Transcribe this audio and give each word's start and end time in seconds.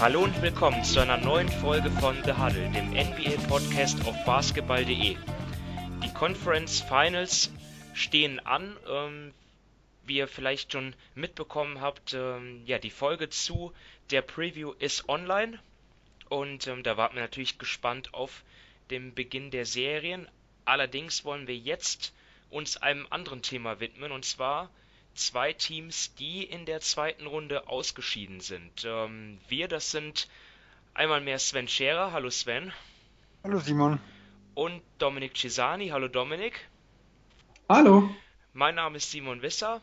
Hallo 0.00 0.24
und 0.24 0.40
willkommen 0.40 0.82
zu 0.82 0.98
einer 1.00 1.18
neuen 1.18 1.50
Folge 1.50 1.90
von 1.90 2.16
The 2.24 2.32
Huddle, 2.32 2.70
dem 2.70 2.88
NBA-Podcast 2.88 4.06
auf 4.06 4.24
basketball.de. 4.24 5.14
Die 6.02 6.14
Conference 6.14 6.80
Finals 6.80 7.52
stehen 7.92 8.40
an. 8.40 8.78
Ähm, 8.88 9.34
wie 10.06 10.16
ihr 10.16 10.26
vielleicht 10.26 10.72
schon 10.72 10.94
mitbekommen 11.14 11.82
habt, 11.82 12.14
ähm, 12.14 12.62
ja, 12.64 12.78
die 12.78 12.88
Folge 12.88 13.28
zu 13.28 13.74
der 14.10 14.22
Preview 14.22 14.72
ist 14.78 15.06
online. 15.10 15.58
Und 16.30 16.66
ähm, 16.66 16.82
da 16.82 16.96
warten 16.96 17.16
wir 17.16 17.22
natürlich 17.22 17.58
gespannt 17.58 18.14
auf 18.14 18.42
den 18.90 19.12
Beginn 19.12 19.50
der 19.50 19.66
Serien. 19.66 20.26
Allerdings 20.64 21.26
wollen 21.26 21.46
wir 21.46 21.58
jetzt 21.58 22.14
uns 22.48 22.78
einem 22.78 23.06
anderen 23.10 23.42
Thema 23.42 23.80
widmen, 23.80 24.12
und 24.12 24.24
zwar 24.24 24.70
zwei 25.14 25.52
Teams, 25.52 26.14
die 26.14 26.44
in 26.44 26.66
der 26.66 26.80
zweiten 26.80 27.26
Runde 27.26 27.68
ausgeschieden 27.68 28.40
sind. 28.40 28.84
Ähm, 28.84 29.38
wir, 29.48 29.68
das 29.68 29.90
sind 29.90 30.28
einmal 30.94 31.20
mehr 31.20 31.38
Sven 31.38 31.68
Scherer. 31.68 32.12
Hallo 32.12 32.30
Sven. 32.30 32.72
Hallo 33.44 33.58
Simon. 33.60 34.00
Und 34.54 34.82
Dominik 34.98 35.36
Cisani. 35.36 35.88
Hallo 35.88 36.08
Dominik. 36.08 36.68
Hallo. 37.68 38.14
Mein 38.52 38.74
Name 38.74 38.96
ist 38.96 39.10
Simon 39.10 39.42
Wisser. 39.42 39.80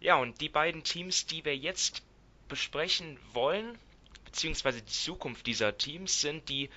Ja, 0.00 0.16
und 0.16 0.40
die 0.40 0.48
beiden 0.48 0.82
Teams, 0.82 1.26
die 1.26 1.44
wir 1.44 1.56
jetzt 1.56 2.02
besprechen 2.48 3.18
wollen, 3.32 3.78
beziehungsweise 4.24 4.82
die 4.82 4.92
Zukunft 4.92 5.46
dieser 5.46 5.76
Teams, 5.76 6.20
sind 6.20 6.48
die 6.48 6.70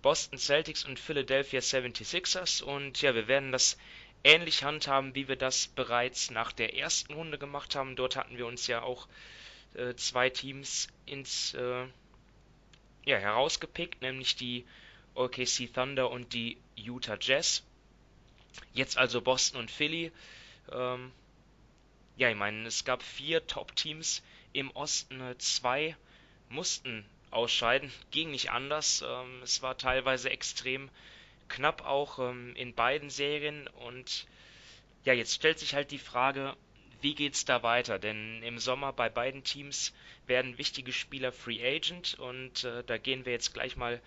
Boston 0.00 0.38
Celtics 0.38 0.84
und 0.84 0.98
Philadelphia 0.98 1.60
76ers. 1.60 2.62
Und 2.62 3.02
ja, 3.02 3.14
wir 3.14 3.28
werden 3.28 3.52
das 3.52 3.76
ähnlich 4.24 4.64
handhaben, 4.64 5.14
wie 5.14 5.28
wir 5.28 5.36
das 5.36 5.68
bereits 5.68 6.30
nach 6.30 6.52
der 6.52 6.74
ersten 6.76 7.14
Runde 7.14 7.38
gemacht 7.38 7.74
haben. 7.74 7.96
Dort 7.96 8.16
hatten 8.16 8.36
wir 8.36 8.46
uns 8.46 8.66
ja 8.66 8.82
auch 8.82 9.08
äh, 9.74 9.94
zwei 9.94 10.30
Teams 10.30 10.88
ins 11.06 11.54
äh, 11.54 11.86
ja, 13.04 13.16
herausgepickt, 13.16 14.02
nämlich 14.02 14.36
die 14.36 14.66
OKC 15.14 15.72
Thunder 15.72 16.10
und 16.10 16.32
die 16.32 16.58
Utah 16.76 17.18
Jazz. 17.20 17.64
Jetzt 18.72 18.98
also 18.98 19.20
Boston 19.20 19.60
und 19.60 19.70
Philly. 19.70 20.12
Ähm, 20.72 21.12
ja, 22.16 22.30
ich 22.30 22.36
meine, 22.36 22.66
es 22.66 22.84
gab 22.84 23.02
vier 23.02 23.46
Top-Teams 23.46 24.22
im 24.52 24.70
Osten, 24.72 25.20
äh, 25.20 25.38
zwei 25.38 25.96
mussten 26.48 27.04
ausscheiden, 27.30 27.92
ging 28.10 28.30
nicht 28.30 28.50
anders. 28.50 29.04
Ähm, 29.06 29.42
es 29.42 29.62
war 29.62 29.76
teilweise 29.76 30.30
extrem 30.30 30.90
knapp 31.48 31.84
auch 31.84 32.18
ähm, 32.18 32.54
in 32.56 32.74
beiden 32.74 33.10
Serien 33.10 33.66
und 33.68 34.26
ja, 35.04 35.12
jetzt 35.12 35.34
stellt 35.34 35.58
sich 35.58 35.74
halt 35.74 35.90
die 35.90 35.98
Frage, 35.98 36.56
wie 37.00 37.14
geht's 37.14 37.44
da 37.44 37.62
weiter? 37.62 37.98
Denn 37.98 38.42
im 38.42 38.58
Sommer 38.58 38.92
bei 38.92 39.08
beiden 39.08 39.44
Teams 39.44 39.92
werden 40.26 40.58
wichtige 40.58 40.92
Spieler 40.92 41.32
Free 41.32 41.64
Agent 41.64 42.18
und 42.18 42.64
äh, 42.64 42.82
da 42.84 42.98
gehen 42.98 43.24
wir 43.24 43.32
jetzt 43.32 43.54
gleich 43.54 43.76
mal 43.76 44.00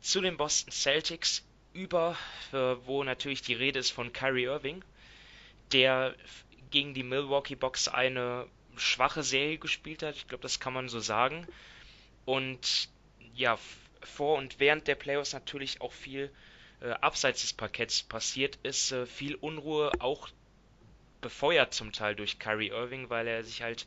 zu 0.00 0.20
den 0.20 0.36
Boston 0.36 0.72
Celtics 0.72 1.44
über, 1.72 2.16
äh, 2.52 2.56
wo 2.56 3.04
natürlich 3.04 3.42
die 3.42 3.54
Rede 3.54 3.78
ist 3.78 3.90
von 3.90 4.12
Kyrie 4.12 4.44
Irving, 4.44 4.84
der 5.72 6.14
gegen 6.70 6.94
die 6.94 7.02
Milwaukee 7.02 7.54
Bucks 7.54 7.88
eine 7.88 8.46
schwache 8.76 9.22
Serie 9.22 9.58
gespielt 9.58 10.02
hat. 10.02 10.16
Ich 10.16 10.28
glaube, 10.28 10.42
das 10.42 10.60
kann 10.60 10.72
man 10.72 10.88
so 10.88 11.00
sagen. 11.00 11.46
Und 12.24 12.88
ja, 13.34 13.58
vor 14.02 14.38
und 14.38 14.58
während 14.58 14.88
der 14.88 14.94
Playoffs 14.94 15.32
natürlich 15.32 15.80
auch 15.80 15.92
viel 15.92 16.30
äh, 16.80 16.90
abseits 16.90 17.42
des 17.42 17.52
Parketts 17.52 18.02
passiert 18.02 18.58
ist, 18.62 18.92
äh, 18.92 19.06
viel 19.06 19.34
Unruhe 19.36 19.92
auch 19.98 20.28
befeuert 21.20 21.74
zum 21.74 21.92
Teil 21.92 22.14
durch 22.14 22.38
Kyrie 22.38 22.68
Irving, 22.68 23.10
weil 23.10 23.26
er 23.26 23.42
sich 23.42 23.62
halt 23.62 23.86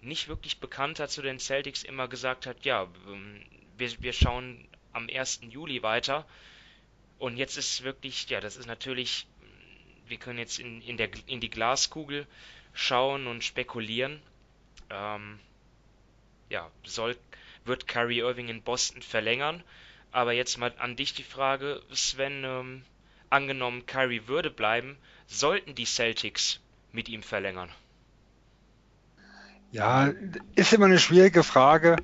nicht 0.00 0.28
wirklich 0.28 0.60
bekannt 0.60 1.00
hat 1.00 1.10
zu 1.10 1.22
den 1.22 1.38
Celtics, 1.38 1.82
immer 1.82 2.08
gesagt 2.08 2.46
hat, 2.46 2.64
ja, 2.64 2.88
ähm, 3.08 3.42
wir, 3.78 3.90
wir 4.02 4.12
schauen 4.12 4.68
am 4.92 5.08
1. 5.08 5.40
Juli 5.48 5.82
weiter. 5.82 6.26
Und 7.18 7.36
jetzt 7.36 7.56
ist 7.56 7.82
wirklich, 7.84 8.28
ja, 8.28 8.40
das 8.40 8.56
ist 8.56 8.66
natürlich, 8.66 9.26
wir 10.06 10.18
können 10.18 10.38
jetzt 10.38 10.58
in, 10.58 10.82
in, 10.82 10.96
der, 10.96 11.08
in 11.26 11.40
die 11.40 11.50
Glaskugel 11.50 12.26
schauen 12.74 13.26
und 13.26 13.42
spekulieren. 13.42 14.20
Ähm, 14.90 15.40
ja, 16.50 16.70
soll, 16.82 17.16
wird 17.64 17.88
Kyrie 17.88 18.18
Irving 18.18 18.48
in 18.48 18.62
Boston 18.62 19.00
verlängern? 19.00 19.62
Aber 20.14 20.32
jetzt 20.32 20.58
mal 20.58 20.72
an 20.78 20.94
dich 20.94 21.12
die 21.12 21.24
Frage, 21.24 21.82
Sven, 21.92 22.44
ähm, 22.44 22.82
angenommen 23.30 23.84
Kyrie 23.84 24.28
würde 24.28 24.48
bleiben, 24.48 24.96
sollten 25.26 25.74
die 25.74 25.86
Celtics 25.86 26.60
mit 26.92 27.08
ihm 27.08 27.24
verlängern? 27.24 27.68
Ja, 29.72 30.12
ist 30.54 30.72
immer 30.72 30.86
eine 30.86 31.00
schwierige 31.00 31.42
Frage, 31.42 31.96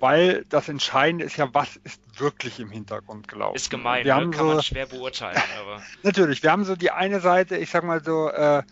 weil 0.00 0.46
das 0.48 0.70
Entscheidende 0.70 1.26
ist 1.26 1.36
ja, 1.36 1.52
was 1.52 1.76
ist 1.76 2.00
wirklich 2.18 2.60
im 2.60 2.70
Hintergrund 2.70 3.28
gelaufen. 3.28 3.56
Ist 3.56 3.68
gemein, 3.68 4.06
wir 4.06 4.14
ne? 4.14 4.20
haben 4.22 4.30
kann 4.30 4.46
so, 4.46 4.54
man 4.54 4.62
schwer 4.62 4.86
beurteilen. 4.86 5.42
Aber. 5.60 5.82
Natürlich, 6.02 6.42
wir 6.42 6.50
haben 6.50 6.64
so 6.64 6.76
die 6.76 6.92
eine 6.92 7.20
Seite, 7.20 7.58
ich 7.58 7.68
sag 7.68 7.84
mal 7.84 8.02
so, 8.02 8.30
äh, 8.30 8.62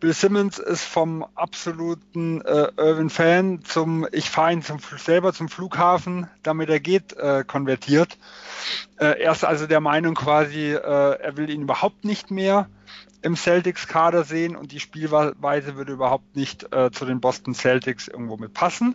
Bill 0.00 0.12
Simmons 0.12 0.60
ist 0.60 0.84
vom 0.84 1.26
absoluten 1.34 2.40
äh, 2.42 2.68
Irvin-Fan 2.76 3.64
zum 3.64 4.06
Ich 4.12 4.30
fahre 4.30 4.52
ihn 4.52 4.62
zum, 4.62 4.78
selber 4.96 5.32
zum 5.32 5.48
Flughafen, 5.48 6.28
damit 6.44 6.70
er 6.70 6.78
geht, 6.78 7.14
äh, 7.14 7.42
konvertiert. 7.44 8.16
Äh, 8.98 9.20
er 9.20 9.32
ist 9.32 9.44
also 9.44 9.66
der 9.66 9.80
Meinung 9.80 10.14
quasi, 10.14 10.72
äh, 10.72 10.78
er 10.78 11.36
will 11.36 11.50
ihn 11.50 11.62
überhaupt 11.62 12.04
nicht 12.04 12.30
mehr 12.30 12.68
im 13.22 13.34
Celtics-Kader 13.34 14.22
sehen 14.22 14.54
und 14.54 14.70
die 14.70 14.78
Spielweise 14.78 15.74
würde 15.74 15.92
überhaupt 15.92 16.36
nicht 16.36 16.72
äh, 16.72 16.92
zu 16.92 17.04
den 17.04 17.20
Boston 17.20 17.54
Celtics 17.54 18.06
irgendwo 18.06 18.36
mit 18.36 18.54
passen. 18.54 18.94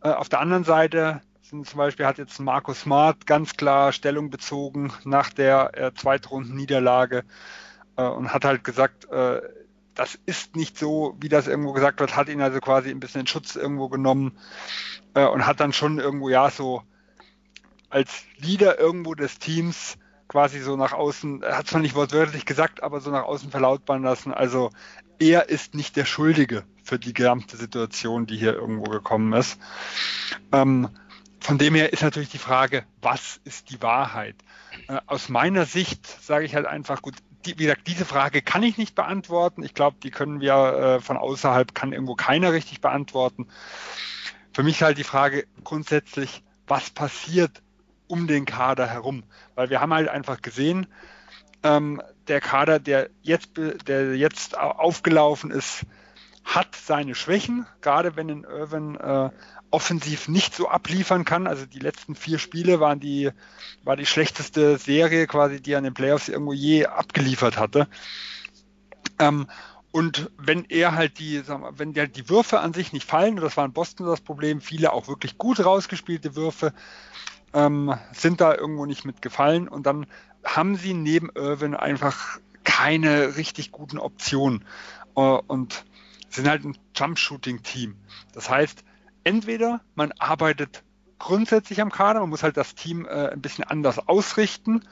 Äh, 0.00 0.10
auf 0.10 0.28
der 0.28 0.38
anderen 0.38 0.62
Seite 0.62 1.22
sind 1.42 1.66
zum 1.66 1.78
Beispiel 1.78 2.06
hat 2.06 2.18
jetzt 2.18 2.38
Markus 2.38 2.82
Smart 2.82 3.26
ganz 3.26 3.56
klar 3.56 3.92
Stellung 3.92 4.30
bezogen 4.30 4.92
nach 5.02 5.30
der 5.30 5.76
äh, 5.76 5.92
Zweitrunden-Niederlage 5.92 7.24
äh, 7.96 8.04
und 8.04 8.32
hat 8.32 8.44
halt 8.44 8.62
gesagt, 8.62 9.10
äh, 9.10 9.40
das 10.00 10.18
ist 10.24 10.56
nicht 10.56 10.78
so, 10.78 11.14
wie 11.20 11.28
das 11.28 11.46
irgendwo 11.46 11.74
gesagt 11.74 12.00
wird, 12.00 12.16
hat 12.16 12.30
ihn 12.30 12.40
also 12.40 12.58
quasi 12.60 12.88
ein 12.88 13.00
bisschen 13.00 13.20
in 13.20 13.26
Schutz 13.26 13.54
irgendwo 13.54 13.90
genommen 13.90 14.32
äh, 15.12 15.26
und 15.26 15.46
hat 15.46 15.60
dann 15.60 15.74
schon 15.74 15.98
irgendwo, 15.98 16.30
ja, 16.30 16.50
so 16.50 16.82
als 17.90 18.22
Leader 18.38 18.80
irgendwo 18.80 19.14
des 19.14 19.38
Teams 19.38 19.98
quasi 20.26 20.60
so 20.60 20.74
nach 20.74 20.94
außen, 20.94 21.44
hat 21.44 21.66
zwar 21.66 21.82
nicht 21.82 21.94
wortwörtlich 21.94 22.46
gesagt, 22.46 22.82
aber 22.82 23.02
so 23.02 23.10
nach 23.10 23.24
außen 23.24 23.50
verlautbaren 23.50 24.02
lassen. 24.02 24.32
Also 24.32 24.70
er 25.18 25.50
ist 25.50 25.74
nicht 25.74 25.96
der 25.96 26.06
Schuldige 26.06 26.64
für 26.82 26.98
die 26.98 27.12
gesamte 27.12 27.58
Situation, 27.58 28.24
die 28.24 28.38
hier 28.38 28.54
irgendwo 28.54 28.90
gekommen 28.90 29.34
ist. 29.34 29.58
Ähm, 30.50 30.88
von 31.40 31.58
dem 31.58 31.74
her 31.74 31.92
ist 31.92 32.02
natürlich 32.02 32.30
die 32.30 32.38
Frage, 32.38 32.86
was 33.02 33.38
ist 33.44 33.68
die 33.68 33.82
Wahrheit? 33.82 34.36
Äh, 34.88 34.98
aus 35.04 35.28
meiner 35.28 35.66
Sicht 35.66 36.06
sage 36.06 36.46
ich 36.46 36.54
halt 36.54 36.64
einfach, 36.64 37.02
gut, 37.02 37.16
die, 37.46 37.58
wie 37.58 37.64
gesagt, 37.64 37.86
diese 37.86 38.04
Frage 38.04 38.42
kann 38.42 38.62
ich 38.62 38.78
nicht 38.78 38.94
beantworten. 38.94 39.62
Ich 39.62 39.74
glaube, 39.74 39.96
die 40.02 40.10
können 40.10 40.40
wir 40.40 40.54
äh, 40.54 41.00
von 41.00 41.16
außerhalb, 41.16 41.74
kann 41.74 41.92
irgendwo 41.92 42.14
keiner 42.14 42.52
richtig 42.52 42.80
beantworten. 42.80 43.48
Für 44.52 44.62
mich 44.62 44.82
halt 44.82 44.98
die 44.98 45.04
Frage 45.04 45.46
grundsätzlich, 45.64 46.42
was 46.66 46.90
passiert 46.90 47.62
um 48.08 48.26
den 48.26 48.44
Kader 48.44 48.86
herum? 48.86 49.22
Weil 49.54 49.70
wir 49.70 49.80
haben 49.80 49.94
halt 49.94 50.08
einfach 50.08 50.42
gesehen, 50.42 50.86
ähm, 51.62 52.02
der 52.28 52.40
Kader, 52.40 52.78
der 52.78 53.10
jetzt, 53.22 53.50
der 53.56 54.16
jetzt 54.16 54.58
aufgelaufen 54.58 55.50
ist, 55.50 55.86
hat 56.44 56.74
seine 56.74 57.14
Schwächen, 57.14 57.66
gerade 57.80 58.16
wenn 58.16 58.28
in 58.28 58.44
Irvin 58.44 58.96
äh, 58.96 59.30
offensiv 59.70 60.28
nicht 60.28 60.54
so 60.54 60.68
abliefern 60.68 61.24
kann. 61.24 61.46
Also 61.46 61.66
die 61.66 61.78
letzten 61.78 62.14
vier 62.14 62.38
Spiele 62.38 62.80
waren 62.80 63.00
die, 63.00 63.30
war 63.84 63.96
die 63.96 64.06
schlechteste 64.06 64.78
Serie 64.78 65.26
quasi, 65.26 65.60
die 65.60 65.72
er 65.72 65.78
in 65.78 65.84
den 65.84 65.94
Playoffs 65.94 66.28
irgendwo 66.28 66.52
je 66.52 66.86
abgeliefert 66.86 67.56
hatte. 67.56 67.88
Ähm, 69.18 69.46
und 69.92 70.30
wenn 70.38 70.64
er 70.66 70.94
halt 70.94 71.18
die, 71.18 71.46
wir, 71.46 71.72
wenn 71.76 71.92
der, 71.92 72.06
die 72.06 72.28
Würfe 72.28 72.60
an 72.60 72.72
sich 72.72 72.92
nicht 72.92 73.08
fallen, 73.08 73.36
das 73.36 73.56
war 73.56 73.64
in 73.64 73.72
Boston 73.72 74.06
das 74.06 74.20
Problem, 74.20 74.60
viele 74.60 74.92
auch 74.92 75.08
wirklich 75.08 75.36
gut 75.36 75.64
rausgespielte 75.64 76.36
Würfe, 76.36 76.72
ähm, 77.52 77.94
sind 78.12 78.40
da 78.40 78.54
irgendwo 78.54 78.86
nicht 78.86 79.04
mitgefallen 79.04 79.66
und 79.66 79.86
dann 79.86 80.06
haben 80.44 80.76
sie 80.76 80.94
neben 80.94 81.28
Irvin 81.34 81.74
einfach 81.74 82.38
keine 82.62 83.36
richtig 83.36 83.72
guten 83.72 83.98
Optionen 83.98 84.64
äh, 85.16 85.20
und 85.20 85.84
sind 86.28 86.48
halt 86.48 86.64
ein 86.64 86.78
Jump-Shooting-Team. 86.94 87.96
Das 88.32 88.48
heißt, 88.48 88.84
entweder 89.24 89.80
man 89.94 90.12
arbeitet 90.18 90.82
grundsätzlich 91.18 91.80
am 91.80 91.92
Kader, 91.92 92.20
man 92.20 92.30
muss 92.30 92.42
halt 92.42 92.56
das 92.56 92.74
Team 92.74 93.06
äh, 93.06 93.28
ein 93.28 93.42
bisschen 93.42 93.64
anders 93.64 94.08
ausrichten, 94.08 94.82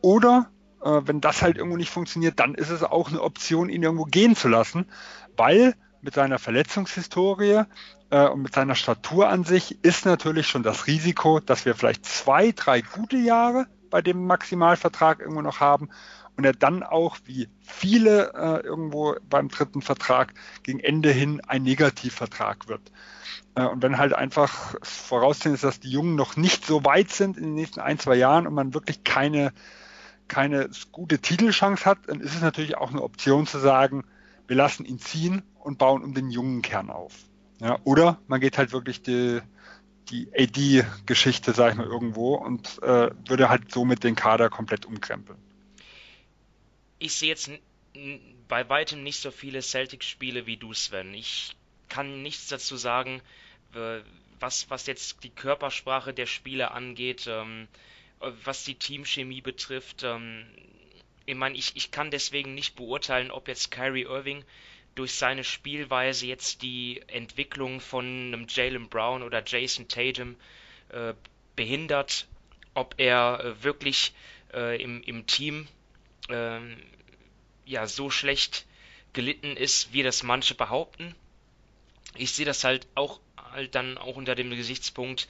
oder 0.00 0.50
äh, 0.82 1.00
wenn 1.04 1.20
das 1.20 1.42
halt 1.42 1.56
irgendwo 1.56 1.76
nicht 1.76 1.90
funktioniert, 1.90 2.38
dann 2.40 2.54
ist 2.54 2.70
es 2.70 2.82
auch 2.82 3.08
eine 3.08 3.22
Option, 3.22 3.68
ihn 3.68 3.82
irgendwo 3.82 4.04
gehen 4.04 4.36
zu 4.36 4.48
lassen, 4.48 4.86
weil 5.36 5.74
mit 6.00 6.14
seiner 6.14 6.38
Verletzungshistorie 6.38 7.62
äh, 8.10 8.28
und 8.28 8.42
mit 8.42 8.54
seiner 8.54 8.74
Statur 8.74 9.28
an 9.28 9.44
sich 9.44 9.82
ist 9.84 10.06
natürlich 10.06 10.46
schon 10.46 10.62
das 10.62 10.86
Risiko, 10.86 11.40
dass 11.40 11.64
wir 11.64 11.74
vielleicht 11.74 12.06
zwei, 12.06 12.52
drei 12.52 12.80
gute 12.80 13.16
Jahre 13.16 13.66
bei 13.90 14.02
dem 14.02 14.26
Maximalvertrag 14.26 15.20
irgendwo 15.20 15.42
noch 15.42 15.60
haben 15.60 15.88
und 16.36 16.44
er 16.44 16.52
dann 16.52 16.84
auch, 16.84 17.16
wie 17.24 17.48
viele 17.60 18.32
äh, 18.34 18.64
irgendwo 18.64 19.16
beim 19.28 19.48
dritten 19.48 19.82
Vertrag, 19.82 20.34
gegen 20.62 20.78
Ende 20.78 21.10
hin 21.10 21.40
ein 21.46 21.64
Negativvertrag 21.64 22.68
wird. 22.68 22.92
Äh, 23.58 23.66
und 23.66 23.82
wenn 23.82 23.98
halt 23.98 24.12
einfach 24.12 24.76
voraussehen 24.82 25.54
ist, 25.54 25.64
dass 25.64 25.80
die 25.80 25.90
Jungen 25.90 26.14
noch 26.14 26.36
nicht 26.36 26.64
so 26.64 26.84
weit 26.84 27.10
sind 27.10 27.36
in 27.36 27.44
den 27.44 27.54
nächsten 27.54 27.80
ein, 27.80 27.98
zwei 27.98 28.14
Jahren 28.14 28.46
und 28.46 28.54
man 28.54 28.74
wirklich 28.74 29.04
keine, 29.04 29.52
keine 30.28 30.70
gute 30.92 31.18
Titelchance 31.18 31.84
hat, 31.84 31.98
dann 32.06 32.20
ist 32.20 32.34
es 32.34 32.40
natürlich 32.40 32.76
auch 32.76 32.90
eine 32.90 33.02
Option 33.02 33.46
zu 33.46 33.58
sagen, 33.58 34.04
wir 34.46 34.56
lassen 34.56 34.84
ihn 34.84 34.98
ziehen 34.98 35.42
und 35.58 35.78
bauen 35.78 36.02
um 36.04 36.14
den 36.14 36.30
jungen 36.30 36.62
Kern 36.62 36.90
auf. 36.90 37.14
Ja, 37.60 37.78
oder 37.84 38.20
man 38.28 38.40
geht 38.40 38.56
halt 38.56 38.72
wirklich 38.72 39.02
die, 39.02 39.40
die 40.10 40.30
AD-Geschichte, 40.32 41.52
sag 41.52 41.72
ich 41.72 41.76
mal, 41.76 41.86
irgendwo 41.86 42.34
und 42.34 42.80
äh, 42.82 43.10
würde 43.26 43.48
halt 43.48 43.72
somit 43.72 44.04
den 44.04 44.14
Kader 44.14 44.48
komplett 44.48 44.86
umkrempeln. 44.86 45.38
Ich 47.00 47.14
sehe 47.14 47.28
jetzt 47.28 47.50
bei 48.46 48.68
weitem 48.68 49.02
nicht 49.02 49.20
so 49.20 49.32
viele 49.32 49.60
Celtics-Spiele 49.60 50.46
wie 50.46 50.56
du, 50.56 50.72
Sven. 50.72 51.12
Ich 51.14 51.56
kann 51.88 52.22
nichts 52.22 52.48
dazu 52.48 52.76
sagen, 52.76 53.20
was, 54.40 54.70
was 54.70 54.86
jetzt 54.86 55.22
die 55.24 55.30
Körpersprache 55.30 56.14
der 56.14 56.26
Spieler 56.26 56.72
angeht, 56.72 57.26
ähm, 57.26 57.68
was 58.20 58.64
die 58.64 58.74
Teamchemie 58.74 59.40
betrifft. 59.40 60.02
Ähm, 60.02 60.46
ich 61.26 61.34
meine, 61.34 61.56
ich, 61.56 61.76
ich 61.76 61.90
kann 61.90 62.10
deswegen 62.10 62.54
nicht 62.54 62.76
beurteilen, 62.76 63.30
ob 63.30 63.48
jetzt 63.48 63.70
Kyrie 63.70 64.02
Irving 64.02 64.44
durch 64.94 65.12
seine 65.12 65.44
Spielweise 65.44 66.26
jetzt 66.26 66.62
die 66.62 67.02
Entwicklung 67.06 67.80
von 67.80 68.04
einem 68.04 68.46
Jalen 68.48 68.88
Brown 68.88 69.22
oder 69.22 69.42
Jason 69.44 69.86
Tatum 69.86 70.36
äh, 70.88 71.14
behindert, 71.54 72.26
ob 72.74 72.94
er 72.98 73.40
äh, 73.44 73.62
wirklich 73.62 74.12
äh, 74.52 74.82
im, 74.82 75.02
im 75.02 75.26
Team 75.26 75.68
ähm, 76.28 76.76
ja 77.64 77.86
so 77.86 78.10
schlecht 78.10 78.66
gelitten 79.12 79.56
ist, 79.56 79.92
wie 79.92 80.02
das 80.02 80.22
manche 80.22 80.54
behaupten. 80.54 81.14
Ich 82.16 82.32
sehe 82.32 82.46
das 82.46 82.64
halt 82.64 82.86
auch 82.94 83.20
halt 83.52 83.74
dann 83.74 83.98
auch 83.98 84.16
unter 84.16 84.34
dem 84.34 84.50
Gesichtspunkt, 84.50 85.28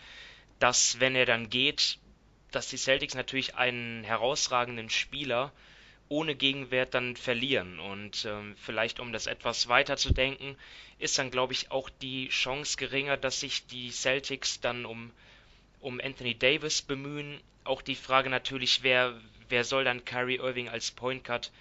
dass 0.59 1.01
wenn 1.01 1.15
er 1.15 1.27
dann 1.27 1.51
geht, 1.51 1.99
dass 2.51 2.69
die 2.69 2.77
Celtics 2.77 3.15
natürlich 3.15 3.55
einen 3.57 4.05
herausragenden 4.05 4.91
Spieler 4.91 5.53
ohne 6.09 6.35
Gegenwert 6.35 6.95
dann 6.95 7.17
verlieren. 7.17 7.79
Und 7.79 8.25
ähm, 8.25 8.55
vielleicht, 8.57 9.01
um 9.01 9.13
das 9.13 9.27
etwas 9.27 9.69
weiter 9.69 9.97
zu 9.97 10.13
denken, 10.13 10.57
ist 10.99 11.19
dann, 11.19 11.31
glaube 11.31 11.53
ich, 11.53 11.71
auch 11.71 11.91
die 11.91 12.29
Chance 12.29 12.77
geringer, 12.77 13.17
dass 13.17 13.41
sich 13.41 13.67
die 13.67 13.91
Celtics 13.91 14.61
dann 14.61 14.87
um, 14.87 15.11
um 15.81 16.01
Anthony 16.01 16.35
Davis 16.35 16.83
bemühen. 16.83 17.41
Auch 17.65 17.83
die 17.83 17.95
Frage 17.95 18.31
natürlich, 18.31 18.83
wer, 18.83 19.21
wer 19.49 19.65
soll 19.65 19.85
dann 19.85 20.05
Kyrie 20.05 20.37
Irving 20.37 20.69
als 20.71 20.91
Point 20.91 21.25
Guard 21.25 21.53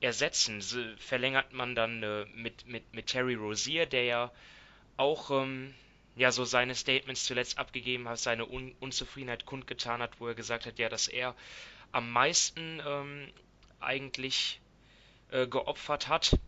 ersetzen? 0.00 0.62
Verlängert 0.98 1.52
man 1.52 1.74
dann 1.74 2.02
äh, 2.02 2.26
mit, 2.34 2.66
mit, 2.68 2.94
mit 2.94 3.08
Terry 3.08 3.34
Rozier, 3.34 3.86
der 3.86 4.04
ja 4.04 4.32
auch 4.96 5.30
ähm, 5.30 5.74
ja 6.16 6.32
so 6.32 6.44
seine 6.44 6.74
Statements 6.74 7.24
zuletzt 7.24 7.58
abgegeben 7.58 8.08
hat, 8.08 8.18
seine 8.18 8.46
Un 8.46 8.74
Unzufriedenheit 8.80 9.46
kundgetan 9.46 10.02
hat, 10.02 10.18
wo 10.18 10.26
er 10.26 10.34
gesagt 10.34 10.66
hat, 10.66 10.78
ja, 10.78 10.88
dass 10.88 11.08
er 11.08 11.34
am 11.92 12.10
meisten 12.10 12.82
ähm, 12.84 13.28
eigentlich 13.80 14.60
äh, 15.30 15.46
geopfert 15.46 16.08
hat, 16.08 16.38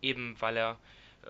eben 0.00 0.36
weil 0.40 0.56
er 0.56 0.78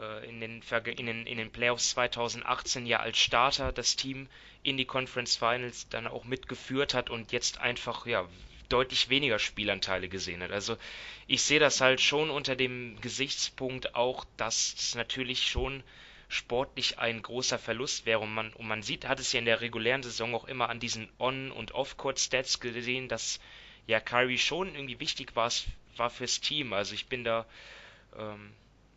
äh, 0.00 0.28
in, 0.28 0.40
den, 0.40 0.62
in, 0.96 1.06
den, 1.06 1.26
in 1.26 1.38
den 1.38 1.50
Playoffs 1.50 1.90
2018 1.90 2.86
ja 2.86 3.00
als 3.00 3.18
Starter 3.18 3.72
das 3.72 3.96
Team 3.96 4.28
in 4.62 4.76
die 4.76 4.84
Conference 4.84 5.36
Finals 5.36 5.88
dann 5.88 6.06
auch 6.06 6.24
mitgeführt 6.24 6.94
hat 6.94 7.10
und 7.10 7.32
jetzt 7.32 7.60
einfach 7.60 8.06
ja 8.06 8.28
deutlich 8.68 9.08
weniger 9.08 9.38
Spielanteile 9.38 10.08
gesehen 10.08 10.42
hat. 10.42 10.50
Also 10.50 10.76
ich 11.26 11.42
sehe 11.42 11.60
das 11.60 11.80
halt 11.80 12.00
schon 12.00 12.30
unter 12.30 12.56
dem 12.56 13.00
Gesichtspunkt 13.00 13.94
auch, 13.94 14.24
dass 14.36 14.74
es 14.76 14.94
natürlich 14.94 15.46
schon 15.46 15.82
sportlich 16.28 16.98
ein 16.98 17.22
großer 17.22 17.58
Verlust 17.58 18.06
wäre 18.06 18.18
und 18.18 18.34
man, 18.34 18.52
und 18.54 18.66
man 18.66 18.82
sieht, 18.82 19.06
hat 19.06 19.20
es 19.20 19.32
ja 19.32 19.38
in 19.38 19.44
der 19.44 19.60
regulären 19.60 20.02
Saison 20.02 20.34
auch 20.34 20.46
immer 20.46 20.68
an 20.68 20.80
diesen 20.80 21.08
On- 21.18 21.52
und 21.52 21.72
Off-Court-Stats 21.72 22.60
gesehen, 22.60 23.08
dass 23.08 23.38
ja 23.86 24.00
Kyrie 24.00 24.38
schon 24.38 24.74
irgendwie 24.74 24.98
wichtig 25.00 25.36
war, 25.36 25.50
war 25.96 26.10
fürs 26.10 26.40
Team. 26.40 26.72
Also 26.72 26.94
ich 26.94 27.08
bin 27.08 27.24
da, 27.24 27.46
ähm, 28.18 28.50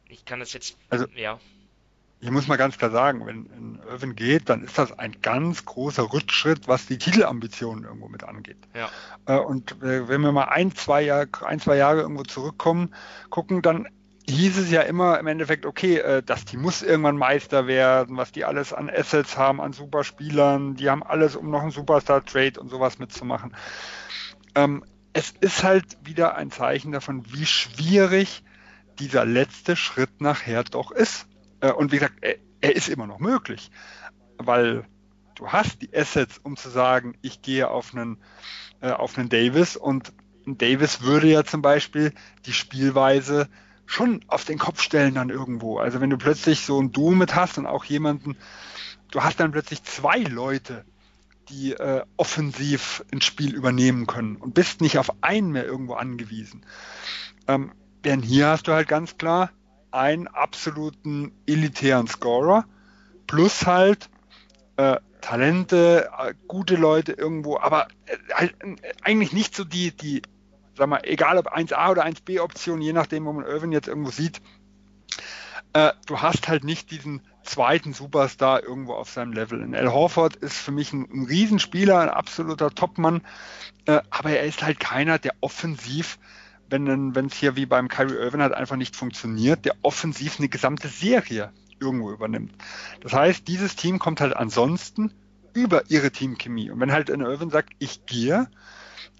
ich 0.07 0.25
kann 0.25 0.39
das 0.39 0.53
jetzt, 0.53 0.75
also, 0.89 1.05
ja. 1.15 1.39
Ich 2.21 2.31
muss 2.31 2.47
mal 2.47 2.57
ganz 2.57 2.77
klar 2.77 2.91
sagen, 2.91 3.25
wenn 3.25 3.79
Irvin 3.87 4.13
geht, 4.13 4.49
dann 4.49 4.63
ist 4.63 4.77
das 4.77 4.97
ein 4.97 5.21
ganz 5.21 5.63
großer 5.63 6.11
Rückschritt, 6.11 6.67
was 6.67 6.85
die 6.85 6.97
Titelambitionen 6.97 7.85
irgendwo 7.85 8.09
mit 8.09 8.23
angeht. 8.23 8.57
Ja. 8.73 8.89
Äh, 9.25 9.39
und 9.39 9.77
wenn 9.79 10.21
wir 10.21 10.31
mal 10.33 10.45
ein, 10.45 10.75
zwei 10.75 11.01
Jahre, 11.03 11.29
ein, 11.45 11.61
zwei 11.61 11.77
Jahre 11.77 12.01
irgendwo 12.01 12.23
zurückkommen, 12.23 12.93
gucken, 13.29 13.61
dann 13.61 13.87
hieß 14.33 14.57
es 14.57 14.71
ja 14.71 14.81
immer 14.81 15.19
im 15.19 15.27
Endeffekt, 15.27 15.65
okay, 15.65 15.97
äh, 15.97 16.23
das 16.23 16.45
Team 16.45 16.61
muss 16.61 16.81
irgendwann 16.81 17.17
Meister 17.17 17.67
werden, 17.67 18.17
was 18.17 18.31
die 18.31 18.45
alles 18.45 18.73
an 18.73 18.89
Assets 18.89 19.37
haben, 19.37 19.61
an 19.61 19.73
Superspielern, 19.73 20.75
die 20.75 20.89
haben 20.89 21.03
alles, 21.03 21.35
um 21.35 21.49
noch 21.49 21.61
einen 21.61 21.71
Superstar-Trade 21.71 22.59
und 22.59 22.69
sowas 22.69 22.99
mitzumachen. 22.99 23.55
Ähm, 24.55 24.83
es 25.13 25.33
ist 25.39 25.63
halt 25.63 25.97
wieder 26.03 26.35
ein 26.35 26.51
Zeichen 26.51 26.91
davon, 26.91 27.23
wie 27.31 27.45
schwierig 27.45 28.43
dieser 28.99 29.25
letzte 29.25 29.75
Schritt 29.75 30.21
nachher 30.21 30.63
doch 30.63 30.91
ist. 30.91 31.25
Äh, 31.61 31.71
und 31.71 31.91
wie 31.91 31.97
gesagt, 31.97 32.15
er, 32.21 32.35
er, 32.61 32.75
ist 32.75 32.89
immer 32.89 33.07
noch 33.07 33.19
möglich, 33.19 33.71
weil 34.37 34.85
du 35.35 35.47
hast 35.47 35.81
die 35.81 35.95
Assets, 35.95 36.39
um 36.43 36.57
zu 36.57 36.69
sagen, 36.69 37.17
ich 37.21 37.41
gehe 37.41 37.69
auf 37.69 37.93
einen, 37.93 38.17
äh, 38.81 38.91
auf 38.91 39.17
einen 39.17 39.29
Davis 39.29 39.75
und 39.75 40.13
Davis 40.45 41.01
würde 41.01 41.27
ja 41.27 41.43
zum 41.43 41.61
Beispiel 41.61 42.13
die 42.45 42.53
Spielweise 42.53 43.49
schon 43.89 44.23
auf 44.27 44.45
den 44.45 44.59
Kopf 44.59 44.81
stellen 44.83 45.15
dann 45.15 45.31
irgendwo. 45.31 45.79
Also 45.79 45.99
wenn 45.99 46.11
du 46.11 46.17
plötzlich 46.17 46.63
so 46.63 46.79
ein 46.79 46.91
Duo 46.91 47.11
mit 47.11 47.33
hast 47.33 47.57
und 47.57 47.65
auch 47.65 47.83
jemanden, 47.85 48.37
du 49.09 49.23
hast 49.23 49.39
dann 49.39 49.51
plötzlich 49.51 49.83
zwei 49.83 50.19
Leute, 50.19 50.85
die 51.49 51.73
äh, 51.73 52.03
offensiv 52.15 53.03
ins 53.09 53.25
Spiel 53.25 53.55
übernehmen 53.55 54.05
können 54.05 54.35
und 54.35 54.53
bist 54.53 54.81
nicht 54.81 54.99
auf 54.99 55.11
einen 55.21 55.51
mehr 55.51 55.65
irgendwo 55.65 55.95
angewiesen. 55.95 56.63
Ähm, 57.47 57.71
denn 58.05 58.21
hier 58.21 58.49
hast 58.49 58.67
du 58.67 58.73
halt 58.73 58.87
ganz 58.87 59.17
klar 59.17 59.49
einen 59.89 60.27
absoluten 60.27 61.31
elitären 61.47 62.05
Scorer 62.05 62.65
plus 63.25 63.65
halt 63.65 64.11
äh, 64.77 64.97
Talente, 65.21 66.11
äh, 66.15 66.35
gute 66.47 66.75
Leute 66.75 67.13
irgendwo, 67.13 67.57
aber 67.57 67.87
äh, 68.05 68.17
halt, 68.35 68.55
äh, 68.61 68.75
eigentlich 69.01 69.33
nicht 69.33 69.55
so 69.55 69.63
die, 69.63 69.91
die, 69.97 70.21
sag 70.79 70.89
mal, 70.89 71.01
egal 71.03 71.37
ob 71.37 71.53
1A 71.53 71.91
oder 71.91 72.05
1B 72.05 72.39
Option, 72.41 72.81
je 72.81 72.93
nachdem, 72.93 73.25
wo 73.25 73.33
man 73.33 73.45
Irvin 73.45 73.71
jetzt 73.71 73.87
irgendwo 73.87 74.09
sieht, 74.09 74.41
äh, 75.73 75.91
du 76.07 76.21
hast 76.21 76.47
halt 76.47 76.63
nicht 76.63 76.89
diesen 76.89 77.21
zweiten 77.43 77.93
Superstar 77.93 78.63
irgendwo 78.63 78.93
auf 78.93 79.09
seinem 79.09 79.33
Level. 79.33 79.61
Und 79.61 79.75
Al 79.75 79.91
Horford 79.91 80.35
ist 80.37 80.57
für 80.57 80.71
mich 80.71 80.93
ein, 80.93 81.07
ein 81.11 81.25
Riesenspieler, 81.25 81.99
ein 81.99 82.09
absoluter 82.09 82.71
Topmann, 82.71 83.21
äh, 83.85 84.01
aber 84.09 84.31
er 84.31 84.45
ist 84.45 84.63
halt 84.63 84.79
keiner, 84.79 85.19
der 85.19 85.33
offensiv, 85.41 86.17
wenn 86.69 87.13
es 87.13 87.33
hier 87.33 87.55
wie 87.55 87.65
beim 87.65 87.87
Kyrie 87.87 88.15
Irving 88.15 88.41
halt 88.41 88.53
einfach 88.53 88.75
nicht 88.75 88.95
funktioniert, 88.95 89.65
der 89.65 89.75
offensiv 89.81 90.39
eine 90.39 90.49
gesamte 90.49 90.87
Serie 90.87 91.51
irgendwo 91.79 92.11
übernimmt. 92.11 92.53
Das 93.01 93.13
heißt, 93.13 93.47
dieses 93.47 93.75
Team 93.75 93.99
kommt 93.99 94.21
halt 94.21 94.35
ansonsten 94.35 95.11
über 95.53 95.89
ihre 95.89 96.11
Teamchemie. 96.11 96.69
Und 96.69 96.79
wenn 96.79 96.91
halt 96.91 97.09
ein 97.09 97.21
Irvin 97.21 97.49
sagt, 97.49 97.73
ich 97.79 98.05
gehe, 98.05 98.47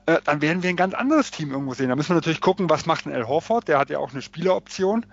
äh, 0.05 0.19
dann 0.23 0.41
werden 0.41 0.63
wir 0.63 0.69
ein 0.69 0.75
ganz 0.75 0.93
anderes 0.93 1.31
Team 1.31 1.51
irgendwo 1.51 1.73
sehen. 1.73 1.89
Da 1.89 1.95
müssen 1.95 2.09
wir 2.09 2.15
natürlich 2.15 2.41
gucken, 2.41 2.69
was 2.69 2.85
macht 2.85 3.05
ein 3.05 3.13
Al 3.13 3.27
Horford, 3.27 3.67
der 3.67 3.79
hat 3.79 3.89
ja 3.89 3.99
auch 3.99 4.11
eine 4.11 4.21
Spieleroption. 4.21 5.05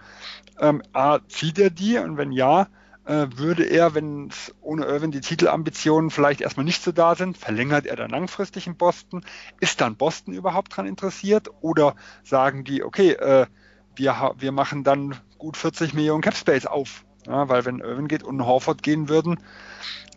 Ähm, 0.58 0.82
A, 0.92 1.20
zieht 1.28 1.58
er 1.58 1.70
die? 1.70 1.98
Und 1.98 2.16
wenn 2.16 2.32
ja, 2.32 2.68
äh, 3.06 3.26
würde 3.36 3.64
er, 3.64 3.94
wenn 3.94 4.30
ohne 4.60 4.84
Irvin 4.84 5.12
die 5.12 5.20
Titelambitionen 5.20 6.10
vielleicht 6.10 6.40
erstmal 6.40 6.64
nicht 6.64 6.82
so 6.82 6.92
da 6.92 7.14
sind, 7.14 7.38
verlängert 7.38 7.86
er 7.86 7.96
dann 7.96 8.10
langfristig 8.10 8.66
in 8.66 8.76
Boston? 8.76 9.24
Ist 9.60 9.80
dann 9.80 9.96
Boston 9.96 10.34
überhaupt 10.34 10.72
daran 10.72 10.86
interessiert? 10.86 11.48
Oder 11.60 11.94
sagen 12.24 12.64
die, 12.64 12.82
okay, 12.82 13.12
äh, 13.12 13.46
wir, 13.94 14.34
wir 14.38 14.52
machen 14.52 14.84
dann 14.84 15.16
gut 15.38 15.56
40 15.56 15.94
Millionen 15.94 16.22
Capspace 16.22 16.66
auf? 16.66 17.05
Ja, 17.26 17.48
weil 17.48 17.64
wenn 17.64 17.80
Irvin 17.80 18.08
geht 18.08 18.22
und 18.22 18.44
Horford 18.44 18.82
gehen 18.82 19.08
würden, 19.08 19.38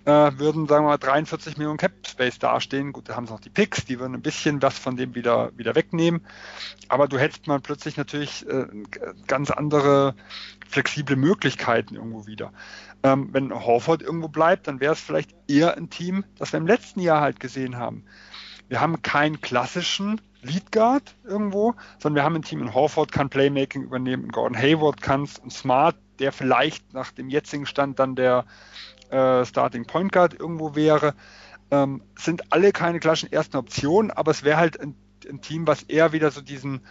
äh, 0.05 0.31
würden, 0.37 0.67
sagen 0.67 0.85
wir 0.85 0.89
mal, 0.89 0.97
43 0.97 1.57
Millionen 1.57 1.77
Cap 1.77 1.91
Space 2.07 2.39
dastehen. 2.39 2.93
Gut, 2.93 3.09
da 3.09 3.15
haben 3.15 3.27
sie 3.27 3.33
noch 3.33 3.39
die 3.39 3.49
Picks, 3.49 3.85
die 3.85 3.99
würden 3.99 4.15
ein 4.15 4.21
bisschen 4.21 4.61
was 4.61 4.77
von 4.77 4.95
dem 4.95 5.15
wieder, 5.15 5.51
wieder 5.57 5.75
wegnehmen. 5.75 6.21
Aber 6.87 7.07
du 7.07 7.17
hättest 7.17 7.47
mal 7.47 7.59
plötzlich 7.59 7.97
natürlich 7.97 8.47
äh, 8.47 8.65
ganz 9.27 9.51
andere 9.51 10.15
flexible 10.67 11.15
Möglichkeiten 11.15 11.95
irgendwo 11.95 12.25
wieder. 12.27 12.53
Ähm, 13.03 13.29
wenn 13.31 13.53
Horford 13.53 14.01
irgendwo 14.01 14.27
bleibt, 14.27 14.67
dann 14.67 14.79
wäre 14.79 14.93
es 14.93 14.99
vielleicht 14.99 15.33
eher 15.47 15.77
ein 15.77 15.89
Team, 15.89 16.23
das 16.37 16.53
wir 16.53 16.59
im 16.59 16.67
letzten 16.67 16.99
Jahr 16.99 17.21
halt 17.21 17.39
gesehen 17.39 17.77
haben. 17.77 18.03
Wir 18.69 18.81
haben 18.81 19.01
keinen 19.01 19.41
klassischen 19.41 20.21
Lead 20.41 20.71
Guard 20.71 21.15
irgendwo, 21.25 21.75
sondern 21.97 22.15
wir 22.15 22.23
haben 22.23 22.35
ein 22.35 22.43
Team 22.43 22.61
in 22.61 22.73
Horford 22.73 23.11
kann 23.11 23.29
Playmaking 23.29 23.83
übernehmen, 23.83 24.29
Gordon 24.29 24.57
Hayward 24.57 25.01
kann 25.01 25.23
es, 25.23 25.41
Smart, 25.49 25.97
der 26.19 26.31
vielleicht 26.31 26.93
nach 26.93 27.11
dem 27.11 27.29
jetzigen 27.29 27.65
Stand 27.65 27.99
dann 27.99 28.15
der 28.15 28.45
äh, 29.09 29.43
Starting 29.45 29.85
Point 29.85 30.11
Guard 30.11 30.39
irgendwo 30.39 30.75
wäre. 30.75 31.15
Ähm, 31.71 32.01
sind 32.17 32.51
alle 32.51 32.71
keine 32.71 32.99
klassischen 32.99 33.31
ersten 33.31 33.57
Optionen, 33.57 34.11
aber 34.11 34.31
es 34.31 34.43
wäre 34.43 34.57
halt 34.57 34.79
ein, 34.79 34.95
ein, 35.29 35.41
Team, 35.41 35.67
was 35.67 35.83
eher 35.83 36.13
wieder 36.13 36.31
so 36.31 36.41
diesen, 36.41 36.81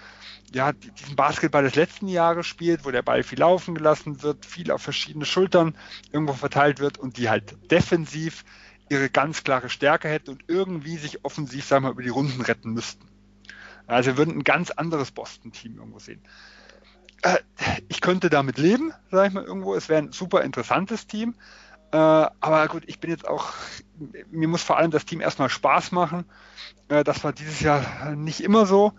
ja, 0.52 0.72
diesen 0.72 1.16
Basketball 1.16 1.64
des 1.64 1.74
letzten 1.74 2.06
Jahres 2.06 2.46
spielt, 2.46 2.84
wo 2.84 2.90
der 2.90 3.02
Ball 3.02 3.22
viel 3.22 3.38
laufen 3.38 3.74
gelassen 3.74 4.22
wird, 4.22 4.46
viel 4.46 4.70
auf 4.70 4.82
verschiedene 4.82 5.24
Schultern 5.24 5.76
irgendwo 6.12 6.34
verteilt 6.34 6.80
wird 6.80 6.98
und 6.98 7.16
die 7.16 7.28
halt 7.28 7.56
defensiv 7.70 8.44
ihre 8.90 9.10
ganz 9.10 9.44
klare 9.44 9.68
Stärke 9.68 10.08
hätten 10.08 10.30
und 10.30 10.44
irgendwie 10.48 10.96
sich 10.96 11.24
offensiv, 11.24 11.64
sagen 11.64 11.84
wir 11.84 11.88
mal, 11.88 11.92
über 11.92 12.02
die 12.02 12.08
Runden 12.08 12.40
retten 12.40 12.70
müssten. 12.70 13.06
Also 13.86 14.10
wir 14.10 14.18
würden 14.18 14.38
ein 14.38 14.44
ganz 14.44 14.70
anderes 14.70 15.10
Boston-Team 15.10 15.78
irgendwo 15.78 15.98
sehen. 15.98 16.22
Äh, 17.22 17.38
ich 17.88 18.00
könnte 18.00 18.30
damit 18.30 18.58
leben, 18.58 18.92
sage 19.10 19.28
ich 19.28 19.34
mal 19.34 19.44
irgendwo. 19.44 19.74
Es 19.74 19.88
wäre 19.88 20.02
ein 20.02 20.12
super 20.12 20.42
interessantes 20.42 21.06
Team. 21.06 21.34
Äh, 21.90 21.96
aber 21.96 22.68
gut, 22.68 22.84
ich 22.86 23.00
bin 23.00 23.10
jetzt 23.10 23.26
auch, 23.26 23.54
mir 24.30 24.48
muss 24.48 24.62
vor 24.62 24.76
allem 24.76 24.90
das 24.90 25.06
Team 25.06 25.20
erstmal 25.20 25.48
Spaß 25.48 25.92
machen. 25.92 26.26
Äh, 26.88 27.02
das 27.02 27.24
war 27.24 27.32
dieses 27.32 27.60
Jahr 27.60 28.14
nicht 28.14 28.40
immer 28.40 28.66
so. 28.66 28.92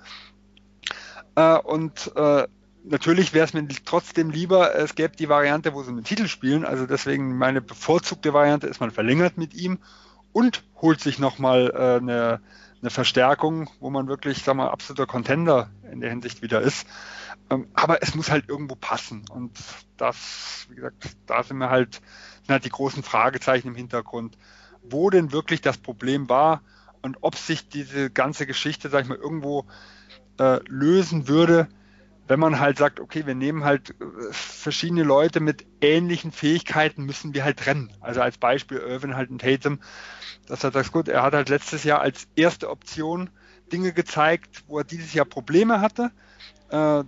Äh, 1.36 1.60
und 1.60 2.12
äh, 2.16 2.48
natürlich 2.84 3.34
wäre 3.34 3.46
es 3.46 3.54
mir 3.54 3.68
trotzdem 3.86 4.30
lieber, 4.30 4.76
es 4.76 4.96
gäbe 4.96 5.16
die 5.16 5.30
Variante, 5.30 5.74
wo 5.74 5.84
sie 5.84 5.90
einen 5.90 6.04
Titel 6.04 6.28
spielen. 6.28 6.66
Also 6.66 6.86
deswegen 6.86 7.38
meine 7.38 7.62
bevorzugte 7.62 8.34
Variante 8.34 8.68
ist, 8.68 8.80
man 8.80 8.92
verlängert 8.92 9.38
mit 9.38 9.54
ihm 9.54 9.80
und 10.32 10.64
holt 10.82 11.02
sich 11.02 11.20
nochmal 11.20 11.72
äh, 11.74 11.98
eine, 11.98 12.42
eine 12.82 12.90
Verstärkung, 12.90 13.70
wo 13.80 13.90
man 13.90 14.08
wirklich, 14.08 14.44
sag 14.44 14.56
mal, 14.56 14.70
absoluter 14.70 15.08
Contender 15.08 15.70
in 15.92 16.02
der 16.02 16.10
Hinsicht 16.10 16.42
wieder 16.42 16.62
ist. 16.62 16.88
Ähm, 17.50 17.68
aber 17.74 18.02
es 18.02 18.16
muss 18.16 18.32
halt 18.32 18.48
irgendwo 18.48 18.76
passen. 18.76 19.26
Und 19.30 19.58
das, 19.98 20.68
wie 20.70 20.76
gesagt, 20.76 21.18
da 21.26 21.44
sind 21.44 21.58
wir 21.58 21.70
halt, 21.70 21.96
sind 22.46 22.50
halt 22.50 22.66
die 22.66 22.70
großen 22.70 23.04
Fragezeichen 23.04 23.70
im 23.70 23.76
Hintergrund, 23.76 24.38
wo 24.84 25.10
denn 25.10 25.32
wirklich 25.32 25.62
das 25.62 25.78
Problem 25.78 26.30
war 26.30 26.62
und 27.02 27.18
ob 27.22 27.36
sich 27.36 27.70
diese 27.70 28.10
ganze 28.10 28.46
Geschichte, 28.46 28.90
sag 28.90 29.04
ich 29.04 29.10
mal, 29.10 29.18
irgendwo 29.18 29.66
äh, 30.40 30.60
lösen 30.68 31.28
würde, 31.28 31.68
wenn 32.30 32.40
man 32.40 32.60
halt 32.60 32.78
sagt, 32.78 33.00
okay, 33.00 33.26
wir 33.26 33.34
nehmen 33.34 33.66
halt 33.66 33.90
äh, 33.90 34.06
verschiedene 34.30 35.02
Leute 35.02 35.40
mit 35.40 35.66
ähnlichen 35.82 36.32
Fähigkeiten, 36.32 37.04
müssen 37.04 37.34
wir 37.34 37.44
halt 37.44 37.58
trennen. 37.58 37.92
Also 38.02 38.22
als 38.22 38.38
Beispiel 38.38 38.78
Irvin 38.78 39.16
halt 39.16 39.32
ein 39.32 39.40
Tatum, 39.40 39.80
dass 40.48 40.64
er 40.64 40.72
sagt, 40.72 40.92
gut, 40.92 41.08
er 41.08 41.24
hat 41.24 41.34
halt 41.34 41.50
letztes 41.50 41.84
Jahr 41.84 42.02
als 42.02 42.28
erste 42.36 42.70
Option 42.70 43.32
Dinge 43.74 43.94
gezeigt, 43.94 44.64
wo 44.68 44.78
er 44.78 44.84
dieses 44.84 45.12
Jahr 45.12 45.26
Probleme 45.26 45.82
hatte. 45.82 46.12
Äh, 46.72 47.00
äh, 47.00 47.04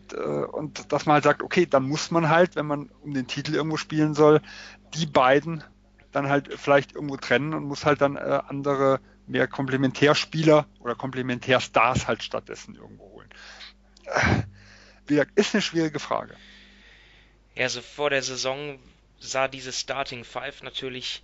und 0.51 0.91
dass 0.91 1.05
man 1.05 1.13
halt 1.13 1.23
sagt, 1.23 1.43
okay, 1.43 1.67
dann 1.67 1.83
muss 1.83 2.09
man 2.09 2.29
halt, 2.29 2.55
wenn 2.55 2.65
man 2.65 2.89
um 3.03 3.13
den 3.13 3.27
Titel 3.27 3.53
irgendwo 3.53 3.77
spielen 3.77 4.15
soll, 4.15 4.41
die 4.95 5.05
beiden 5.05 5.63
dann 6.11 6.29
halt 6.29 6.51
vielleicht 6.59 6.95
irgendwo 6.95 7.17
trennen 7.17 7.53
und 7.53 7.65
muss 7.65 7.85
halt 7.85 8.01
dann 8.01 8.17
andere 8.17 8.99
mehr 9.27 9.47
Komplementärspieler 9.47 10.65
oder 10.79 10.95
Komplementärstars 10.95 12.07
halt 12.07 12.23
stattdessen 12.23 12.73
irgendwo 12.73 13.03
holen 13.03 13.29
gesagt, 15.15 15.37
ist 15.37 15.53
eine 15.53 15.61
schwierige 15.61 15.99
Frage. 15.99 16.35
Ja, 17.55 17.63
also 17.63 17.81
vor 17.81 18.09
der 18.09 18.23
Saison 18.23 18.79
sah 19.19 19.47
diese 19.47 19.71
Starting 19.71 20.23
Five 20.23 20.63
natürlich 20.63 21.21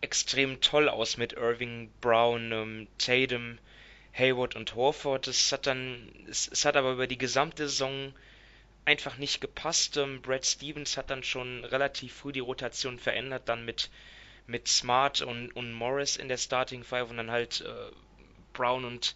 extrem 0.00 0.60
toll 0.60 0.88
aus 0.88 1.16
mit 1.16 1.32
Irving, 1.32 1.90
Brown, 2.00 2.52
ähm, 2.52 2.88
Tatum, 2.98 3.58
Hayward 4.12 4.56
und 4.56 4.74
Horford. 4.74 5.28
Es 5.28 5.52
hat 5.52 5.66
dann, 5.66 6.10
es, 6.28 6.48
es, 6.48 6.64
hat 6.64 6.76
aber 6.76 6.92
über 6.92 7.06
die 7.06 7.18
gesamte 7.18 7.68
Saison 7.68 8.12
einfach 8.84 9.16
nicht 9.16 9.40
gepasst. 9.40 9.96
Ähm, 9.96 10.22
Brad 10.22 10.46
Stevens 10.46 10.96
hat 10.96 11.10
dann 11.10 11.22
schon 11.22 11.64
relativ 11.64 12.14
früh 12.14 12.32
die 12.32 12.40
Rotation 12.40 12.98
verändert, 12.98 13.48
dann 13.48 13.64
mit, 13.64 13.90
mit 14.46 14.68
Smart 14.68 15.20
und, 15.20 15.52
und 15.52 15.72
Morris 15.72 16.16
in 16.16 16.28
der 16.28 16.38
Starting 16.38 16.84
Five 16.84 17.10
und 17.10 17.16
dann 17.16 17.30
halt 17.30 17.60
äh, 17.60 17.92
Brown 18.52 18.84
und 18.84 19.14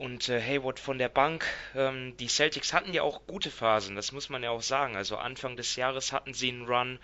und 0.00 0.30
äh, 0.30 0.40
Hayward 0.40 0.80
von 0.80 0.96
der 0.96 1.10
Bank. 1.10 1.44
Ähm, 1.74 2.16
die 2.16 2.28
Celtics 2.28 2.72
hatten 2.72 2.94
ja 2.94 3.02
auch 3.02 3.26
gute 3.26 3.50
Phasen, 3.50 3.96
das 3.96 4.12
muss 4.12 4.30
man 4.30 4.42
ja 4.42 4.50
auch 4.50 4.62
sagen. 4.62 4.96
Also 4.96 5.18
Anfang 5.18 5.56
des 5.56 5.76
Jahres 5.76 6.10
hatten 6.12 6.32
sie 6.32 6.48
einen 6.48 6.66
Run, 6.66 6.98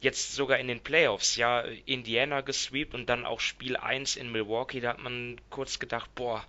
jetzt 0.00 0.34
sogar 0.34 0.58
in 0.58 0.68
den 0.68 0.80
Playoffs, 0.80 1.36
ja, 1.36 1.60
Indiana 1.86 2.42
gesweept 2.42 2.94
und 2.94 3.06
dann 3.08 3.24
auch 3.24 3.40
Spiel 3.40 3.78
1 3.78 4.16
in 4.16 4.30
Milwaukee. 4.30 4.80
Da 4.80 4.90
hat 4.90 4.98
man 4.98 5.40
kurz 5.48 5.78
gedacht, 5.78 6.14
boah, 6.14 6.44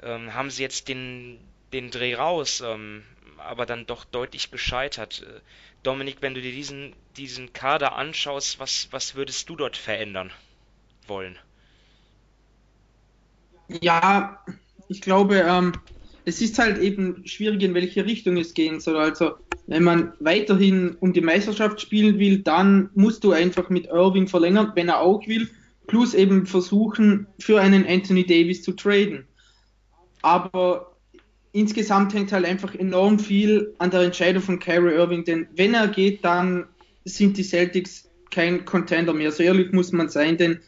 ähm, 0.00 0.32
haben 0.32 0.50
sie 0.50 0.62
jetzt 0.62 0.86
den, 0.86 1.40
den 1.72 1.90
Dreh 1.90 2.14
raus, 2.14 2.60
ähm, 2.60 3.04
aber 3.38 3.66
dann 3.66 3.86
doch 3.86 4.04
deutlich 4.04 4.52
gescheitert. 4.52 5.26
Äh, 5.26 5.40
Dominik, 5.82 6.18
wenn 6.20 6.34
du 6.34 6.40
dir 6.40 6.52
diesen, 6.52 6.94
diesen 7.16 7.52
Kader 7.52 7.96
anschaust, 7.96 8.60
was, 8.60 8.86
was 8.92 9.16
würdest 9.16 9.48
du 9.48 9.56
dort 9.56 9.76
verändern 9.76 10.32
wollen? 11.08 11.36
Ja, 13.80 14.44
ich 14.90 15.00
glaube, 15.00 15.36
ähm, 15.46 15.72
es 16.24 16.42
ist 16.42 16.58
halt 16.58 16.78
eben 16.78 17.22
schwierig, 17.24 17.62
in 17.62 17.74
welche 17.74 18.04
Richtung 18.04 18.36
es 18.36 18.54
gehen 18.54 18.80
soll. 18.80 18.96
Also, 18.96 19.32
wenn 19.66 19.84
man 19.84 20.12
weiterhin 20.18 20.96
um 20.98 21.12
die 21.12 21.20
Meisterschaft 21.20 21.80
spielen 21.80 22.18
will, 22.18 22.40
dann 22.40 22.90
musst 22.94 23.22
du 23.22 23.30
einfach 23.30 23.70
mit 23.70 23.86
Irving 23.86 24.26
verlängern, 24.26 24.72
wenn 24.74 24.88
er 24.88 25.00
auch 25.00 25.26
will, 25.28 25.48
plus 25.86 26.12
eben 26.12 26.44
versuchen, 26.44 27.28
für 27.38 27.60
einen 27.60 27.86
Anthony 27.86 28.26
Davis 28.26 28.62
zu 28.62 28.72
traden. 28.72 29.26
Aber 30.22 30.96
insgesamt 31.52 32.12
hängt 32.12 32.32
halt 32.32 32.44
einfach 32.44 32.74
enorm 32.74 33.18
viel 33.20 33.74
an 33.78 33.90
der 33.90 34.00
Entscheidung 34.00 34.42
von 34.42 34.58
Kyrie 34.58 34.94
Irving, 34.94 35.24
denn 35.24 35.46
wenn 35.54 35.74
er 35.74 35.86
geht, 35.88 36.24
dann 36.24 36.66
sind 37.04 37.38
die 37.38 37.44
Celtics 37.44 38.10
kein 38.30 38.64
Contender 38.64 39.14
mehr. 39.14 39.30
So 39.32 39.42
ehrlich 39.44 39.72
muss 39.72 39.92
man 39.92 40.08
sein, 40.08 40.36
denn 40.36 40.60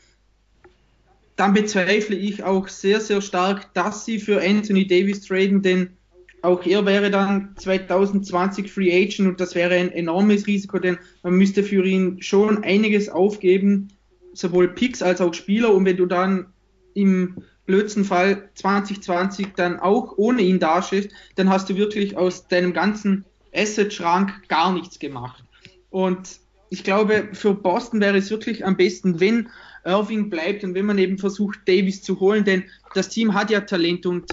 dann 1.37 1.55
bezweifle 1.55 2.17
ich 2.17 2.43
auch 2.43 2.69
sehr, 2.69 3.01
sehr 3.01 3.21
stark, 3.21 3.73
dass 3.75 4.05
sie 4.05 4.19
für 4.19 4.43
Anthony 4.43 4.87
Davis 4.87 5.23
traden, 5.23 5.62
denn 5.62 5.91
auch 6.43 6.67
er 6.67 6.85
wäre 6.85 7.11
dann 7.11 7.55
2020 7.57 8.71
Free 8.71 8.93
Agent 8.93 9.29
und 9.29 9.41
das 9.41 9.55
wäre 9.55 9.75
ein 9.75 9.93
enormes 9.93 10.47
Risiko, 10.47 10.79
denn 10.79 10.99
man 11.23 11.35
müsste 11.35 11.62
für 11.62 11.85
ihn 11.85 12.21
schon 12.21 12.65
einiges 12.65 13.09
aufgeben, 13.09 13.89
sowohl 14.35 14.69
Picks 14.69 15.03
als 15.03 15.21
auch 15.21 15.35
Spieler. 15.35 15.73
Und 15.73 15.85
wenn 15.85 15.97
du 15.97 16.07
dann 16.07 16.47
im 16.95 17.37
blödsten 17.65 18.05
Fall 18.05 18.51
2020 18.57 19.49
dann 19.55 19.79
auch 19.79 20.15
ohne 20.17 20.43
ihn 20.43 20.59
dastehst, 20.59 21.11
dann 21.37 21.49
hast 21.49 21.71
du 21.71 21.77
wirklich 21.77 22.17
aus 22.17 22.49
deinem 22.49 22.73
ganzen 22.73 23.25
Asset-Schrank 23.55 24.49
gar 24.49 24.73
nichts 24.73 24.99
gemacht. 24.99 25.45
Und 25.91 26.41
ich 26.71 26.83
glaube, 26.83 27.29
für 27.35 27.55
Boston 27.55 28.01
wäre 28.01 28.17
es 28.17 28.31
wirklich 28.31 28.65
am 28.65 28.77
besten, 28.77 29.21
wenn 29.21 29.49
Irving 29.85 30.31
bleibt 30.31 30.65
und 30.65 30.75
wenn 30.75 30.87
man 30.87 30.99
eben 30.99 31.19
versucht, 31.19 31.61
Davis 31.67 32.03
zu 32.03 32.21
holen, 32.21 32.45
denn 32.45 32.65
das 32.95 33.09
Team 33.09 33.35
hat 33.35 33.51
ja 33.51 33.61
Talent 33.61 34.07
und 34.07 34.27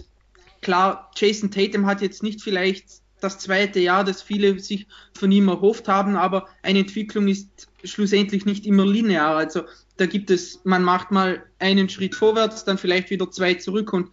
klar, 0.62 1.12
Jason 1.16 1.52
Tatum 1.52 1.86
hat 1.86 2.02
jetzt 2.02 2.24
nicht 2.24 2.42
vielleicht 2.42 3.02
das 3.20 3.38
zweite 3.40 3.80
Jahr, 3.80 4.04
das 4.04 4.22
viele 4.22 4.60
sich 4.60 4.88
von 5.14 5.32
ihm 5.32 5.50
erhofft 5.50 5.88
haben, 5.88 6.16
aber 6.16 6.48
eine 6.62 6.80
Entwicklung 6.80 7.28
ist 7.28 7.68
schlussendlich 7.84 8.46
nicht 8.46 8.66
immer 8.66 8.86
linear. 8.86 9.36
Also 9.36 9.64
da 9.98 10.06
gibt 10.06 10.32
es, 10.32 10.62
man 10.64 10.84
macht 10.84 11.12
mal 11.12 11.44
einen 11.60 11.90
Schritt 11.90 12.16
vorwärts, 12.16 12.64
dann 12.64 12.78
vielleicht 12.78 13.10
wieder 13.10 13.30
zwei 13.32 13.56
zurück 13.56 13.92
und 13.92 14.10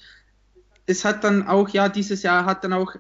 es 0.87 1.05
hat 1.05 1.25
dann 1.25 1.47
auch, 1.47 1.69
ja, 1.69 1.89
dieses 1.89 2.23
Jahr 2.23 2.45
hat 2.45 2.65
dann 2.65 2.73
auch 2.73 2.95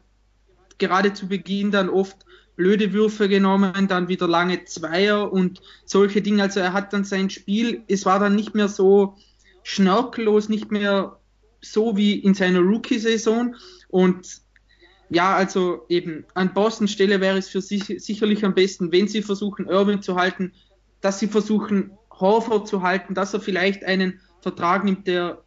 gerade 0.79 1.13
zu 1.13 1.29
Beginn 1.29 1.71
dann 1.71 1.89
oft 1.89 2.17
blöde 2.57 2.93
Würfe 2.93 3.29
genommen, 3.29 3.87
dann 3.89 4.09
wieder 4.09 4.27
lange 4.27 4.65
Zweier 4.65 5.33
und 5.33 5.61
solche 5.85 6.23
Dinge. 6.23 6.43
Also 6.43 6.61
er 6.61 6.73
hat 6.73 6.93
dann 6.93 7.05
sein 7.05 7.31
Spiel, 7.31 7.83
es 7.87 8.07
war 8.07 8.19
dann 8.19 8.35
nicht 8.35 8.55
mehr 8.55 8.69
so 8.69 9.17
schnörkellos, 9.63 10.49
nicht 10.49 10.73
mehr 10.73 11.19
so 11.61 11.97
wie 11.97 12.15
in 12.15 12.35
seiner 12.35 12.61
Rookie-Saison. 12.61 13.57
Und 13.89 14.41
ja, 15.11 15.37
also 15.37 15.85
eben 15.89 16.25
an 16.35 16.55
Boston 16.55 16.89
Stelle 16.89 17.21
wäre 17.21 17.39
es 17.39 17.49
für 17.49 17.61
sich 17.61 17.85
sicherlich 17.99 18.45
am 18.45 18.55
besten, 18.55 18.91
wenn 18.91 19.09
sie 19.09 19.23
versuchen, 19.23 19.67
Irving 19.67 20.03
zu 20.03 20.17
halten, 20.17 20.53
dass 21.01 21.19
sie 21.19 21.29
versuchen, 21.29 21.93
Horford 22.11 22.67
zu 22.67 22.83
halten, 22.83 23.15
dass 23.15 23.35
er 23.35 23.41
vielleicht 23.41 23.85
einen 23.85 24.21
Vertrag 24.41 24.85
nimmt, 24.85 25.07
der 25.07 25.43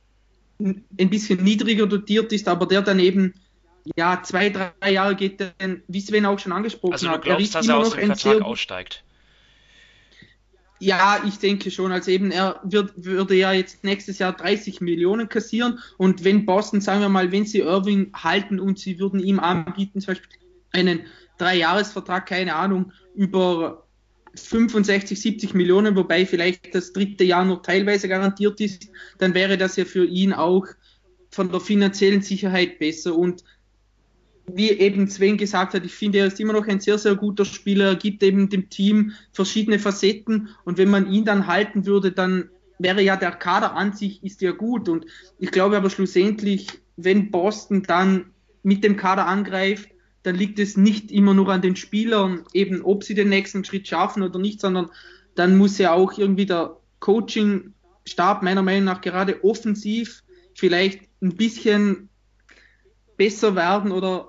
ein 0.60 1.10
bisschen 1.10 1.44
niedriger 1.44 1.88
dotiert 1.88 2.32
ist, 2.34 2.48
aber 2.48 2.66
der 2.66 2.82
dann 2.82 3.00
eben 3.00 3.34
ja, 3.96 4.22
zwei, 4.24 4.50
drei 4.50 4.92
Jahre 4.92 5.16
geht 5.16 5.40
denn, 5.40 5.84
wie 5.88 6.02
Sven 6.02 6.26
auch 6.26 6.40
schon 6.40 6.52
angesprochen 6.52 6.94
also 6.94 7.10
hat. 7.10 7.16
Also 7.16 7.30
du 7.30 7.36
glaubst, 7.38 7.56
dass 7.56 7.68
er 7.68 7.78
aus 7.78 7.92
dem 7.92 8.06
Vertrag 8.08 8.42
aussteigt? 8.42 9.04
Ja, 10.80 11.22
ich 11.28 11.40
denke 11.40 11.72
schon. 11.72 11.92
Also 11.92 12.10
eben, 12.12 12.32
er 12.32 12.62
wird, 12.64 12.94
würde 12.96 13.36
ja 13.36 13.52
jetzt 13.52 13.84
nächstes 13.84 14.20
Jahr 14.20 14.34
30 14.34 14.80
Millionen 14.80 15.28
kassieren 15.28 15.80
und 15.98 16.24
wenn 16.24 16.46
Boston, 16.46 16.80
sagen 16.80 17.02
wir 17.02 17.10
mal, 17.10 17.32
wenn 17.32 17.46
sie 17.46 17.60
Irving 17.60 18.12
halten 18.14 18.60
und 18.60 18.80
sie 18.80 18.98
würden 19.00 19.20
ihm 19.20 19.40
anbieten, 19.40 20.00
zum 20.00 20.14
Beispiel 20.14 20.30
einen 20.72 21.02
Dreijahresvertrag, 21.38 22.26
keine 22.26 22.56
Ahnung, 22.56 22.94
über 23.14 23.86
65, 24.36 25.20
70 25.20 25.54
Millionen, 25.54 25.96
wobei 25.96 26.26
vielleicht 26.26 26.74
das 26.74 26.94
dritte 26.94 27.24
Jahr 27.24 27.44
noch 27.44 27.62
teilweise 27.62 28.08
garantiert 28.08 28.62
ist, 28.62 28.90
dann 29.18 29.34
wäre 29.34 29.58
das 29.58 29.76
ja 29.76 29.86
für 29.86 30.06
ihn 30.06 30.32
auch 30.34 30.66
von 31.32 31.52
der 31.52 31.60
finanziellen 31.60 32.22
Sicherheit 32.22 32.80
besser 32.80 33.16
und 33.16 33.44
wie 34.56 34.70
eben 34.72 35.08
Sven 35.08 35.38
gesagt 35.38 35.74
hat, 35.74 35.86
ich 35.86 35.94
finde, 35.94 36.20
er 36.20 36.28
ist 36.28 36.40
immer 36.40 36.54
noch 36.54 36.68
ein 36.68 36.80
sehr, 36.80 36.98
sehr 36.98 37.16
guter 37.16 37.46
Spieler, 37.46 37.88
er 37.90 37.96
gibt 37.96 38.24
eben 38.24 38.50
dem 38.50 38.70
Team 38.70 39.14
verschiedene 39.32 39.80
Facetten 39.80 40.50
und 40.64 40.78
wenn 40.78 40.90
man 40.90 41.12
ihn 41.12 41.26
dann 41.26 41.48
halten 41.48 41.86
würde, 41.86 42.12
dann 42.12 42.50
wäre 42.78 43.02
ja 43.02 43.16
der 43.16 43.32
Kader 43.32 43.76
an 43.76 43.94
sich 43.94 44.24
ist 44.24 44.42
ja 44.42 44.52
gut 44.52 44.90
und 44.90 45.06
ich 45.38 45.52
glaube 45.52 45.78
aber 45.78 45.90
schlussendlich, 45.90 46.68
wenn 46.96 47.32
Boston 47.32 47.84
dann 47.84 48.32
mit 48.64 48.84
dem 48.84 48.98
Kader 48.98 49.28
angreift, 49.28 49.90
dann 50.24 50.36
liegt 50.36 50.60
es 50.60 50.78
nicht 50.78 51.12
immer 51.12 51.34
nur 51.34 51.50
an 51.50 51.62
den 51.62 51.76
Spielern, 51.76 52.44
eben 52.54 52.82
ob 52.82 53.04
sie 53.04 53.14
den 53.14 53.30
nächsten 53.30 53.64
Schritt 53.64 53.88
schaffen 53.88 54.24
oder 54.24 54.40
nicht, 54.40 54.60
sondern 54.62 54.90
dann 55.36 55.58
muss 55.58 55.78
ja 55.78 55.94
auch 55.94 56.18
irgendwie 56.18 56.46
der 56.46 56.78
Coaching-Stab 57.00 58.44
meiner 58.44 58.62
Meinung 58.62 58.86
nach 58.86 59.02
gerade 59.02 59.44
offensiv 59.44 60.24
vielleicht 60.54 61.02
ein 61.22 61.36
bisschen 61.36 62.10
besser 63.18 63.56
werden 63.56 63.92
oder 63.92 64.29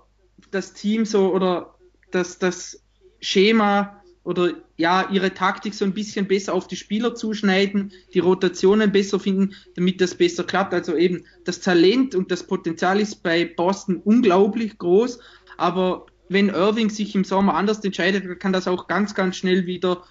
das 0.51 0.73
Team 0.73 1.05
so 1.05 1.33
oder 1.33 1.75
das, 2.11 2.39
das 2.39 2.83
Schema 3.21 4.03
oder 4.23 4.53
ja, 4.77 5.09
ihre 5.11 5.33
Taktik 5.33 5.75
so 5.75 5.85
ein 5.85 5.95
bisschen 5.95 6.27
besser 6.27 6.55
auf 6.55 6.69
die 6.69 6.77
Spieler 6.77 7.15
zuschneiden, 7.15 7.93
die 8.15 8.19
Rotationen 8.19 8.93
besser 8.93 9.19
finden, 9.19 9.55
damit 9.77 10.01
das 10.01 10.15
besser 10.15 10.45
klappt. 10.45 10.75
Also 10.75 10.97
eben 10.97 11.25
das 11.45 11.61
Talent 11.61 12.15
und 12.15 12.31
das 12.31 12.47
Potenzial 12.47 13.01
ist 13.01 13.23
bei 13.23 13.45
Boston 13.45 13.97
unglaublich 13.97 14.79
groß, 14.79 15.21
aber 15.57 16.07
wenn 16.29 16.49
Irving 16.49 16.91
sich 16.91 17.15
im 17.15 17.25
Sommer 17.25 17.55
anders 17.55 17.85
entscheidet, 17.85 18.39
kann 18.39 18.53
das 18.53 18.69
auch 18.69 18.87
ganz, 18.87 19.15
ganz 19.15 19.37
schnell 19.37 19.67
wieder 19.67 20.05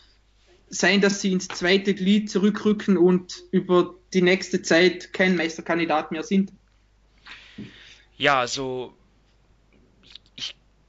sein, 0.69 1.01
dass 1.01 1.22
sie 1.22 1.31
ins 1.31 1.48
zweite 1.48 1.93
Glied 1.93 2.29
zurückrücken 2.29 2.98
und 2.98 3.43
über 3.51 3.96
die 4.13 4.22
nächste 4.22 4.62
Zeit 4.62 5.13
kein 5.13 5.36
Meisterkandidat 5.36 6.12
mehr 6.12 6.24
sind. 6.24 6.51
Ja, 8.17 8.39
also 8.41 8.93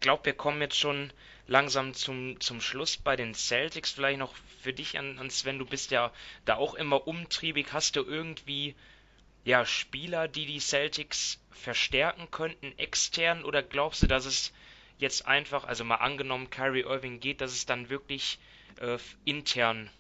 glaube, 0.00 0.26
wir 0.26 0.35
kommen 0.35 0.61
jetzt 0.61 0.78
schon 0.78 1.12
langsam 1.47 1.95
zum, 1.95 2.40
zum 2.40 2.61
Schluss 2.61 2.97
bei 2.97 3.16
den 3.16 3.35
Celtics. 3.35 3.90
Vielleicht 3.90 4.19
noch 4.19 4.35
für 4.62 4.73
dich 4.73 4.99
an, 4.99 5.30
Sven, 5.30 5.59
du 5.59 5.66
bist 5.66 5.90
ja 5.90 6.12
da 6.45 6.57
auch 6.57 6.75
immer 6.75 7.07
umtriebig. 7.07 7.73
Hast 7.73 7.97
du 7.97 8.02
irgendwie 8.02 8.75
ja, 9.45 9.64
Spieler, 9.64 10.28
die 10.28 10.47
die 10.47 10.61
Celtics 10.61 11.40
verstärken 11.50 12.30
könnten 12.30 12.76
extern 12.78 13.45
oder 13.45 13.62
glaubst 13.62 14.02
du, 14.02 14.07
dass 14.07 14.26
es 14.26 14.52
jetzt 14.99 15.26
einfach, 15.26 15.64
also 15.64 15.85
mal 15.85 15.97
angenommen, 15.97 16.50
Kyrie 16.50 16.83
Irving 16.83 17.21
geht, 17.21 17.40
dass 17.40 17.52
es 17.52 17.66
dann 17.66 17.88
wirklich 17.88 18.38
äh, 18.80 18.99
intern 19.25 19.90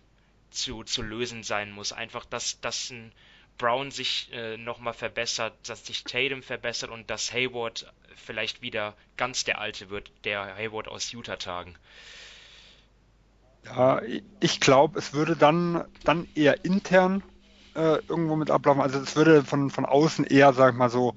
zu, 0.50 0.84
zu 0.84 1.02
lösen 1.02 1.42
sein 1.42 1.70
muss. 1.72 1.92
Einfach, 1.92 2.24
dass, 2.26 2.60
dass 2.60 2.90
ein 2.90 3.12
Brown 3.60 3.90
sich 3.90 4.30
äh, 4.32 4.56
nochmal 4.56 4.94
verbessert, 4.94 5.52
dass 5.68 5.86
sich 5.86 6.02
Tatum 6.04 6.42
verbessert 6.42 6.90
und 6.90 7.10
dass 7.10 7.30
Hayward 7.34 7.92
vielleicht 8.16 8.62
wieder 8.62 8.94
ganz 9.18 9.44
der 9.44 9.60
Alte 9.60 9.90
wird, 9.90 10.10
der 10.24 10.56
Hayward 10.56 10.88
aus 10.88 11.12
Utah-Tagen. 11.12 11.76
Ja, 13.66 14.00
ich 14.40 14.60
glaube, 14.60 14.98
es 14.98 15.12
würde 15.12 15.36
dann, 15.36 15.84
dann 16.04 16.26
eher 16.34 16.64
intern 16.64 17.22
äh, 17.74 17.98
irgendwo 18.08 18.34
mit 18.36 18.50
ablaufen. 18.50 18.80
Also 18.80 18.98
es 18.98 19.14
würde 19.14 19.44
von, 19.44 19.68
von 19.68 19.84
außen 19.84 20.24
eher, 20.24 20.54
sag 20.54 20.72
ich 20.72 20.78
mal 20.78 20.88
so, 20.88 21.14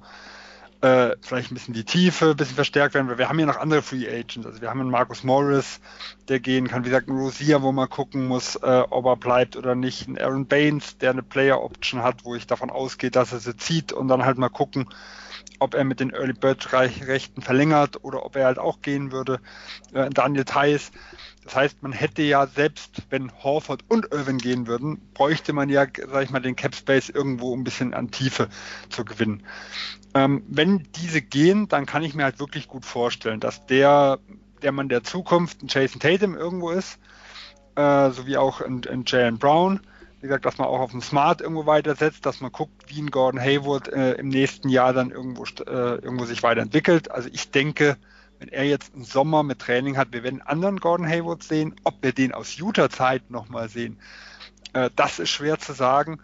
äh, 0.84 1.16
vielleicht 1.22 1.50
ein 1.50 1.54
bisschen 1.54 1.72
die 1.72 1.84
Tiefe 1.84 2.30
ein 2.30 2.36
bisschen 2.36 2.56
verstärkt 2.56 2.94
werden, 2.94 3.08
weil 3.08 3.16
wir 3.16 3.30
haben 3.30 3.38
ja 3.38 3.46
noch 3.46 3.56
andere 3.56 3.80
Free 3.80 4.06
Agents. 4.06 4.44
Also 4.44 4.60
wir 4.60 4.68
haben 4.68 4.80
einen 4.80 4.90
Marcus 4.90 5.24
Morris, 5.24 5.80
der 6.28 6.40
gehen 6.40 6.68
kann, 6.68 6.84
wie 6.84 6.90
gesagt, 6.90 7.08
einen 7.08 7.18
Rosier, 7.18 7.62
wo 7.62 7.72
man 7.72 7.88
gucken 7.88 8.28
muss, 8.28 8.56
äh, 8.56 8.82
ob 8.90 9.06
er 9.06 9.16
bleibt 9.16 9.56
oder 9.56 9.74
nicht. 9.74 10.06
Ein 10.06 10.18
Aaron 10.18 10.46
Baines, 10.46 10.98
der 10.98 11.12
eine 11.12 11.22
Player 11.22 11.62
Option 11.62 12.02
hat, 12.02 12.26
wo 12.26 12.34
ich 12.34 12.46
davon 12.46 12.68
ausgehe, 12.68 13.10
dass 13.10 13.32
er 13.32 13.40
sie 13.40 13.56
zieht 13.56 13.94
und 13.94 14.08
dann 14.08 14.26
halt 14.26 14.36
mal 14.36 14.50
gucken, 14.50 14.86
ob 15.58 15.72
er 15.72 15.84
mit 15.84 16.00
den 16.00 16.10
Early 16.10 16.34
Bird 16.34 16.70
Rechten 16.74 17.40
verlängert 17.40 18.04
oder 18.04 18.26
ob 18.26 18.36
er 18.36 18.44
halt 18.44 18.58
auch 18.58 18.82
gehen 18.82 19.10
würde. 19.10 19.40
Äh, 19.94 20.10
Daniel 20.10 20.44
Theiss, 20.44 20.92
das 21.44 21.56
heißt, 21.56 21.82
man 21.82 21.92
hätte 21.92 22.20
ja 22.20 22.46
selbst, 22.46 23.02
wenn 23.08 23.32
Horford 23.42 23.84
und 23.88 24.12
Irvin 24.12 24.36
gehen 24.36 24.66
würden, 24.66 25.00
bräuchte 25.14 25.54
man 25.54 25.70
ja, 25.70 25.86
sag 26.10 26.24
ich 26.24 26.30
mal, 26.30 26.40
den 26.40 26.56
Cap 26.56 26.74
Space 26.74 27.08
irgendwo 27.08 27.56
ein 27.56 27.64
bisschen 27.64 27.94
an 27.94 28.10
Tiefe 28.10 28.48
zu 28.90 29.06
gewinnen. 29.06 29.44
Ähm, 30.14 30.44
wenn 30.48 30.86
diese 30.96 31.20
gehen, 31.20 31.68
dann 31.68 31.86
kann 31.86 32.02
ich 32.02 32.14
mir 32.14 32.24
halt 32.24 32.38
wirklich 32.38 32.68
gut 32.68 32.84
vorstellen, 32.84 33.40
dass 33.40 33.66
der, 33.66 34.18
der 34.62 34.72
Mann 34.72 34.88
der 34.88 35.02
Zukunft 35.02 35.62
ein 35.62 35.68
Jason 35.68 36.00
Tatum 36.00 36.36
irgendwo 36.36 36.70
ist, 36.70 36.98
äh, 37.74 38.10
sowie 38.10 38.36
auch 38.36 38.60
ein, 38.60 38.82
ein 38.88 39.04
Jalen 39.06 39.38
Brown. 39.38 39.80
Wie 40.20 40.28
gesagt, 40.28 40.46
dass 40.46 40.56
man 40.56 40.68
auch 40.68 40.80
auf 40.80 40.92
den 40.92 41.02
Smart 41.02 41.40
irgendwo 41.40 41.66
weitersetzt, 41.66 42.24
dass 42.24 42.40
man 42.40 42.52
guckt, 42.52 42.72
wie 42.86 43.02
ein 43.02 43.10
Gordon 43.10 43.40
Hayward 43.40 43.88
äh, 43.88 44.12
im 44.12 44.28
nächsten 44.28 44.68
Jahr 44.68 44.92
dann 44.92 45.10
irgendwo, 45.10 45.44
äh, 45.44 45.96
irgendwo 45.96 46.24
sich 46.24 46.42
weiterentwickelt. 46.42 47.10
Also 47.10 47.28
ich 47.30 47.50
denke, 47.50 47.96
wenn 48.38 48.48
er 48.48 48.64
jetzt 48.64 48.94
einen 48.94 49.04
Sommer 49.04 49.42
mit 49.42 49.58
Training 49.58 49.96
hat, 49.96 50.12
wir 50.12 50.22
werden 50.22 50.40
einen 50.40 50.48
anderen 50.48 50.80
Gordon 50.80 51.08
Hayward 51.08 51.42
sehen. 51.42 51.74
Ob 51.84 52.02
wir 52.02 52.12
den 52.12 52.32
aus 52.32 52.56
Utah-Zeit 52.56 53.30
nochmal 53.30 53.68
sehen, 53.68 53.98
äh, 54.72 54.90
das 54.96 55.18
ist 55.18 55.30
schwer 55.30 55.58
zu 55.58 55.72
sagen. 55.72 56.20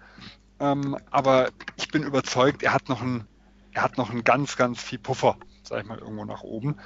Ähm, 0.60 0.96
aber 1.10 1.48
ich 1.76 1.88
bin 1.88 2.02
überzeugt, 2.02 2.62
er 2.62 2.74
hat 2.74 2.88
noch 2.88 3.00
einen, 3.02 3.26
er 3.72 3.82
hat 3.82 3.98
noch 3.98 4.10
einen 4.10 4.24
ganz, 4.24 4.56
ganz 4.56 4.82
viel 4.82 4.98
Puffer, 4.98 5.36
sag 5.62 5.82
ich 5.82 5.88
mal, 5.88 5.98
irgendwo 5.98 6.24
nach 6.24 6.42
oben. 6.42 6.76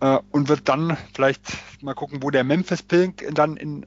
Äh, 0.00 0.18
und 0.30 0.48
wird 0.48 0.68
dann 0.68 0.96
vielleicht 1.14 1.42
mal 1.82 1.94
gucken, 1.94 2.22
wo 2.22 2.30
der 2.30 2.44
Memphis 2.44 2.82
Pink 2.82 3.26
dann 3.32 3.56
in 3.56 3.86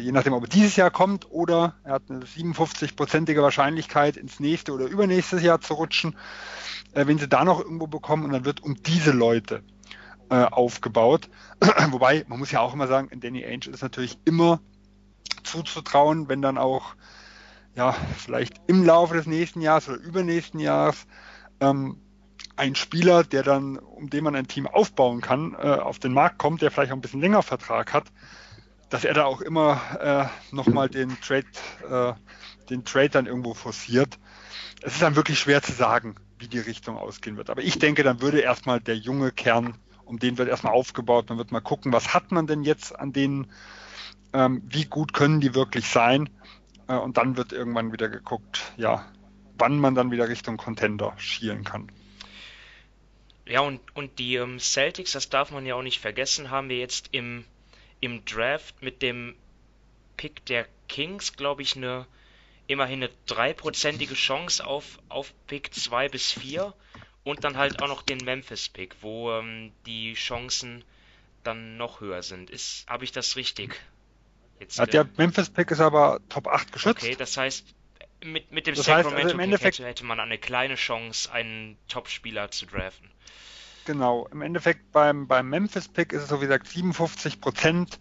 je 0.00 0.10
nachdem, 0.10 0.32
ob 0.32 0.42
er 0.42 0.48
dieses 0.48 0.74
Jahr 0.74 0.90
kommt 0.90 1.30
oder 1.30 1.76
er 1.84 1.92
hat 1.92 2.02
eine 2.08 2.24
57-prozentige 2.24 3.42
Wahrscheinlichkeit, 3.42 4.16
ins 4.16 4.40
nächste 4.40 4.72
oder 4.72 4.86
übernächstes 4.86 5.40
Jahr 5.40 5.60
zu 5.60 5.74
rutschen 5.74 6.16
äh, 6.92 7.06
wenn 7.06 7.18
sie 7.18 7.28
da 7.28 7.44
noch 7.44 7.60
irgendwo 7.60 7.86
bekommen 7.86 8.24
und 8.24 8.32
dann 8.32 8.44
wird 8.44 8.62
um 8.62 8.82
diese 8.82 9.12
Leute 9.12 9.62
äh, 10.30 10.44
aufgebaut. 10.44 11.28
Wobei, 11.90 12.24
man 12.28 12.38
muss 12.38 12.50
ja 12.50 12.60
auch 12.60 12.74
immer 12.74 12.86
sagen, 12.86 13.08
in 13.08 13.20
Danny 13.20 13.44
Ainge 13.44 13.68
ist 13.68 13.82
natürlich 13.82 14.18
immer 14.24 14.60
zuzutrauen, 15.42 16.28
wenn 16.28 16.42
dann 16.42 16.58
auch 16.58 16.94
ja, 17.74 17.92
vielleicht 18.16 18.60
im 18.66 18.84
Laufe 18.84 19.14
des 19.14 19.26
nächsten 19.26 19.60
Jahres 19.60 19.88
oder 19.88 19.98
übernächsten 19.98 20.60
Jahres 20.60 21.06
ähm, 21.60 22.00
ein 22.56 22.74
Spieler, 22.74 23.22
der 23.22 23.42
dann, 23.42 23.78
um 23.78 24.10
den 24.10 24.24
man 24.24 24.34
ein 24.34 24.48
Team 24.48 24.66
aufbauen 24.66 25.20
kann, 25.20 25.54
äh, 25.54 25.68
auf 25.68 25.98
den 25.98 26.12
Markt 26.12 26.38
kommt, 26.38 26.60
der 26.60 26.70
vielleicht 26.70 26.92
auch 26.92 26.96
ein 26.96 27.00
bisschen 27.00 27.20
länger 27.20 27.42
Vertrag 27.42 27.92
hat, 27.92 28.06
dass 28.90 29.04
er 29.04 29.14
da 29.14 29.24
auch 29.24 29.40
immer 29.40 29.80
äh, 30.00 30.54
nochmal 30.54 30.88
den 30.88 31.16
Trade, 31.20 31.46
äh, 31.88 32.14
den 32.68 32.84
Trade 32.84 33.10
dann 33.10 33.26
irgendwo 33.26 33.54
forciert. 33.54 34.18
Es 34.82 34.94
ist 34.94 35.02
dann 35.02 35.16
wirklich 35.16 35.38
schwer 35.38 35.62
zu 35.62 35.72
sagen, 35.72 36.16
wie 36.38 36.48
die 36.48 36.58
Richtung 36.58 36.96
ausgehen 36.96 37.36
wird. 37.36 37.50
Aber 37.50 37.62
ich 37.62 37.78
denke, 37.78 38.02
dann 38.02 38.20
würde 38.20 38.40
erstmal 38.40 38.80
der 38.80 38.96
junge 38.96 39.30
Kern, 39.30 39.74
um 40.04 40.18
den 40.18 40.38
wird 40.38 40.48
erstmal 40.48 40.72
aufgebaut, 40.72 41.28
man 41.28 41.38
wird 41.38 41.52
mal 41.52 41.60
gucken, 41.60 41.92
was 41.92 42.14
hat 42.14 42.32
man 42.32 42.46
denn 42.46 42.62
jetzt 42.62 42.98
an 42.98 43.12
denen, 43.12 43.52
ähm, 44.32 44.62
wie 44.66 44.84
gut 44.84 45.12
können 45.12 45.40
die 45.40 45.54
wirklich 45.54 45.88
sein. 45.88 46.28
Äh, 46.88 46.96
und 46.96 47.16
dann 47.16 47.36
wird 47.36 47.52
irgendwann 47.52 47.92
wieder 47.92 48.08
geguckt, 48.08 48.72
ja, 48.76 49.06
wann 49.56 49.78
man 49.78 49.94
dann 49.94 50.10
wieder 50.10 50.28
Richtung 50.28 50.56
Contender 50.56 51.14
schielen 51.18 51.64
kann. 51.64 51.90
Ja, 53.46 53.60
und, 53.60 53.80
und 53.94 54.18
die 54.18 54.34
ähm, 54.36 54.58
Celtics, 54.58 55.12
das 55.12 55.30
darf 55.30 55.50
man 55.50 55.64
ja 55.64 55.74
auch 55.74 55.82
nicht 55.82 56.00
vergessen, 56.00 56.50
haben 56.50 56.68
wir 56.68 56.78
jetzt 56.78 57.08
im, 57.12 57.44
im 58.00 58.24
Draft 58.24 58.82
mit 58.82 59.00
dem 59.00 59.34
Pick 60.16 60.44
der 60.46 60.66
Kings, 60.88 61.34
glaube 61.34 61.62
ich, 61.62 61.76
eine 61.76 62.06
immerhin 62.68 63.02
eine 63.02 63.12
dreiprozentige 63.26 64.14
Chance 64.14 64.64
auf, 64.64 64.98
auf 65.08 65.32
Pick 65.46 65.74
2 65.74 66.10
bis 66.10 66.30
4 66.32 66.74
und 67.24 67.42
dann 67.42 67.56
halt 67.56 67.82
auch 67.82 67.88
noch 67.88 68.02
den 68.02 68.18
Memphis-Pick, 68.18 68.96
wo 69.00 69.32
ähm, 69.32 69.72
die 69.86 70.12
Chancen 70.14 70.84
dann 71.44 71.78
noch 71.78 72.00
höher 72.00 72.22
sind. 72.22 72.50
Habe 72.86 73.04
ich 73.04 73.12
das 73.12 73.36
richtig? 73.36 73.80
Jetzt, 74.60 74.78
der 74.92 75.08
Memphis-Pick 75.16 75.70
ist 75.70 75.80
aber 75.80 76.20
Top 76.28 76.48
8 76.48 76.72
geschützt. 76.72 77.04
Okay, 77.04 77.16
das 77.16 77.36
heißt, 77.36 77.64
mit, 78.24 78.50
mit 78.50 78.66
dem 78.66 78.74
das 78.74 78.86
Sacramento 78.86 79.38
heißt, 79.38 79.38
also 79.38 79.64
hätte, 79.64 79.86
hätte 79.86 80.04
man 80.04 80.20
eine 80.20 80.38
kleine 80.38 80.74
Chance, 80.74 81.32
einen 81.32 81.76
Top-Spieler 81.88 82.50
zu 82.50 82.66
draften. 82.66 83.10
Genau, 83.84 84.28
im 84.32 84.42
Endeffekt 84.42 84.92
beim, 84.92 85.26
beim 85.26 85.48
Memphis-Pick 85.48 86.12
ist 86.12 86.22
es 86.22 86.28
so 86.28 86.40
wie 86.40 86.46
gesagt 86.46 86.66
57 86.66 87.40
Prozent 87.40 88.00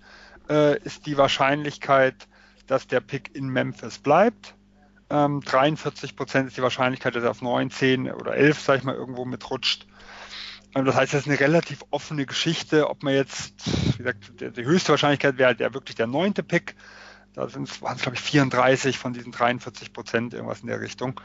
äh, 0.50 0.78
ist 0.82 1.06
die 1.06 1.18
Wahrscheinlichkeit, 1.18 2.28
dass 2.68 2.88
der 2.88 3.00
Pick 3.00 3.36
in 3.36 3.48
Memphis 3.48 4.00
bleibt. 4.00 4.56
Ähm, 5.10 5.42
43 5.42 6.16
Prozent 6.16 6.50
ist 6.50 6.58
die 6.58 6.62
Wahrscheinlichkeit, 6.62 7.16
dass 7.16 7.24
er 7.24 7.32
auf 7.32 7.42
9, 7.42 7.72
10 7.72 8.12
oder 8.12 8.36
11, 8.36 8.60
sag 8.60 8.80
ich 8.80 8.84
mal, 8.84 8.96
irgendwo 8.96 9.24
mitrutscht. 9.24 9.88
Ähm, 10.76 10.86
das 10.86 10.96
heißt, 10.96 11.14
das 11.14 11.22
ist 11.22 11.28
eine 11.28 11.40
relativ 11.40 11.84
offene 11.92 12.26
Geschichte, 12.26 12.90
ob 12.90 13.04
man 13.04 13.14
jetzt, 13.14 13.54
wie 13.94 14.04
gesagt, 14.04 14.34
die, 14.40 14.66
höchste 14.66 14.90
Wahrscheinlichkeit 14.90 15.38
wäre 15.38 15.56
der 15.56 15.74
wirklich 15.74 15.96
der 15.96 16.08
neunte 16.08 16.44
Pick. 16.44 16.76
Da 17.34 17.48
sind 17.48 17.70
es, 17.70 17.80
glaube 17.80 18.16
ich, 18.16 18.22
34 18.22 18.98
von 18.98 19.14
diesen 19.14 19.32
43 19.32 19.94
Prozent, 19.94 20.34
irgendwas 20.34 20.62
in 20.62 20.68
der 20.68 20.82
Richtung. 20.82 21.22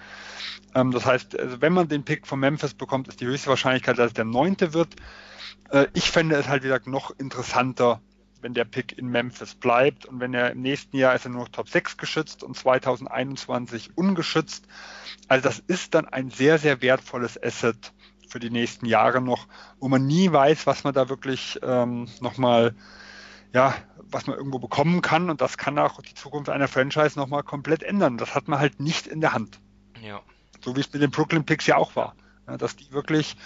Ähm, 0.74 0.90
das 0.90 1.06
heißt, 1.06 1.38
also 1.38 1.60
wenn 1.60 1.72
man 1.72 1.88
den 1.88 2.04
Pick 2.04 2.26
von 2.26 2.38
Memphis 2.38 2.74
bekommt, 2.74 3.08
ist 3.08 3.20
die 3.20 3.26
höchste 3.26 3.48
Wahrscheinlichkeit, 3.48 3.98
dass 3.98 4.08
es 4.08 4.12
der 4.14 4.26
neunte 4.26 4.74
wird. 4.74 4.94
Äh, 5.70 5.86
ich 5.94 6.10
fände 6.10 6.36
es 6.36 6.48
halt, 6.48 6.62
wie 6.62 6.68
gesagt, 6.68 6.86
noch 6.86 7.18
interessanter, 7.18 8.02
wenn 8.42 8.54
der 8.54 8.64
Pick 8.64 8.98
in 8.98 9.06
Memphis 9.06 9.54
bleibt. 9.54 10.04
Und 10.04 10.20
wenn 10.20 10.34
er 10.34 10.50
im 10.50 10.60
nächsten 10.60 10.96
Jahr 10.96 11.14
ist 11.14 11.24
er 11.24 11.30
nur 11.30 11.42
noch 11.42 11.48
Top 11.48 11.68
6 11.68 11.96
geschützt 11.96 12.42
und 12.42 12.56
2021 12.56 13.96
ungeschützt. 13.96 14.66
Also 15.28 15.48
das 15.48 15.60
ist 15.60 15.94
dann 15.94 16.06
ein 16.08 16.30
sehr, 16.30 16.58
sehr 16.58 16.82
wertvolles 16.82 17.42
Asset 17.42 17.92
für 18.32 18.40
die 18.40 18.50
nächsten 18.50 18.86
Jahre 18.86 19.20
noch, 19.20 19.46
wo 19.78 19.88
man 19.88 20.06
nie 20.06 20.32
weiß, 20.32 20.66
was 20.66 20.84
man 20.84 20.94
da 20.94 21.08
wirklich 21.08 21.60
ähm, 21.62 22.08
nochmal, 22.20 22.74
ja, 23.52 23.74
was 23.98 24.26
man 24.26 24.36
irgendwo 24.36 24.58
bekommen 24.58 25.02
kann. 25.02 25.30
Und 25.30 25.40
das 25.40 25.58
kann 25.58 25.78
auch 25.78 26.00
die 26.00 26.14
Zukunft 26.14 26.48
einer 26.48 26.66
Franchise 26.66 27.18
nochmal 27.18 27.42
komplett 27.42 27.82
ändern. 27.82 28.16
Das 28.16 28.34
hat 28.34 28.48
man 28.48 28.58
halt 28.58 28.80
nicht 28.80 29.06
in 29.06 29.20
der 29.20 29.34
Hand. 29.34 29.60
Ja. 30.00 30.20
So 30.64 30.74
wie 30.76 30.80
es 30.80 30.92
mit 30.92 31.02
den 31.02 31.10
Brooklyn 31.10 31.44
Picks 31.44 31.66
ja 31.66 31.76
auch 31.76 31.94
war. 31.94 32.16
Ja, 32.48 32.56
dass 32.56 32.74
die 32.74 32.90
wirklich 32.92 33.36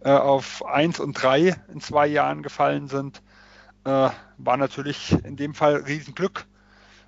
äh, 0.00 0.10
auf 0.10 0.64
1 0.64 1.00
und 1.00 1.14
3 1.14 1.54
in 1.72 1.80
zwei 1.80 2.06
Jahren 2.06 2.42
gefallen 2.42 2.88
sind, 2.88 3.22
äh, 3.84 4.08
war 4.38 4.56
natürlich 4.56 5.12
in 5.24 5.36
dem 5.36 5.54
Fall 5.54 5.76
Riesenglück 5.76 6.46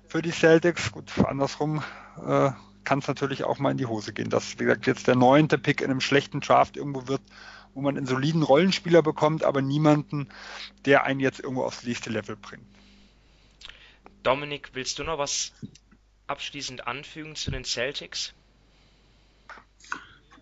für 0.07 0.21
die 0.21 0.31
Celtics. 0.31 0.91
Gut, 0.91 1.11
andersrum 1.25 1.81
äh, 2.25 2.51
kann 2.85 2.99
es 2.99 3.07
natürlich 3.07 3.43
auch 3.43 3.59
mal 3.59 3.71
in 3.71 3.77
die 3.77 3.85
Hose 3.85 4.13
gehen, 4.13 4.29
dass, 4.29 4.59
wie 4.59 4.63
gesagt, 4.63 4.87
jetzt 4.87 5.07
der 5.07 5.15
neunte 5.15 5.57
Pick 5.57 5.81
in 5.81 5.91
einem 5.91 6.01
schlechten 6.01 6.39
Draft 6.39 6.77
irgendwo 6.77 7.07
wird, 7.07 7.21
wo 7.73 7.81
man 7.81 7.97
einen 7.97 8.05
soliden 8.05 8.43
Rollenspieler 8.43 9.01
bekommt, 9.01 9.43
aber 9.43 9.61
niemanden, 9.61 10.29
der 10.85 11.03
einen 11.03 11.19
jetzt 11.19 11.39
irgendwo 11.39 11.63
aufs 11.63 11.83
nächste 11.83 12.09
Level 12.09 12.35
bringt. 12.35 12.65
Dominik, 14.23 14.71
willst 14.73 14.97
du 14.97 15.03
noch 15.03 15.17
was 15.17 15.51
abschließend 16.27 16.87
anfügen 16.87 17.35
zu 17.35 17.51
den 17.51 17.65
Celtics? 17.65 18.33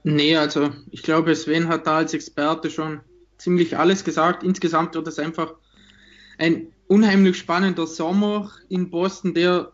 Nee, 0.04 0.38
also 0.38 0.72
ich 0.92 1.04
glaube, 1.04 1.36
Sven 1.36 1.70
hat 1.70 1.88
da 1.88 1.98
als 1.98 2.14
Experte 2.14 2.70
schon 2.70 3.02
ziemlich 3.38 3.78
alles 3.78 4.04
gesagt. 4.04 4.44
Insgesamt 4.44 4.96
wird 4.96 5.08
es 5.08 5.18
einfach 5.20 5.54
ein 6.38 6.68
unheimlich 6.88 7.38
spannender 7.38 7.88
Sommer 7.88 8.52
in 8.70 8.90
Boston, 8.90 9.34
der 9.34 9.72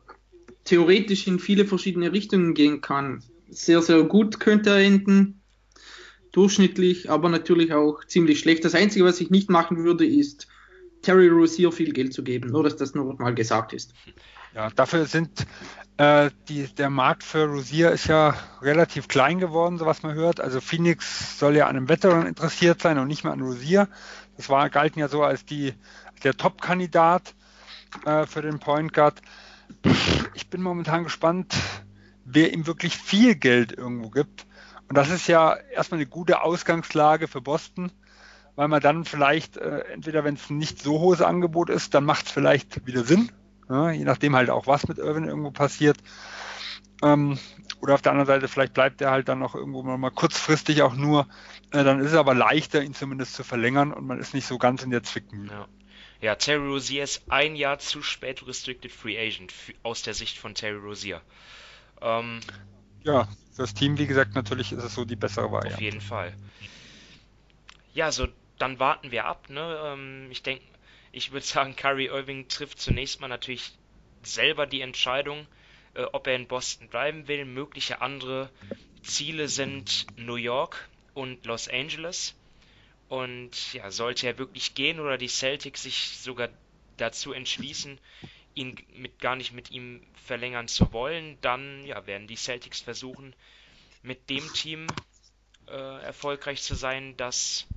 theoretisch 0.69 1.25
in 1.25 1.39
viele 1.39 1.65
verschiedene 1.65 2.13
Richtungen 2.13 2.53
gehen 2.53 2.79
kann. 2.81 3.23
Sehr, 3.49 3.81
sehr 3.81 4.03
gut 4.03 4.39
könnte 4.39 4.69
er 4.69 4.77
enden, 4.77 5.41
durchschnittlich, 6.31 7.09
aber 7.09 7.29
natürlich 7.29 7.73
auch 7.73 8.05
ziemlich 8.05 8.39
schlecht. 8.39 8.63
Das 8.63 8.75
Einzige, 8.75 9.03
was 9.03 9.19
ich 9.19 9.31
nicht 9.31 9.49
machen 9.49 9.83
würde, 9.83 10.05
ist 10.05 10.47
Terry 11.01 11.27
Rozier 11.27 11.71
viel 11.71 11.91
Geld 11.91 12.13
zu 12.13 12.23
geben, 12.23 12.51
nur 12.51 12.63
dass 12.63 12.75
das 12.75 12.93
nur 12.93 13.15
mal 13.19 13.33
gesagt 13.33 13.73
ist. 13.73 13.93
Ja, 14.53 14.69
dafür 14.69 15.05
sind 15.05 15.47
äh, 15.97 16.29
die, 16.47 16.67
der 16.67 16.91
Markt 16.91 17.23
für 17.23 17.45
Rosier 17.45 17.91
ist 17.91 18.05
ja 18.05 18.35
relativ 18.61 19.07
klein 19.07 19.39
geworden, 19.39 19.79
so 19.79 19.87
was 19.87 20.03
man 20.03 20.13
hört. 20.13 20.39
Also 20.39 20.61
Phoenix 20.61 21.39
soll 21.39 21.55
ja 21.55 21.65
an 21.65 21.77
einem 21.77 21.89
Veteran 21.89 22.27
interessiert 22.27 22.81
sein 22.81 22.99
und 22.99 23.07
nicht 23.07 23.23
mehr 23.23 23.33
an 23.33 23.41
Rosier. 23.41 23.87
Das 24.37 24.49
war 24.49 24.69
galten 24.69 24.99
ja 24.99 25.07
so 25.07 25.23
als 25.23 25.45
die 25.45 25.73
der 26.23 26.37
Top-Kandidat 26.37 27.33
äh, 28.05 28.27
für 28.27 28.43
den 28.43 28.59
Point 28.59 28.93
Guard. 28.93 29.19
Ich 30.33 30.49
bin 30.49 30.61
momentan 30.61 31.03
gespannt, 31.03 31.55
wer 32.25 32.53
ihm 32.53 32.67
wirklich 32.67 32.97
viel 32.97 33.35
Geld 33.35 33.71
irgendwo 33.71 34.09
gibt. 34.09 34.45
Und 34.87 34.97
das 34.97 35.09
ist 35.09 35.27
ja 35.27 35.55
erstmal 35.55 35.99
eine 35.99 36.09
gute 36.09 36.41
Ausgangslage 36.41 37.27
für 37.27 37.41
Boston, 37.41 37.91
weil 38.55 38.67
man 38.67 38.81
dann 38.81 39.05
vielleicht, 39.05 39.57
äh, 39.57 39.81
entweder 39.93 40.23
wenn 40.23 40.35
es 40.35 40.49
ein 40.49 40.57
nicht 40.57 40.81
so 40.81 40.99
hohes 40.99 41.21
Angebot 41.21 41.69
ist, 41.69 41.93
dann 41.93 42.05
macht 42.05 42.25
es 42.25 42.31
vielleicht 42.31 42.85
wieder 42.85 43.03
Sinn, 43.03 43.31
ja, 43.69 43.91
je 43.91 44.03
nachdem 44.03 44.35
halt 44.35 44.49
auch, 44.49 44.67
was 44.67 44.87
mit 44.87 44.97
Irvin 44.97 45.25
irgendwo 45.25 45.51
passiert. 45.51 45.97
Ähm, 47.03 47.37
oder 47.81 47.93
auf 47.93 48.01
der 48.01 48.11
anderen 48.11 48.27
Seite, 48.27 48.47
vielleicht 48.47 48.73
bleibt 48.73 48.99
er 49.01 49.11
halt 49.11 49.29
dann 49.29 49.39
noch 49.39 49.55
irgendwo 49.55 49.83
mal 49.83 50.09
kurzfristig 50.09 50.81
auch 50.81 50.95
nur. 50.95 51.27
Äh, 51.71 51.83
dann 51.83 51.99
ist 51.99 52.11
es 52.11 52.17
aber 52.17 52.33
leichter, 52.33 52.81
ihn 52.81 52.93
zumindest 52.93 53.35
zu 53.35 53.43
verlängern 53.43 53.93
und 53.93 54.05
man 54.05 54.19
ist 54.19 54.33
nicht 54.33 54.47
so 54.47 54.57
ganz 54.57 54.83
in 54.83 54.89
der 54.89 55.03
Zwickmühle. 55.03 55.51
Ja. 55.51 55.67
Ja, 56.21 56.35
Terry 56.35 56.67
Rozier 56.67 57.03
ist 57.03 57.23
ein 57.29 57.55
Jahr 57.55 57.79
zu 57.79 58.03
spät 58.03 58.45
Restricted 58.45 58.91
Free 58.91 59.17
Agent 59.17 59.53
aus 59.83 60.01
der 60.01 60.13
Sicht 60.13 60.37
von 60.37 60.53
Terry 60.53 60.77
Rozier. 60.77 61.21
Ähm, 62.01 62.41
ja, 63.03 63.27
fürs 63.53 63.73
Team, 63.73 63.97
wie 63.97 64.07
gesagt, 64.07 64.35
natürlich 64.35 64.71
ist 64.71 64.83
es 64.83 64.93
so 64.93 65.05
die 65.05 65.15
bessere 65.15 65.51
Variante. 65.51 65.75
Auf 65.75 65.81
jeden 65.81 66.01
Fall. 66.01 66.33
Ja, 67.93 68.11
so 68.11 68.27
dann 68.57 68.79
warten 68.79 69.11
wir 69.11 69.25
ab. 69.25 69.49
Ne? 69.49 69.81
Ähm, 69.85 70.27
ich 70.29 70.43
denke, 70.43 70.63
ich 71.11 71.31
würde 71.31 71.45
sagen, 71.45 71.75
Kyrie 71.75 72.07
Irving 72.07 72.47
trifft 72.47 72.79
zunächst 72.79 73.19
mal 73.21 73.27
natürlich 73.27 73.71
selber 74.23 74.67
die 74.67 74.81
Entscheidung, 74.81 75.47
äh, 75.93 76.03
ob 76.03 76.27
er 76.27 76.35
in 76.35 76.47
Boston 76.47 76.89
bleiben 76.89 77.27
will. 77.27 77.45
Mögliche 77.45 78.01
andere 78.01 78.51
Ziele 79.01 79.47
sind 79.47 80.05
New 80.17 80.35
York 80.35 80.89
und 81.13 81.45
Los 81.45 81.67
Angeles. 81.69 82.35
Und 83.09 83.73
ja, 83.73 83.91
sollte 83.91 84.27
er 84.27 84.37
wirklich 84.37 84.75
gehen 84.75 84.99
oder 84.99 85.17
die 85.17 85.27
Celtics 85.27 85.83
sich 85.83 86.19
sogar 86.19 86.49
dazu 86.97 87.33
entschließen, 87.33 87.99
ihn 88.53 88.75
mit 88.95 89.19
gar 89.19 89.35
nicht 89.35 89.51
mit 89.51 89.71
ihm 89.71 90.01
verlängern 90.25 90.67
zu 90.67 90.93
wollen, 90.93 91.37
dann 91.41 91.83
ja, 91.85 92.05
werden 92.05 92.27
die 92.27 92.35
Celtics 92.35 92.81
versuchen, 92.81 93.35
mit 94.03 94.29
dem 94.29 94.51
Team 94.53 94.87
äh, 95.67 96.03
erfolgreich 96.03 96.61
zu 96.61 96.75
sein, 96.75 97.17
das 97.17 97.67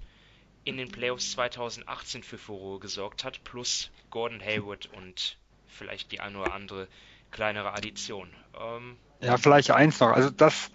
in 0.65 0.77
den 0.77 0.91
Playoffs 0.91 1.33
2018 1.33 2.23
für 2.23 2.39
Furore 2.39 2.79
gesorgt 2.81 3.25
hat, 3.25 3.43
plus 3.43 3.91
Gordon 4.11 4.41
Hayward 4.41 4.87
und 4.93 5.37
vielleicht 5.67 6.13
die 6.13 6.21
eine 6.21 6.39
oder 6.39 6.53
andere 6.53 6.89
kleinere 7.31 7.73
Addition. 7.73 8.33
Ähm, 8.61 8.99
ja, 9.21 9.37
vielleicht 9.37 9.71
eins 9.71 9.99
noch. 10.01 10.11
Also 10.11 10.31
das, 10.31 10.71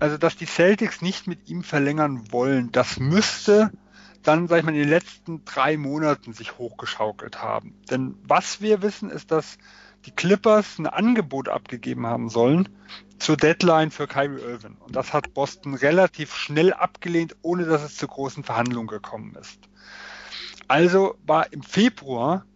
also 0.00 0.16
dass 0.16 0.36
die 0.36 0.46
Celtics 0.46 1.02
nicht 1.02 1.26
mit 1.26 1.48
ihm 1.48 1.62
verlängern 1.62 2.32
wollen, 2.32 2.72
das 2.72 2.98
müsste 2.98 3.70
dann, 4.22 4.48
sag 4.48 4.58
ich 4.58 4.64
mal, 4.64 4.74
in 4.74 4.80
den 4.80 4.88
letzten 4.88 5.44
drei 5.44 5.76
Monaten 5.76 6.32
sich 6.32 6.58
hochgeschaukelt 6.58 7.40
haben. 7.42 7.74
Denn 7.90 8.16
was 8.22 8.60
wir 8.60 8.82
wissen, 8.82 9.10
ist, 9.10 9.30
dass 9.30 9.58
die 10.06 10.10
Clippers 10.10 10.78
ein 10.78 10.86
Angebot 10.86 11.48
abgegeben 11.48 12.06
haben 12.06 12.28
sollen 12.28 12.68
zur 13.18 13.36
Deadline 13.36 13.90
für 13.90 14.06
Kyrie 14.06 14.40
Irving. 14.40 14.76
Und 14.78 14.96
das 14.96 15.12
hat 15.12 15.34
Boston 15.34 15.74
relativ 15.74 16.34
schnell 16.34 16.72
abgelehnt, 16.72 17.36
ohne 17.42 17.64
dass 17.64 17.82
es 17.82 17.96
zu 17.96 18.06
großen 18.06 18.42
Verhandlungen 18.42 18.88
gekommen 18.88 19.34
ist. 19.38 19.58
Also 20.68 21.16
war 21.26 21.52
im 21.52 21.62
Februar 21.62 22.46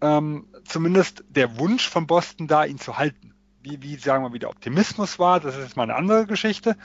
ähm, 0.00 0.48
zumindest 0.64 1.24
der 1.28 1.58
Wunsch 1.58 1.88
von 1.88 2.06
Boston 2.06 2.48
da, 2.48 2.64
ihn 2.64 2.78
zu 2.78 2.98
halten 2.98 3.29
wie, 3.62 3.82
wie 3.82 3.96
sagen 3.96 4.24
wir, 4.24 4.32
wie 4.32 4.38
der 4.38 4.48
Optimismus 4.48 5.18
war, 5.18 5.40
das 5.40 5.56
ist 5.56 5.76
mal 5.76 5.84
eine 5.84 5.94
andere 5.94 6.26
Geschichte. 6.26 6.76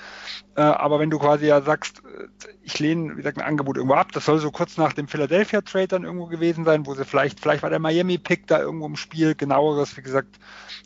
Äh, 0.55 0.61
aber 0.61 0.99
wenn 0.99 1.09
du 1.09 1.19
quasi 1.19 1.47
ja 1.47 1.61
sagst, 1.61 1.99
äh, 1.99 2.27
ich 2.63 2.79
lehne, 2.79 3.13
wie 3.13 3.17
gesagt, 3.17 3.37
ein 3.37 3.45
Angebot 3.45 3.77
irgendwo 3.77 3.95
ab, 3.95 4.11
das 4.11 4.25
soll 4.25 4.39
so 4.39 4.51
kurz 4.51 4.77
nach 4.77 4.93
dem 4.93 5.07
Philadelphia 5.07 5.61
Trade 5.61 5.87
dann 5.87 6.03
irgendwo 6.03 6.25
gewesen 6.25 6.65
sein, 6.65 6.85
wo 6.85 6.93
sie 6.93 7.05
vielleicht, 7.05 7.39
vielleicht 7.39 7.63
war 7.63 7.69
der 7.69 7.79
Miami 7.79 8.17
Pick 8.17 8.47
da 8.47 8.59
irgendwo 8.59 8.85
im 8.87 8.97
Spiel, 8.97 9.35
genaueres, 9.35 9.95
wie 9.95 10.01
gesagt, 10.01 10.37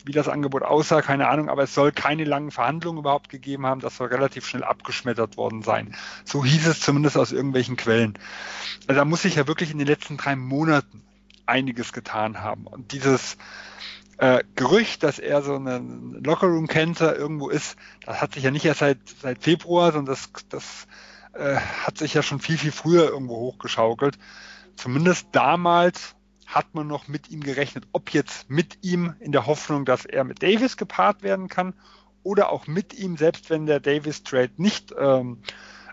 wie 0.06 0.12
das 0.12 0.28
Angebot 0.28 0.64
aussah, 0.64 1.02
keine 1.02 1.28
Ahnung, 1.28 1.50
aber 1.50 1.64
es 1.64 1.74
soll 1.74 1.92
keine 1.92 2.24
langen 2.24 2.52
Verhandlungen 2.52 3.00
überhaupt 3.00 3.30
gegeben 3.30 3.66
haben, 3.66 3.82
das 3.82 3.98
soll 3.98 4.08
relativ 4.08 4.46
schnell 4.46 4.64
abgeschmettert 4.64 5.38
worden 5.38 5.64
sein. 5.64 5.96
So 6.24 6.46
hieß 6.46 6.68
es 6.68 6.82
zumindest 6.82 7.18
aus 7.18 7.32
irgendwelchen 7.32 7.78
Quellen. 7.78 8.18
Also 8.88 9.00
da 9.00 9.06
muss 9.06 9.24
sich 9.24 9.36
ja 9.36 9.48
wirklich 9.48 9.72
in 9.72 9.80
den 9.80 9.88
letzten 9.88 10.18
drei 10.18 10.36
Monaten 10.36 11.04
einiges 11.50 11.94
getan 11.94 12.42
haben. 12.42 12.68
Und 12.68 12.92
dieses, 12.92 13.38
äh, 14.20 14.44
Gerücht, 14.56 15.04
dass 15.04 15.18
er 15.18 15.42
so 15.42 15.56
ein 15.56 16.22
Lockerroom-Cancer 16.24 17.16
irgendwo 17.16 17.50
ist, 17.50 17.78
das 18.06 18.22
hat 18.22 18.34
sich 18.34 18.44
ja 18.44 18.52
nicht 18.52 18.66
erst 18.66 18.82
seit, 18.82 18.98
seit 19.22 19.42
Februar, 19.42 19.94
sondern 19.94 20.14
das, 20.14 20.30
das 20.50 20.88
äh, 21.34 21.56
hat 21.56 21.98
sich 21.98 22.14
ja 22.14 22.22
schon 22.22 22.40
viel, 22.40 22.58
viel 22.58 22.74
früher 22.74 23.08
irgendwo 23.10 23.38
hochgeschaukelt. 23.38 24.20
Zumindest 24.76 25.28
damals 25.32 26.16
hat 26.46 26.74
man 26.74 26.88
noch 26.88 27.08
mit 27.08 27.30
ihm 27.30 27.42
gerechnet, 27.42 27.86
ob 27.94 28.10
jetzt 28.12 28.50
mit 28.50 28.80
ihm 28.82 29.14
in 29.22 29.32
der 29.32 29.46
Hoffnung, 29.46 29.86
dass 29.86 30.06
er 30.06 30.26
mit 30.26 30.44
Davis 30.44 30.76
gepaart 30.76 31.24
werden 31.24 31.48
kann 31.48 31.74
oder 32.24 32.52
auch 32.52 32.68
mit 32.68 32.94
ihm, 32.94 33.16
selbst 33.16 33.50
wenn 33.50 33.68
der 33.68 33.80
Davis-Trade 33.80 34.52
nicht 34.58 34.94
ähm, 35.00 35.38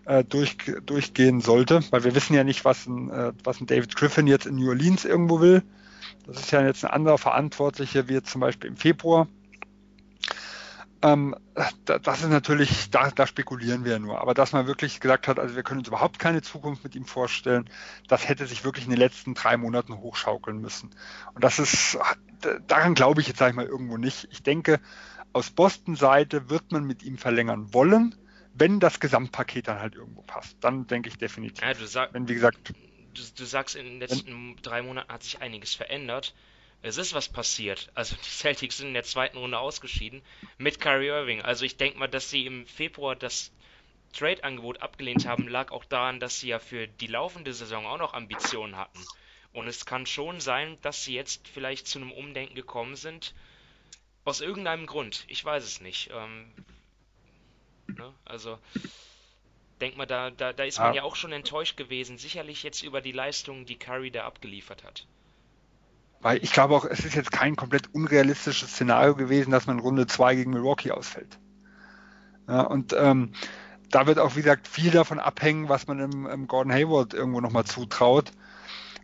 äh, 0.05 0.25
durch, 0.25 0.57
durchgehen 0.85 1.41
sollte, 1.41 1.81
weil 1.91 2.03
wir 2.03 2.15
wissen 2.17 2.35
ja 2.35 2.43
nicht, 2.43 2.65
was 2.65 2.87
ein, 2.87 3.11
äh, 3.11 3.33
was 3.45 3.61
ein 3.61 3.67
David 3.67 3.95
Griffin 3.95 4.27
jetzt 4.27 4.47
in 4.47 4.57
New 4.57 4.69
Orleans 4.69 5.05
irgendwo 5.05 5.41
will. 5.41 5.63
Das 6.27 6.41
ist 6.41 6.51
ja 6.51 6.63
jetzt 6.63 6.85
ein 6.85 6.91
anderer 6.91 7.19
Verantwortlicher, 7.19 8.09
wie 8.09 8.23
zum 8.23 8.41
Beispiel 8.41 8.71
im 8.71 8.77
Februar. 8.77 9.29
Ähm, 11.03 11.37
das 11.85 12.23
ist 12.23 12.31
natürlich, 12.31 12.91
da, 12.91 13.11
da, 13.11 13.27
spekulieren 13.27 13.85
wir 13.85 13.99
nur. 13.99 14.21
Aber 14.21 14.35
dass 14.35 14.53
man 14.53 14.67
wirklich 14.67 14.99
gesagt 14.99 15.29
hat, 15.29 15.39
also 15.39 15.55
wir 15.55 15.63
können 15.63 15.81
uns 15.81 15.89
überhaupt 15.89 16.19
keine 16.19 16.43
Zukunft 16.43 16.85
mit 16.85 16.97
ihm 16.97 17.05
vorstellen, 17.05 17.69
das 18.09 18.29
hätte 18.29 18.47
sich 18.47 18.65
wirklich 18.65 18.87
in 18.87 18.91
den 18.91 18.99
letzten 18.99 19.35
drei 19.35 19.57
Monaten 19.57 19.99
hochschaukeln 19.99 20.61
müssen. 20.61 20.91
Und 21.35 21.45
das 21.45 21.59
ist, 21.59 21.99
daran 22.67 22.95
glaube 22.95 23.21
ich 23.21 23.29
jetzt, 23.29 23.39
sage 23.39 23.51
ich 23.51 23.57
mal, 23.57 23.67
irgendwo 23.67 23.99
nicht. 23.99 24.27
Ich 24.31 24.43
denke, 24.43 24.81
aus 25.33 25.51
Boston-Seite 25.51 26.49
wird 26.49 26.73
man 26.73 26.85
mit 26.85 27.03
ihm 27.03 27.19
verlängern 27.19 27.75
wollen, 27.75 28.15
wenn 28.55 28.81
das 28.81 28.99
Gesamtpaket 29.01 29.69
dann 29.69 29.81
halt 29.81 29.95
irgendwo 29.95 30.23
passt. 30.23 30.57
Dann 30.61 30.87
denke 30.87 31.11
ich 31.11 31.19
definitiv. 31.19 31.63
Ja, 31.63 32.09
wenn, 32.13 32.27
wie 32.29 32.35
gesagt, 32.35 32.73
du, 33.17 33.23
du 33.37 33.45
sagst, 33.45 33.77
in 33.77 33.85
den 33.85 34.01
letzten 34.01 34.57
drei 34.63 34.83
Monaten 34.83 35.13
hat 35.13 35.23
sich 35.23 35.41
einiges 35.41 35.75
verändert. 35.75 36.35
Es 36.83 36.99
ist 36.99 37.15
was 37.15 37.29
passiert. 37.29 37.91
Also 37.95 38.15
die 38.17 38.29
Celtics 38.29 38.79
sind 38.79 38.89
in 38.89 38.95
der 38.95 39.03
zweiten 39.03 39.39
Runde 39.39 39.59
ausgeschieden 39.59 40.23
mit 40.59 40.81
Kyrie 40.81 41.09
Irving. 41.09 41.43
Also 41.43 41.65
ich 41.65 41.77
denke 41.77 41.99
mal, 41.99 42.09
dass 42.09 42.31
sie 42.31 42.47
im 42.47 42.67
Februar 42.67 43.17
das 43.17 43.51
Trade-Angebot 44.13 44.81
abgelehnt 44.83 45.27
haben, 45.27 45.49
lag 45.49 45.73
auch 45.73 45.85
daran, 45.85 46.21
dass 46.21 46.41
sie 46.41 46.49
ja 46.49 46.59
für 46.59 46.87
die 46.87 47.07
laufende 47.07 47.53
Saison 47.53 47.87
auch 47.87 47.99
noch 47.99 48.15
Ambitionen 48.15 48.77
hatten. 48.77 49.01
Und 49.53 49.69
es 49.69 49.87
kann 49.87 50.07
schon 50.07 50.41
sein, 50.41 50.79
dass 50.83 51.05
sie 51.05 51.15
jetzt 51.15 51.49
vielleicht 51.49 51.87
zu 51.87 51.99
einem 51.99 52.13
Umdenken 52.13 52.55
gekommen 52.55 52.95
sind. 52.95 53.35
Aus 54.25 54.41
irgendeinem 54.41 54.87
Grund. 54.87 55.25
Ich 55.29 55.45
weiß 55.45 55.65
es 55.65 55.81
nicht. 55.81 56.11
Ähm, 56.13 56.53
ne? 57.89 58.13
Also 58.25 58.59
denk 59.81 59.97
mal, 59.97 60.07
da, 60.07 60.31
da, 60.31 60.53
da 60.53 60.65
ist 60.65 60.79
man 60.79 60.89
ja. 60.89 60.97
ja 60.97 61.03
auch 61.03 61.17
schon 61.17 61.33
enttäuscht 61.33 61.77
gewesen, 61.77 62.19
sicherlich 62.19 62.63
jetzt 62.63 62.83
über 62.83 63.01
die 63.01 63.13
Leistungen, 63.13 63.67
die 63.67 63.79
Curry 63.79 64.11
da 64.11 64.25
abgeliefert 64.25 64.85
hat. 64.85 65.07
Weil 66.21 66.43
ich 66.43 66.53
glaube 66.53 66.75
auch, 66.75 66.85
es 66.85 67.05
ist 67.05 67.15
jetzt 67.15 67.31
kein 67.31 67.57
komplett 67.57 67.93
unrealistisches 67.95 68.71
Szenario 68.71 69.15
gewesen, 69.15 69.51
dass 69.51 69.67
man 69.67 69.79
Runde 69.79 70.07
2 70.07 70.35
gegen 70.35 70.51
Milwaukee 70.53 70.91
ausfällt. 70.91 71.39
Ja, 72.49 72.63
und 72.63 72.95
ähm, 72.99 73.33
da 73.91 74.07
wird 74.07 74.19
auch, 74.19 74.35
wie 74.37 74.43
gesagt, 74.43 74.67
viel 74.67 74.91
davon 74.91 75.19
abhängen, 75.19 75.69
was 75.69 75.87
man 75.87 75.99
im, 76.01 76.27
im 76.27 76.47
Gordon 76.49 76.73
Hayward 76.73 77.15
irgendwo 77.15 77.41
nochmal 77.41 77.65
zutraut. 77.65 78.33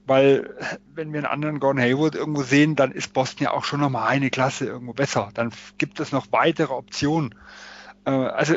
Weil 0.04 0.56
wenn 0.94 1.12
wir 1.12 1.18
einen 1.18 1.26
anderen 1.26 1.61
Gordon 1.61 1.82
Hayward 1.82 2.14
irgendwo 2.14 2.42
sehen, 2.42 2.74
dann 2.74 2.90
ist 2.90 3.12
Boston 3.12 3.44
ja 3.44 3.50
auch 3.52 3.64
schon 3.64 3.80
nochmal 3.80 4.08
eine 4.08 4.30
Klasse 4.30 4.66
irgendwo 4.66 4.92
besser. 4.92 5.30
Dann 5.35 5.52
gibt 5.78 6.00
es 6.00 6.11
noch 6.11 6.26
weitere 6.32 6.72
Optionen. 6.72 7.35
Äh, 8.04 8.11
also 8.11 8.56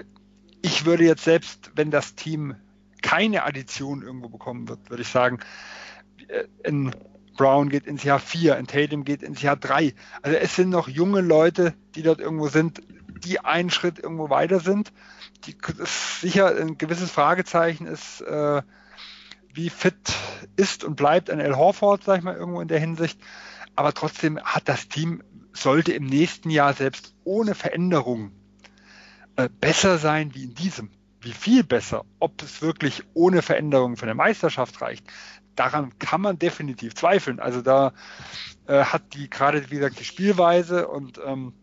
ich 0.65 0.85
würde 0.85 1.03
jetzt 1.03 1.23
selbst, 1.23 1.71
wenn 1.75 1.91
das 1.91 2.15
Team 2.15 2.55
keine 3.03 3.43
Addition 3.43 4.01
irgendwo 4.01 4.29
bekommen 4.29 4.67
wird, 4.67 4.89
würde 4.89 5.03
ich 5.03 5.09
sagen, 5.09 5.39
äh, 6.27 6.45
in 6.63 6.91
Brown 7.37 7.69
geht 7.69 7.85
ins 7.85 8.03
Jahr 8.03 8.19
4, 8.19 8.57
in 8.57 8.65
Tatum 8.65 9.03
geht 9.03 9.21
ins 9.21 9.43
Jahr 9.43 9.57
3. 9.57 9.93
Also 10.23 10.37
es 10.37 10.55
sind 10.55 10.69
noch 10.69 10.87
junge 10.87 11.21
Leute, 11.21 11.75
die 11.93 12.01
dort 12.01 12.19
irgendwo 12.19 12.47
sind, 12.47 12.81
die 13.23 13.39
einen 13.41 13.69
Schritt 13.69 13.99
irgendwo 13.99 14.31
weiter 14.31 14.59
sind. 14.59 14.91
Die, 15.45 15.55
sicher 15.85 16.55
ein 16.55 16.79
gewisses 16.79 17.11
Fragezeichen 17.11 17.85
ist, 17.85 18.21
äh, 18.21 18.63
wie 19.53 19.69
fit 19.69 20.15
ist 20.55 20.83
und 20.83 20.95
bleibt 20.95 21.29
ein 21.29 21.39
Al 21.39 21.55
Horford, 21.55 22.03
sag 22.03 22.17
ich 22.17 22.23
mal, 22.23 22.35
irgendwo 22.35 22.61
in 22.61 22.67
der 22.67 22.79
Hinsicht. 22.79 23.19
Aber 23.75 23.93
trotzdem 23.93 24.39
hat 24.43 24.67
das 24.67 24.87
Team, 24.87 25.21
sollte 25.53 25.91
im 25.91 26.05
nächsten 26.05 26.49
Jahr 26.49 26.73
selbst 26.73 27.13
ohne 27.23 27.53
Veränderung 27.53 28.31
äh, 29.35 29.49
besser 29.49 29.97
sein 29.97 30.33
wie 30.33 30.43
in 30.43 30.55
diesem. 30.55 30.89
Wie 31.21 31.33
viel 31.33 31.63
besser? 31.63 32.05
Ob 32.19 32.41
es 32.43 32.61
wirklich 32.61 33.03
ohne 33.13 33.41
Veränderung 33.41 33.97
für 33.97 34.03
eine 34.03 34.13
Meisterschaft 34.13 34.81
reicht, 34.81 35.05
daran 35.55 35.97
kann 35.99 36.21
man 36.21 36.37
definitiv 36.37 36.95
zweifeln. 36.95 37.39
Also 37.39 37.61
da 37.61 37.93
äh, 38.67 38.83
hat 38.83 39.13
die 39.13 39.29
gerade, 39.29 39.69
wie 39.71 39.75
gesagt, 39.75 39.99
die 39.99 40.05
Spielweise 40.05 40.87
und 40.87 41.19
ähm, 41.25 41.53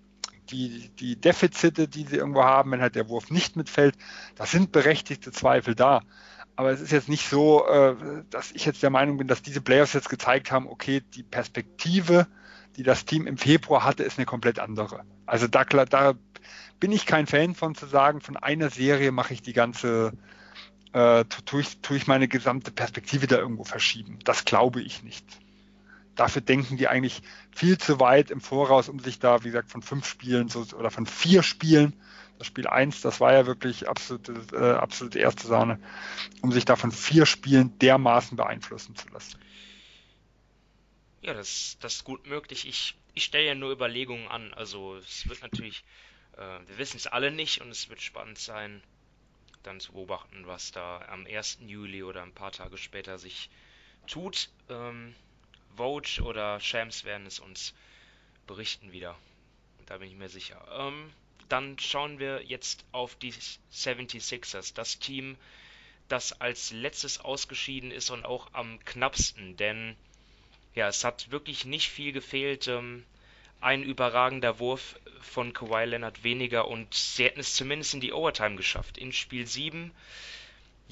die, 0.51 0.91
die 0.99 1.17
Defizite, 1.17 1.89
die 1.89 2.05
sie 2.05 2.17
irgendwo 2.17 2.45
haben, 2.45 2.73
wenn 2.73 2.81
halt 2.81 2.95
der 2.95 3.09
Wurf 3.09 3.31
nicht 3.31 3.57
mitfällt, 3.57 3.97
da 4.37 4.47
sind 4.47 4.73
berechtigte 4.73 5.33
Zweifel 5.33 5.75
da. 5.75 6.03
Aber 6.57 6.71
es 6.71 6.81
ist 6.81 6.93
jetzt 6.93 7.09
nicht 7.09 7.29
so, 7.29 7.67
äh, 7.67 7.97
dass 8.31 8.53
ich 8.53 8.67
jetzt 8.67 8.83
der 8.83 8.91
Meinung 8.91 9.17
bin, 9.17 9.29
dass 9.29 9.43
diese 9.43 9.61
Playoffs 9.61 9.95
jetzt 9.95 10.11
gezeigt 10.11 10.53
haben, 10.53 10.67
okay, 10.67 11.03
die 11.15 11.23
Perspektive, 11.23 12.27
die 12.77 12.83
das 12.83 13.05
Team 13.05 13.27
im 13.27 13.39
Februar 13.39 13.85
hatte, 13.85 14.03
ist 14.03 14.19
eine 14.19 14.27
komplett 14.27 14.59
andere. 14.59 15.05
Also 15.25 15.47
da, 15.47 15.65
da 15.65 16.15
bin 16.83 16.91
ich 16.91 17.07
kein 17.07 17.29
Fan 17.29 17.55
von 17.55 17.77
zu 17.77 17.87
sagen, 17.87 18.21
von 18.21 18.37
einer 18.37 18.69
Serie 18.69 19.13
mache 19.13 19.33
ich 19.33 19.41
die 19.41 19.53
ganze, 19.53 20.13
äh, 20.93 21.25
tue, 21.47 21.61
ich, 21.61 21.79
tue 21.81 21.97
ich 21.97 22.09
meine 22.09 22.27
gesamte 22.27 22.73
Perspektive 22.73 23.29
da 23.29 23.39
irgendwo 23.39 23.63
verschieben. 23.63 24.19
Das 24.25 24.45
glaube 24.45 24.83
ich 24.83 25.05
nicht 25.05 25.25
dafür 26.15 26.43
denken 26.43 26.77
die 26.77 26.89
eigentlich 26.89 27.23
viel 27.51 27.79
zu 27.79 28.01
weit 28.01 28.31
im 28.31 28.41
Voraus, 28.41 28.89
um 28.89 28.99
sich 28.99 29.19
da, 29.19 29.45
wie 29.45 29.49
gesagt, 29.49 29.71
von 29.71 29.83
fünf 29.83 30.07
Spielen 30.07 30.49
so, 30.49 30.67
oder 30.77 30.91
von 30.91 31.07
vier 31.07 31.43
Spielen, 31.43 31.95
das 32.39 32.47
Spiel 32.47 32.67
eins, 32.67 33.01
das 33.01 33.21
war 33.21 33.33
ja 33.33 33.47
wirklich 33.47 33.89
absolute, 33.89 34.35
äh, 34.53 34.73
absolute 34.73 35.19
erste 35.19 35.47
Sahne, 35.47 35.79
um 36.41 36.53
sich 36.53 36.65
da 36.65 36.77
von 36.77 36.91
vier 36.91 37.27
Spielen 37.27 37.79
dermaßen 37.79 38.37
beeinflussen 38.37 38.97
zu 38.97 39.09
lassen. 39.11 39.39
Ja, 41.23 41.35
das, 41.35 41.79
das 41.81 41.97
ist 41.97 42.05
gut 42.05 42.27
möglich. 42.27 42.67
Ich, 42.67 42.97
ich 43.15 43.25
stelle 43.25 43.47
ja 43.47 43.55
nur 43.55 43.71
Überlegungen 43.71 44.27
an. 44.27 44.53
Also 44.55 44.97
es 44.97 45.29
wird 45.29 45.41
natürlich, 45.43 45.85
wir 46.37 46.79
wissen 46.79 46.97
es 46.97 47.07
alle 47.07 47.31
nicht 47.31 47.61
und 47.61 47.71
es 47.71 47.89
wird 47.89 48.01
spannend 48.01 48.39
sein, 48.39 48.83
dann 49.63 49.81
zu 49.81 49.93
beobachten, 49.93 50.47
was 50.47 50.73
da 50.73 51.03
am 51.09 51.27
1. 51.27 51.59
Juli 51.67 52.03
oder 52.03 52.23
ein 52.23 52.33
paar 52.33 52.53
Tage 52.53 52.79
später 52.79 53.19
sich 53.19 53.51
tut. 54.07 54.49
Ähm, 54.69 55.15
Vogue 55.77 56.23
oder 56.23 56.61
Shams 56.61 57.05
werden 57.05 57.27
es 57.27 57.39
uns 57.39 57.75
berichten 58.47 58.93
wieder. 58.93 59.17
Da 59.87 59.99
bin 59.99 60.09
ich 60.09 60.17
mir 60.17 60.29
sicher. 60.29 60.65
Ähm, 60.73 61.13
dann 61.49 61.79
schauen 61.79 62.19
wir 62.19 62.43
jetzt 62.43 62.85
auf 62.93 63.15
die 63.17 63.33
76ers, 63.33 64.75
das 64.75 64.99
Team, 64.99 65.37
das 66.09 66.41
als 66.41 66.73
letztes 66.73 67.21
ausgeschieden 67.21 67.91
ist 67.91 68.11
und 68.11 68.25
auch 68.25 68.53
am 68.53 68.83
knappsten, 68.85 69.57
denn 69.57 69.97
ja, 70.75 70.89
es 70.89 71.05
hat 71.05 71.31
wirklich 71.31 71.65
nicht 71.65 71.91
viel 71.91 72.13
gefehlt. 72.13 72.69
Ähm, 72.69 73.05
ein 73.61 73.83
überragender 73.83 74.59
Wurf 74.59 74.99
von 75.23 75.53
Kawhi 75.53 75.85
Leonard 75.85 76.25
weniger 76.25 76.69
und 76.69 76.93
sie 76.95 77.25
hätten 77.25 77.41
es 77.41 77.55
zumindest 77.55 77.95
in 77.95 78.01
die 78.01 78.13
Overtime 78.13 78.57
geschafft. 78.57 78.99
In 78.99 79.13
Spiel 79.13 79.47
7 79.47 79.93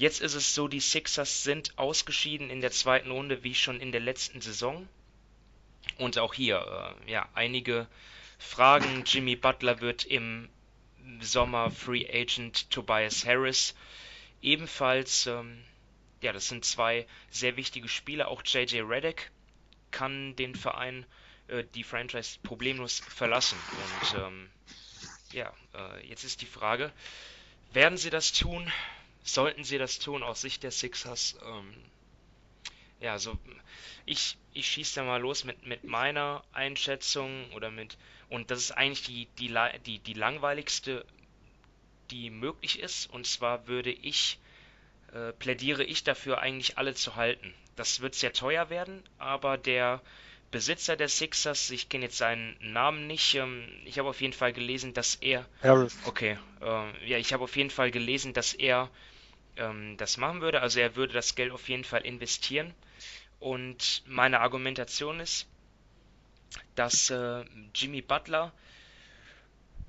Jetzt 0.01 0.21
ist 0.21 0.33
es 0.33 0.55
so, 0.55 0.67
die 0.67 0.79
Sixers 0.79 1.43
sind 1.43 1.77
ausgeschieden 1.77 2.49
in 2.49 2.59
der 2.59 2.71
zweiten 2.71 3.11
Runde, 3.11 3.43
wie 3.43 3.53
schon 3.53 3.79
in 3.79 3.91
der 3.91 4.01
letzten 4.01 4.41
Saison. 4.41 4.87
Und 5.97 6.17
auch 6.17 6.33
hier, 6.33 6.95
äh, 7.05 7.11
ja, 7.11 7.29
einige 7.35 7.87
Fragen. 8.39 9.03
Jimmy 9.05 9.35
Butler 9.35 9.79
wird 9.79 10.05
im 10.05 10.49
Sommer 11.19 11.69
Free 11.69 12.07
Agent 12.11 12.71
Tobias 12.71 13.25
Harris 13.27 13.75
ebenfalls, 14.41 15.27
ähm, 15.27 15.63
ja, 16.21 16.33
das 16.33 16.47
sind 16.47 16.65
zwei 16.65 17.05
sehr 17.29 17.55
wichtige 17.55 17.87
Spieler. 17.87 18.29
Auch 18.29 18.41
JJ 18.43 18.79
Redick 18.81 19.29
kann 19.91 20.35
den 20.35 20.55
Verein, 20.55 21.05
äh, 21.51 21.63
die 21.75 21.83
Franchise 21.83 22.39
problemlos 22.41 22.99
verlassen. 22.99 23.57
Und 24.11 24.19
ähm, 24.19 24.49
ja, 25.31 25.53
äh, 25.73 26.07
jetzt 26.07 26.23
ist 26.23 26.41
die 26.41 26.47
Frage, 26.47 26.91
werden 27.73 27.97
sie 27.97 28.09
das 28.09 28.31
tun? 28.31 28.71
sollten 29.23 29.63
sie 29.63 29.77
das 29.77 29.99
tun 29.99 30.23
aus 30.23 30.41
Sicht 30.41 30.63
der 30.63 30.71
Sixers. 30.71 31.37
Ähm, 31.43 31.73
ja, 32.99 33.17
so 33.17 33.37
ich, 34.05 34.37
ich 34.53 34.67
schieße 34.67 34.95
da 34.95 35.03
mal 35.03 35.21
los 35.21 35.43
mit, 35.43 35.65
mit 35.65 35.83
meiner 35.83 36.43
Einschätzung 36.53 37.51
oder 37.53 37.71
mit 37.71 37.97
und 38.29 38.51
das 38.51 38.59
ist 38.59 38.71
eigentlich 38.71 39.03
die, 39.03 39.27
die, 39.39 39.55
die, 39.85 39.99
die 39.99 40.13
langweiligste, 40.13 41.05
die 42.09 42.29
möglich 42.29 42.79
ist. 42.79 43.09
Und 43.09 43.27
zwar 43.27 43.67
würde 43.67 43.91
ich, 43.91 44.39
äh, 45.13 45.33
plädiere 45.33 45.83
ich 45.83 46.03
dafür, 46.03 46.39
eigentlich 46.39 46.77
alle 46.77 46.93
zu 46.93 47.15
halten. 47.15 47.53
Das 47.75 47.99
wird 48.01 48.15
sehr 48.15 48.33
teuer 48.33 48.69
werden, 48.69 49.03
aber 49.17 49.57
der 49.57 50.01
Besitzer 50.51 50.97
der 50.97 51.07
Sixers, 51.07 51.69
ich 51.71 51.87
kenne 51.87 52.05
jetzt 52.05 52.17
seinen 52.17 52.57
Namen 52.59 53.07
nicht, 53.07 53.35
ähm, 53.35 53.67
ich 53.85 53.97
habe 53.97 54.09
auf 54.09 54.19
jeden 54.19 54.33
Fall 54.33 54.51
gelesen, 54.51 54.93
dass 54.93 55.15
er. 55.15 55.45
Harris. 55.63 55.97
Okay, 56.05 56.37
äh, 56.61 57.07
ja, 57.07 57.17
ich 57.17 57.31
habe 57.33 57.43
auf 57.45 57.55
jeden 57.55 57.69
Fall 57.69 57.89
gelesen, 57.89 58.33
dass 58.33 58.53
er 58.53 58.89
ähm, 59.55 59.95
das 59.97 60.17
machen 60.17 60.41
würde. 60.41 60.61
Also 60.61 60.79
er 60.79 60.95
würde 60.95 61.13
das 61.13 61.35
Geld 61.35 61.51
auf 61.51 61.69
jeden 61.69 61.85
Fall 61.85 62.01
investieren. 62.01 62.73
Und 63.39 64.03
meine 64.05 64.41
Argumentation 64.41 65.19
ist, 65.19 65.47
dass 66.75 67.09
äh, 67.09 67.45
Jimmy 67.73 68.01
Butler, 68.01 68.51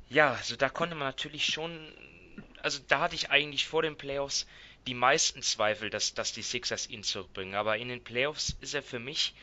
ja, 0.08 0.32
also 0.34 0.56
da 0.56 0.68
konnte 0.68 0.94
man 0.94 1.08
natürlich 1.08 1.46
schon, 1.46 1.92
also 2.62 2.78
da 2.88 3.00
hatte 3.00 3.14
ich 3.14 3.30
eigentlich 3.30 3.66
vor 3.66 3.82
den 3.82 3.96
Playoffs 3.96 4.46
die 4.86 4.94
meisten 4.94 5.42
Zweifel, 5.42 5.90
dass, 5.90 6.14
dass 6.14 6.32
die 6.32 6.42
Sixers 6.42 6.88
ihn 6.88 7.02
zurückbringen. 7.02 7.54
Aber 7.54 7.76
in 7.78 7.88
den 7.88 8.02
Playoffs 8.02 8.56
ist 8.60 8.74
er 8.74 8.82
für 8.82 8.98
mich 8.98 9.34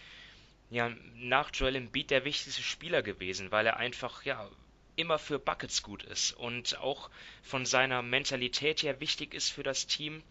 ja 0.69 0.91
nach 1.15 1.51
Joel 1.53 1.75
Embiid 1.75 2.11
der 2.11 2.25
wichtigste 2.25 2.61
Spieler 2.61 3.01
gewesen, 3.01 3.51
weil 3.51 3.65
er 3.65 3.77
einfach 3.77 4.23
ja 4.23 4.49
immer 4.95 5.17
für 5.17 5.39
Buckets 5.39 5.81
gut 5.81 6.03
ist 6.03 6.33
und 6.33 6.77
auch 6.79 7.09
von 7.41 7.65
seiner 7.65 8.01
Mentalität 8.01 8.83
her 8.83 8.99
wichtig 8.99 9.33
ist 9.33 9.49
für 9.49 9.63
das 9.63 9.87
Team. 9.87 10.21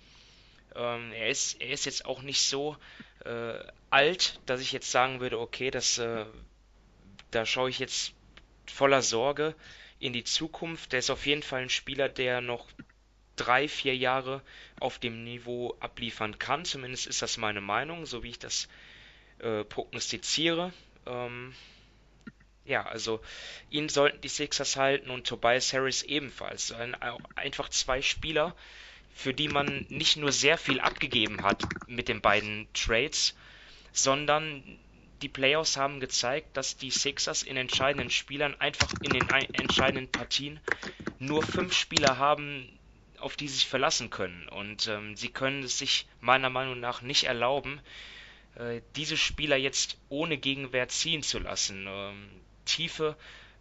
Ähm, 0.74 1.12
er, 1.12 1.28
ist, 1.28 1.60
er 1.60 1.70
ist 1.70 1.86
jetzt 1.86 2.04
auch 2.04 2.22
nicht 2.22 2.42
so 2.42 2.76
äh, 3.24 3.58
alt, 3.90 4.38
dass 4.46 4.60
ich 4.60 4.72
jetzt 4.72 4.90
sagen 4.90 5.20
würde, 5.20 5.40
okay, 5.40 5.70
das, 5.70 5.98
äh, 5.98 6.26
da 7.30 7.46
schaue 7.46 7.70
ich 7.70 7.78
jetzt 7.78 8.12
voller 8.66 9.00
Sorge 9.00 9.54
in 9.98 10.12
die 10.12 10.24
Zukunft. 10.24 10.92
Der 10.92 10.98
ist 10.98 11.10
auf 11.10 11.26
jeden 11.26 11.42
Fall 11.42 11.62
ein 11.62 11.70
Spieler, 11.70 12.10
der 12.10 12.42
noch 12.42 12.68
drei, 13.36 13.68
vier 13.68 13.96
Jahre 13.96 14.42
auf 14.80 14.98
dem 14.98 15.24
Niveau 15.24 15.76
abliefern 15.80 16.38
kann. 16.38 16.66
Zumindest 16.66 17.06
ist 17.06 17.22
das 17.22 17.38
meine 17.38 17.62
Meinung, 17.62 18.04
so 18.04 18.22
wie 18.22 18.30
ich 18.30 18.38
das 18.38 18.68
äh, 19.40 19.64
prognostiziere. 19.64 20.72
Ähm, 21.06 21.54
ja, 22.64 22.84
also 22.84 23.20
ihn 23.70 23.88
sollten 23.88 24.20
die 24.20 24.28
Sixers 24.28 24.76
halten 24.76 25.10
und 25.10 25.26
Tobias 25.26 25.72
Harris 25.72 26.02
ebenfalls. 26.02 26.74
Einfach 27.34 27.70
zwei 27.70 28.02
Spieler, 28.02 28.54
für 29.14 29.32
die 29.32 29.48
man 29.48 29.86
nicht 29.88 30.16
nur 30.16 30.32
sehr 30.32 30.58
viel 30.58 30.80
abgegeben 30.80 31.42
hat 31.42 31.62
mit 31.86 32.08
den 32.08 32.20
beiden 32.20 32.68
Trades, 32.74 33.34
sondern 33.92 34.62
die 35.22 35.28
Playoffs 35.28 35.76
haben 35.76 35.98
gezeigt, 35.98 36.56
dass 36.56 36.76
die 36.76 36.90
Sixers 36.90 37.42
in 37.42 37.56
entscheidenden 37.56 38.10
Spielern 38.10 38.54
einfach 38.60 38.92
in 39.02 39.10
den 39.10 39.28
entscheidenden 39.28 40.10
Partien 40.10 40.60
nur 41.18 41.42
fünf 41.42 41.72
Spieler 41.72 42.18
haben, 42.18 42.68
auf 43.18 43.34
die 43.36 43.48
sie 43.48 43.54
sich 43.54 43.66
verlassen 43.66 44.10
können. 44.10 44.48
Und 44.48 44.86
ähm, 44.86 45.16
sie 45.16 45.30
können 45.30 45.64
es 45.64 45.78
sich 45.78 46.06
meiner 46.20 46.50
Meinung 46.50 46.78
nach 46.78 47.02
nicht 47.02 47.24
erlauben, 47.24 47.80
äh, 48.58 48.82
diese 48.96 49.16
Spieler 49.16 49.56
jetzt 49.56 49.96
ohne 50.08 50.36
Gegenwehr 50.36 50.88
ziehen 50.88 51.22
zu 51.22 51.38
lassen. 51.38 51.86
Ähm, 51.88 52.28
Tiefe 52.64 53.16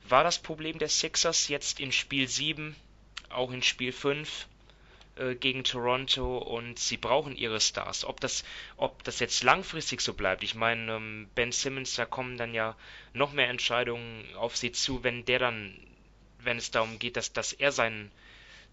war 0.10 0.24
das 0.24 0.40
Problem 0.40 0.80
der 0.80 0.90
Sixers 0.90 1.48
jetzt 1.48 1.80
in 1.80 1.92
Spiel 1.92 2.28
7, 2.28 2.76
auch 3.30 3.52
in 3.52 3.62
Spiel 3.62 3.92
5 3.92 4.48
äh, 5.18 5.36
gegen 5.36 5.64
Toronto 5.64 6.38
und 6.38 6.80
sie 6.80 6.98
brauchen 6.98 7.36
ihre 7.36 7.60
Stars. 7.60 8.06
Ob 8.06 8.20
das, 8.20 8.44
ob 8.78 9.04
das 9.04 9.20
jetzt 9.20 9.44
langfristig 9.44 10.02
so 10.02 10.14
bleibt, 10.14 10.44
ich 10.44 10.56
meine, 10.56 10.96
ähm, 10.96 11.30
Ben 11.36 11.52
Simmons, 11.52 11.96
da 11.96 12.06
kommen 12.06 12.38
dann 12.38 12.54
ja 12.54 12.76
noch 13.14 13.34
mehr 13.34 13.50
Entscheidungen 13.50 14.26
auf 14.36 14.58
sie 14.58 14.72
zu, 14.72 15.04
wenn 15.04 15.26
der 15.26 15.40
dann, 15.40 15.78
wenn 16.40 16.58
es 16.58 16.72
darum 16.72 17.00
geht, 17.00 17.18
dass, 17.18 17.34
dass 17.34 17.54
er 17.54 17.72
seinen 17.72 18.12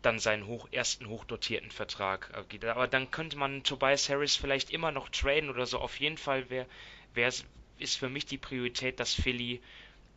dann 0.05 0.19
seinen 0.19 0.47
hoch, 0.47 0.69
ersten 0.71 1.09
hochdotierten 1.09 1.71
Vertrag 1.71 2.33
abgeht. 2.35 2.65
Aber 2.65 2.87
dann 2.89 3.11
könnte 3.11 3.37
man 3.37 3.63
Tobias 3.63 4.09
Harris 4.09 4.37
vielleicht 4.37 4.71
immer 4.71 4.93
noch 4.93 5.09
traden 5.09 5.51
oder 5.51 5.67
so. 5.67 5.79
Auf 5.79 5.99
jeden 6.01 6.19
Fall 6.19 6.51
wäre 6.51 6.67
wär, 7.15 7.33
ist 7.79 7.97
für 7.97 8.09
mich 8.09 8.27
die 8.27 8.39
Priorität, 8.39 9.01
dass 9.01 9.15
Philly 9.15 9.61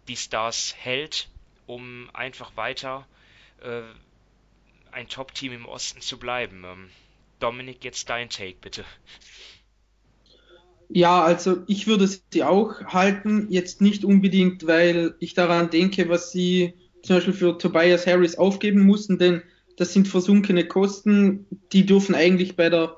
die 0.07 0.15
Stars 0.15 0.75
hält, 0.77 1.29
um 1.65 2.09
einfach 2.13 2.55
weiter 2.55 3.07
äh, 3.61 3.81
ein 4.91 5.07
Top-Team 5.07 5.53
im 5.53 5.65
Osten 5.65 6.01
zu 6.01 6.17
bleiben. 6.17 6.63
Ähm, 6.65 6.89
Dominik, 7.39 7.83
jetzt 7.83 8.09
dein 8.09 8.29
Take, 8.29 8.57
bitte. 8.61 8.85
Ja, 10.89 11.23
also 11.23 11.63
ich 11.67 11.87
würde 11.87 12.07
sie 12.07 12.43
auch 12.43 12.81
halten, 12.85 13.47
jetzt 13.49 13.81
nicht 13.81 14.05
unbedingt, 14.05 14.65
weil 14.65 15.15
ich 15.19 15.33
daran 15.33 15.69
denke, 15.69 16.07
was 16.07 16.31
sie 16.31 16.73
zum 17.03 17.17
Beispiel 17.17 17.33
für 17.33 17.57
Tobias 17.57 18.07
Harris 18.07 18.37
aufgeben 18.37 18.81
mussten, 18.81 19.17
denn 19.17 19.43
das 19.77 19.93
sind 19.93 20.07
versunkene 20.07 20.67
Kosten, 20.67 21.45
die 21.71 21.85
dürfen 21.85 22.15
eigentlich 22.15 22.55
bei 22.55 22.69
der 22.69 22.97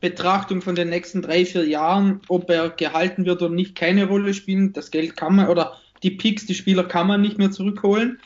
Betrachtung 0.00 0.62
von 0.62 0.74
den 0.74 0.88
nächsten 0.88 1.22
drei, 1.22 1.44
vier 1.44 1.66
Jahren, 1.66 2.20
ob 2.28 2.48
er 2.48 2.70
gehalten 2.70 3.26
wird 3.26 3.42
oder 3.42 3.52
nicht, 3.52 3.74
keine 3.74 4.06
Rolle 4.06 4.32
spielen. 4.32 4.72
Das 4.72 4.90
Geld 4.90 5.16
kann 5.16 5.36
man 5.36 5.48
oder 5.48 5.74
die 6.02 6.12
Picks, 6.12 6.46
die 6.46 6.54
Spieler 6.54 6.84
kann 6.84 7.06
man 7.06 7.20
nicht 7.20 7.38
mehr 7.38 7.50
zurückholen. 7.50 8.20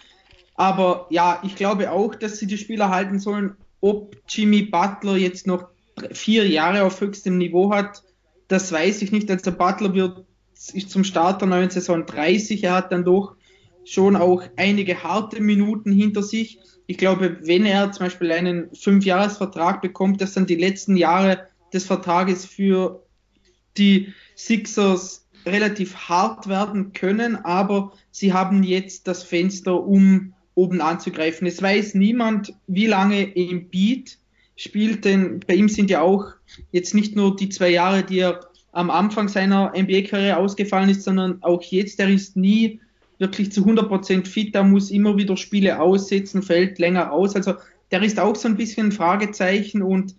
Aber 0.55 1.07
ja, 1.11 1.41
ich 1.45 1.57
glaube 1.57 1.91
auch, 1.91 2.15
dass 2.15 2.39
sie 2.39 2.47
die 2.47 2.59
Spieler 2.59 2.91
halten 2.91 3.19
sollen. 3.19 3.57
Ob 3.81 4.17
Jimmy 4.29 4.63
Butler 4.63 5.17
jetzt 5.17 5.47
noch 5.47 5.69
vier 6.13 6.47
Jahre 6.49 6.85
auf 6.85 7.01
höchstem 7.01 7.39
Niveau 7.39 7.73
hat, 7.73 8.03
das 8.49 8.71
weiß 8.71 9.03
ich 9.03 9.11
nicht. 9.11 9.31
Also 9.31 9.53
Butler 9.53 9.95
wird 9.95 10.25
ist 10.73 10.91
zum 10.91 11.05
Start 11.05 11.41
der 11.41 11.49
neuen 11.49 11.71
Saison 11.71 12.07
30. 12.07 12.63
Er 12.65 12.75
hat 12.75 12.93
dann 12.93 13.05
doch 13.05 13.37
schon 13.85 14.17
auch 14.17 14.43
einige 14.57 15.03
harte 15.03 15.41
Minuten 15.41 15.93
hinter 15.93 16.23
sich. 16.23 16.59
Ich 16.87 16.99
glaube, 16.99 17.39
wenn 17.43 17.65
er 17.65 17.93
zum 17.93 18.07
Beispiel 18.07 18.33
einen 18.33 18.75
Fünfjahresvertrag 18.75 19.81
bekommt, 19.83 20.21
dass 20.21 20.35
dann 20.35 20.47
die 20.47 20.57
letzten 20.57 20.97
Jahre 20.97 21.47
des 21.73 21.87
Vertrages 21.87 22.45
für 22.45 23.03
die 23.77 24.13
Sixers 24.37 25.27
relativ 25.47 25.95
hart 26.09 26.49
werden 26.49 26.93
können, 26.93 27.37
aber 27.37 27.93
sie 28.11 28.33
haben 28.33 28.63
jetzt 28.63 29.07
das 29.07 29.23
Fenster, 29.23 29.83
um 29.83 30.35
oben 30.55 30.81
anzugreifen. 30.81 31.47
Es 31.47 31.61
weiß 31.61 31.95
niemand, 31.95 32.55
wie 32.67 32.87
lange 32.87 33.23
im 33.23 33.69
Beat 33.69 34.19
spielt, 34.57 35.05
denn 35.05 35.41
bei 35.47 35.55
ihm 35.55 35.69
sind 35.69 35.91
ja 35.91 36.01
auch 36.01 36.27
jetzt 36.71 36.95
nicht 36.95 37.17
nur 37.17 37.35
die 37.37 37.49
zwei 37.49 37.71
Jahre, 37.71 38.05
die 38.05 38.21
er 38.21 38.41
am 38.73 38.91
Anfang 38.91 39.29
seiner 39.29 39.73
NBA-Karriere 39.77 40.37
ausgefallen 40.37 40.91
ist, 40.91 41.03
sondern 41.03 41.43
auch 41.43 41.63
jetzt, 41.63 41.99
der 41.99 42.09
ist 42.09 42.37
nie 42.37 42.81
wirklich 43.25 43.51
zu 43.51 43.65
100% 43.65 44.27
fit, 44.27 44.55
der 44.55 44.63
muss 44.63 44.91
immer 44.91 45.17
wieder 45.17 45.37
Spiele 45.37 45.81
aussetzen, 45.81 46.43
fällt 46.43 46.79
länger 46.79 47.11
aus, 47.11 47.35
also 47.35 47.55
der 47.91 48.03
ist 48.03 48.21
auch 48.21 48.37
so 48.37 48.49
ein 48.49 48.57
bisschen 48.57 48.89
ein 48.89 48.93
Fragezeichen 48.93 49.83
und 49.83 50.15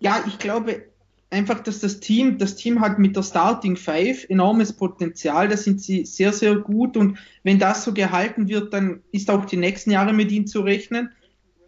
ja, 0.00 0.24
ich 0.26 0.38
glaube 0.38 0.84
einfach, 1.30 1.60
dass 1.60 1.80
das 1.80 2.00
Team, 2.00 2.38
das 2.38 2.56
Team 2.56 2.80
hat 2.80 2.98
mit 2.98 3.16
der 3.16 3.22
Starting 3.22 3.76
Five 3.76 4.24
enormes 4.30 4.72
Potenzial, 4.72 5.48
da 5.48 5.56
sind 5.56 5.82
sie 5.82 6.06
sehr, 6.06 6.32
sehr 6.32 6.56
gut 6.56 6.96
und 6.96 7.18
wenn 7.42 7.58
das 7.58 7.84
so 7.84 7.92
gehalten 7.92 8.48
wird, 8.48 8.72
dann 8.72 9.02
ist 9.12 9.30
auch 9.30 9.44
die 9.44 9.58
nächsten 9.58 9.90
Jahre 9.90 10.12
mit 10.12 10.32
ihnen 10.32 10.46
zu 10.46 10.60
rechnen. 10.60 11.10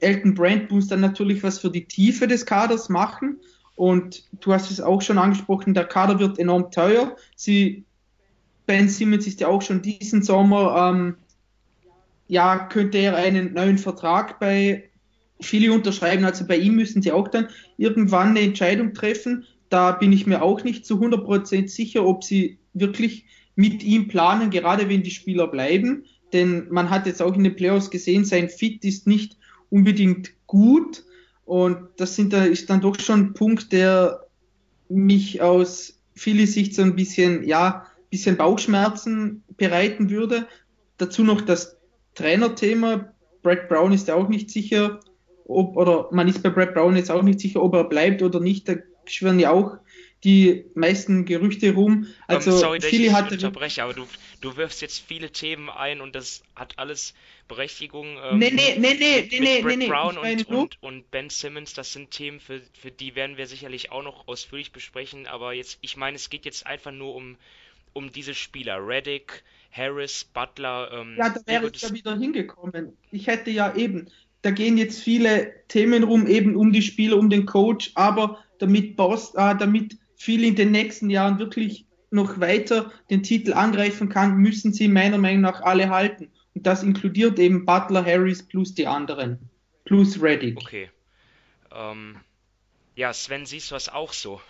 Elton 0.01 0.35
Brand 0.35 0.71
muss 0.71 0.89
dann 0.89 1.01
natürlich 1.01 1.43
was 1.43 1.59
für 1.59 1.71
die 1.71 1.85
Tiefe 1.85 2.27
des 2.27 2.47
Kaders 2.47 2.89
machen 2.89 3.39
und 3.75 4.25
du 4.41 4.53
hast 4.53 4.71
es 4.71 4.81
auch 4.81 5.03
schon 5.03 5.19
angesprochen, 5.19 5.75
der 5.75 5.85
Kader 5.85 6.19
wird 6.19 6.39
enorm 6.39 6.71
teuer. 6.71 7.17
Sie, 7.37 7.85
Ben 8.69 8.91
Simmons 8.91 9.27
ist 9.27 9.41
ja 9.41 9.49
auch 9.49 9.63
schon 9.63 9.81
diesen 9.81 10.23
Sommer, 10.23 10.93
ähm, 10.93 11.15
ja, 12.29 12.59
könnte 12.59 12.99
er 12.99 13.17
einen 13.17 13.55
neuen 13.55 13.79
Vertrag 13.79 14.39
bei 14.39 14.91
viele 15.41 15.73
unterschreiben. 15.73 16.27
Also 16.27 16.47
bei 16.47 16.59
ihm 16.59 16.75
müssen 16.75 17.01
sie 17.01 17.11
auch 17.11 17.29
dann 17.29 17.49
irgendwann 17.79 18.29
eine 18.29 18.43
Entscheidung 18.43 18.93
treffen. 18.93 19.47
Da 19.71 19.93
bin 19.93 20.13
ich 20.13 20.27
mir 20.27 20.43
auch 20.43 20.65
nicht 20.65 20.85
zu 20.85 21.01
100% 21.01 21.69
sicher, 21.69 22.05
ob 22.05 22.23
sie 22.23 22.59
wirklich 22.75 23.25
mit 23.57 23.83
ihm 23.83 24.07
planen, 24.07 24.51
gerade 24.51 24.91
wenn 24.91 25.03
die 25.03 25.13
Spieler 25.13 25.49
bleiben. 25.49 26.05
Denn 26.35 26.69
man 26.69 26.91
hat 26.91 27.07
jetzt 27.07 27.23
auch 27.23 27.35
in 27.35 27.45
den 27.45 27.57
Playoffs 27.57 27.89
gesehen, 27.89 28.27
sein 28.27 28.51
Fit 28.51 28.85
ist 28.85 29.07
nicht 29.07 29.39
unbedingt 29.71 30.35
gut. 30.47 31.05
Und 31.47 31.79
das 31.97 32.17
sind 32.17 32.35
ist 32.35 32.69
dann 32.69 32.83
doch 32.83 33.01
schon 33.01 33.21
ein 33.21 33.33
Punkt, 33.33 33.73
der 33.73 34.27
mich 34.91 35.41
aus 35.41 35.99
vieler 36.15 36.47
Sicht 36.47 36.75
so 36.75 36.83
ein 36.83 36.97
bisschen, 36.97 37.45
ja, 37.45 37.87
bisschen 38.11 38.37
Bauchschmerzen 38.37 39.44
bereiten 39.57 40.11
würde. 40.11 40.47
Dazu 40.97 41.23
noch 41.23 41.40
das 41.40 41.77
Trainerthema. 42.14 43.12
Brad 43.42 43.68
Brown 43.68 43.92
ist 43.92 44.09
ja 44.09 44.14
auch 44.14 44.29
nicht 44.29 44.51
sicher, 44.51 45.01
ob, 45.47 45.77
oder 45.77 46.09
man 46.11 46.29
ist 46.29 46.42
bei 46.42 46.51
Brad 46.51 46.75
Brown 46.75 46.97
jetzt 46.97 47.11
auch 47.11 47.23
nicht 47.23 47.40
sicher, 47.40 47.62
ob 47.62 47.75
er 47.75 47.85
bleibt 47.85 48.23
oder 48.23 48.40
nicht. 48.40 48.68
Da 48.68 48.75
schwirren 49.07 49.38
ja 49.38 49.51
auch 49.51 49.79
die 50.25 50.64
meisten 50.75 51.25
Gerüchte 51.25 51.73
rum. 51.75 52.09
Also 52.27 52.51
um, 52.51 52.59
sorry, 52.59 52.79
dass 52.81 52.92
ich 52.92 53.09
unterbreche, 53.09 53.85
aber 53.85 53.94
du, 53.94 54.07
du 54.40 54.57
wirfst 54.57 54.83
jetzt 54.83 55.05
viele 55.07 55.31
Themen 55.31 55.71
ein 55.71 56.01
und 56.01 56.14
das 56.14 56.42
hat 56.57 56.79
alles 56.79 57.14
Berechtigung. 57.47 58.18
Ähm, 58.23 58.38
nee, 58.38 58.51
nee, 58.51 58.77
nee, 58.79 58.97
nee, 58.99 59.29
nee, 59.31 59.40
nee, 59.40 59.62
Brad 59.62 59.79
nee, 59.79 59.87
Brown 59.87 60.18
und, 60.18 60.49
und, 60.49 60.83
und, 60.83 61.11
Ben 61.11 61.31
Simmons, 61.31 61.73
das 61.73 61.92
sind 61.92 62.11
Themen, 62.11 62.40
für, 62.40 62.61
für 62.81 62.90
die 62.90 63.14
werden 63.14 63.37
wir 63.37 63.47
sicherlich 63.47 63.92
auch 63.92 64.03
noch 64.03 64.27
ausführlich 64.27 64.73
besprechen, 64.73 65.27
aber 65.27 65.53
jetzt, 65.53 65.79
ich 65.83 65.97
meine, 65.97 66.16
es 66.16 66.31
geht 66.31 66.44
jetzt 66.44 66.66
einfach 66.66 66.92
nur 66.92 67.14
um, 67.14 67.37
um 67.92 68.12
diese 68.12 68.35
Spieler, 68.35 68.87
Reddick, 68.87 69.44
Harris, 69.70 70.24
Butler. 70.24 70.90
Ähm, 70.92 71.16
ja, 71.18 71.31
da 71.31 71.40
wäre 71.46 71.70
ich 71.72 71.83
ja 71.83 71.92
wieder 71.92 72.16
hingekommen. 72.16 72.96
Ich 73.11 73.27
hätte 73.27 73.51
ja 73.51 73.74
eben, 73.74 74.09
da 74.42 74.51
gehen 74.51 74.79
jetzt 74.79 75.03
viele 75.03 75.53
Themen 75.68 76.05
rum, 76.05 76.27
eben 76.27 76.57
um 76.57 76.72
die 76.72 76.83
Spieler, 76.83 77.16
um 77.16 77.31
den 77.31 77.46
Coach, 77.46 77.92
aber 77.94 78.44
damit, 78.59 78.96
Boss, 78.96 79.35
äh, 79.35 79.55
damit 79.57 79.98
viel 80.16 80.44
in 80.44 80.57
den 80.57 80.72
nächsten 80.72 81.11
Jahren 81.11 81.38
wirklich 81.38 81.87
noch 82.11 82.40
weiter 82.40 82.90
den 83.11 83.22
Titel 83.22 83.53
angreifen 83.53 84.09
kann, 84.09 84.38
müssen 84.38 84.72
sie 84.72 84.88
meiner 84.88 85.18
Meinung 85.18 85.42
nach 85.42 85.61
alle 85.61 85.90
halten. 85.90 86.31
Und 86.55 86.66
das 86.66 86.83
inkludiert 86.83 87.38
eben 87.38 87.66
Butler, 87.66 88.05
Harris 88.05 88.42
plus 88.42 88.74
die 88.74 88.87
anderen. 88.87 89.38
Plus 89.85 90.20
Reddick. 90.20 90.59
Okay. 90.59 90.90
Ähm, 91.72 92.16
ja, 92.96 93.12
Sven, 93.12 93.46
siehst 93.46 93.70
du 93.70 93.74
das 93.74 93.88
auch 93.88 94.12
so? 94.12 94.40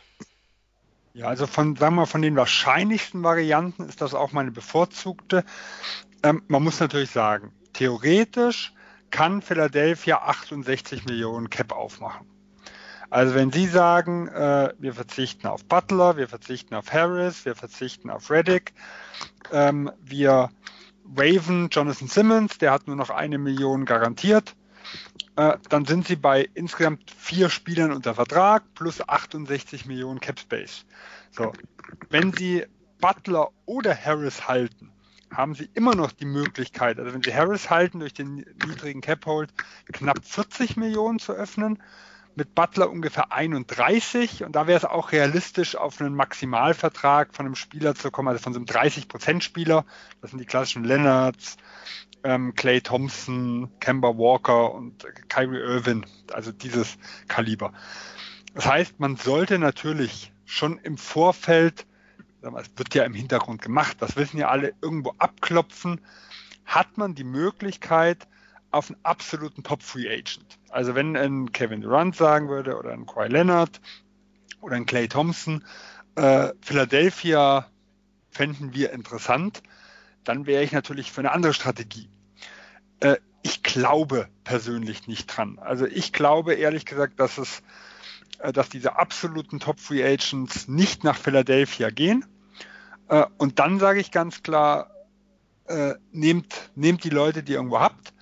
Ja, 1.19 1.27
also 1.27 1.49
von, 1.49 1.75
sagen 1.75 1.97
wir, 1.97 2.07
von 2.07 2.23
den 2.23 2.37
wahrscheinlichsten 2.37 3.25
Varianten 3.25 3.83
ist 3.89 4.01
das 4.01 4.15
auch 4.15 4.31
meine 4.31 4.53
bevorzugte. 4.53 5.43
Ähm, 6.23 6.45
man 6.47 6.63
muss 6.63 6.79
natürlich 6.79 7.11
sagen, 7.11 7.51
theoretisch 7.73 8.73
kann 9.11 9.43
Philadelphia 9.43 10.19
68 10.19 11.07
Millionen 11.07 11.51
Cap 11.51 11.73
aufmachen. 11.73 12.29
Also 13.11 13.35
wenn 13.35 13.51
Sie 13.51 13.67
sagen, 13.67 14.29
äh, 14.29 14.73
wir 14.79 14.95
verzichten 14.95 15.49
auf 15.49 15.65
Butler, 15.65 16.17
wir 16.17 16.29
verzichten 16.29 16.77
auf 16.77 16.93
Harris, 16.93 17.45
wir 17.45 17.57
verzichten 17.57 18.11
auf 18.11 18.31
Reddick, 18.31 18.73
ähm, 19.51 19.91
wir 20.01 20.51
waven 21.03 21.69
Jonathan 21.73 22.07
Simmons, 22.07 22.59
der 22.59 22.71
hat 22.71 22.87
nur 22.87 22.95
noch 22.95 23.11
eine 23.11 23.39
Million 23.39 23.87
garantiert, 23.87 24.55
äh, 25.39 25.57
dann 25.69 25.85
sind 25.85 26.09
Sie 26.09 26.17
bei 26.17 26.49
insgesamt 26.55 27.13
vier 27.13 27.49
Spielern 27.49 27.93
unter 27.93 28.15
Vertrag 28.15 28.65
plus 28.75 29.09
68 29.09 29.87
Millionen 29.87 30.19
Cap 30.19 30.41
Space. 30.41 30.85
So, 31.31 31.53
wenn 32.11 32.33
Sie 32.33 32.67
Butler 33.01 33.51
oder 33.65 33.97
Harris 33.97 34.49
halten, 34.49 34.91
haben 35.33 35.55
sie 35.55 35.71
immer 35.75 35.95
noch 35.95 36.11
die 36.11 36.25
Möglichkeit, 36.25 36.99
also 36.99 37.13
wenn 37.13 37.23
sie 37.23 37.35
Harris 37.35 37.71
halten 37.71 38.01
durch 38.01 38.15
den 38.15 38.37
niedrigen 38.67 39.01
Cap 39.01 39.27
Hold, 39.27 39.53
knapp 39.93 40.25
40 40.25 40.77
Millionen 40.77 41.19
zu 41.19 41.33
öffnen, 41.33 41.81
mit 42.35 42.55
Butler 42.55 42.91
ungefähr 42.91 43.31
31 43.31 44.43
und 44.43 44.57
da 44.57 44.67
wäre 44.67 44.79
es 44.79 44.85
auch 44.85 45.13
realistisch, 45.13 45.77
auf 45.77 46.01
einen 46.01 46.15
Maximalvertrag 46.15 47.35
von 47.35 47.47
einem 47.47 47.57
Spieler 47.57 47.95
zu 47.95 48.11
kommen, 48.11 48.29
also 48.29 48.43
von 48.43 48.55
so 48.55 48.59
einem 48.59 48.67
30%-Spieler, 48.67 49.85
das 50.21 50.31
sind 50.31 50.41
die 50.41 50.47
klassischen 50.47 50.85
Leonards, 50.85 51.59
ähm, 52.25 52.55
Clay 52.55 52.81
Thompson, 52.81 53.71
Kemba 53.81 54.17
Walker 54.17 54.75
und 54.75 55.07
Kyrie 55.29 55.61
Irvin, 55.61 56.07
also 56.33 56.53
dieses 56.53 56.99
Kaliber. 57.29 57.73
Das 58.55 58.67
heißt, 58.67 59.01
man 59.01 59.17
sollte 59.17 59.59
natürlich 59.59 60.33
schon 60.45 60.79
im 60.79 60.97
Vorfeld 60.97 61.87
es 62.43 62.71
wird 62.77 62.95
ja 62.95 63.05
im 63.05 63.15
Hintergrund 63.15 63.63
gemacht, 63.63 63.97
das 64.01 64.17
wissen 64.17 64.39
ja 64.39 64.49
alle, 64.49 64.73
irgendwo 64.81 65.15
abklopfen, 65.19 66.01
hat 66.65 66.97
man 66.97 67.15
die 67.15 67.25
Möglichkeit 67.25 68.29
auf 68.71 68.91
einen 68.91 69.01
absoluten 69.03 69.63
Top-Free 69.63 70.09
Agent. 70.09 70.59
Also 70.69 70.95
wenn 70.95 71.17
ein 71.17 71.53
Kevin 71.53 71.81
Durant 71.81 72.15
sagen 72.15 72.49
würde 72.49 72.77
oder 72.77 72.93
ein 72.93 73.07
Kawhi 73.07 73.29
Leonard 73.29 73.81
oder 74.61 74.77
ein 74.77 74.87
Clay 74.87 75.09
Thompson, 75.09 75.65
äh, 76.17 76.51
Philadelphia 76.61 77.67
fänden 78.31 78.75
wir 78.75 78.93
interessant, 78.93 79.63
dann 80.29 80.47
wäre 80.47 80.63
ich 80.63 80.73
natürlich 80.73 81.11
für 81.13 81.21
eine 81.21 81.33
andere 81.33 81.55
Strategie. 81.55 82.09
Äh, 83.01 83.17
ich 83.43 83.63
glaube 83.63 84.29
persönlich 84.45 85.07
nicht 85.07 85.27
dran. 85.27 85.59
Also 85.59 85.87
ich 85.87 86.13
glaube 86.13 86.55
ehrlich 86.55 86.85
gesagt, 86.85 87.19
dass 87.21 87.39
es 87.39 87.63
äh, 88.39 88.53
dass 88.53 88.69
diese 88.69 88.97
absoluten 88.97 89.61
Top 89.61 89.81
Free 89.81 90.05
Agents 90.05 90.69
nicht 90.69 91.05
nach 91.05 91.17
Philadelphia 91.17 91.91
gehen. 91.91 92.25
Äh, 93.09 93.25
und 93.39 93.59
dann 93.59 93.79
sage 93.79 94.01
ich 94.01 94.11
ganz 94.11 94.43
klar, 94.43 94.91
äh, 95.67 95.95
nehmt, 96.13 96.71
nehmt 96.75 97.05
die 97.05 97.11
Leute, 97.11 97.43
die 97.43 97.53
ihr 97.53 97.59
irgendwo 97.59 97.81
habt, 97.81 98.15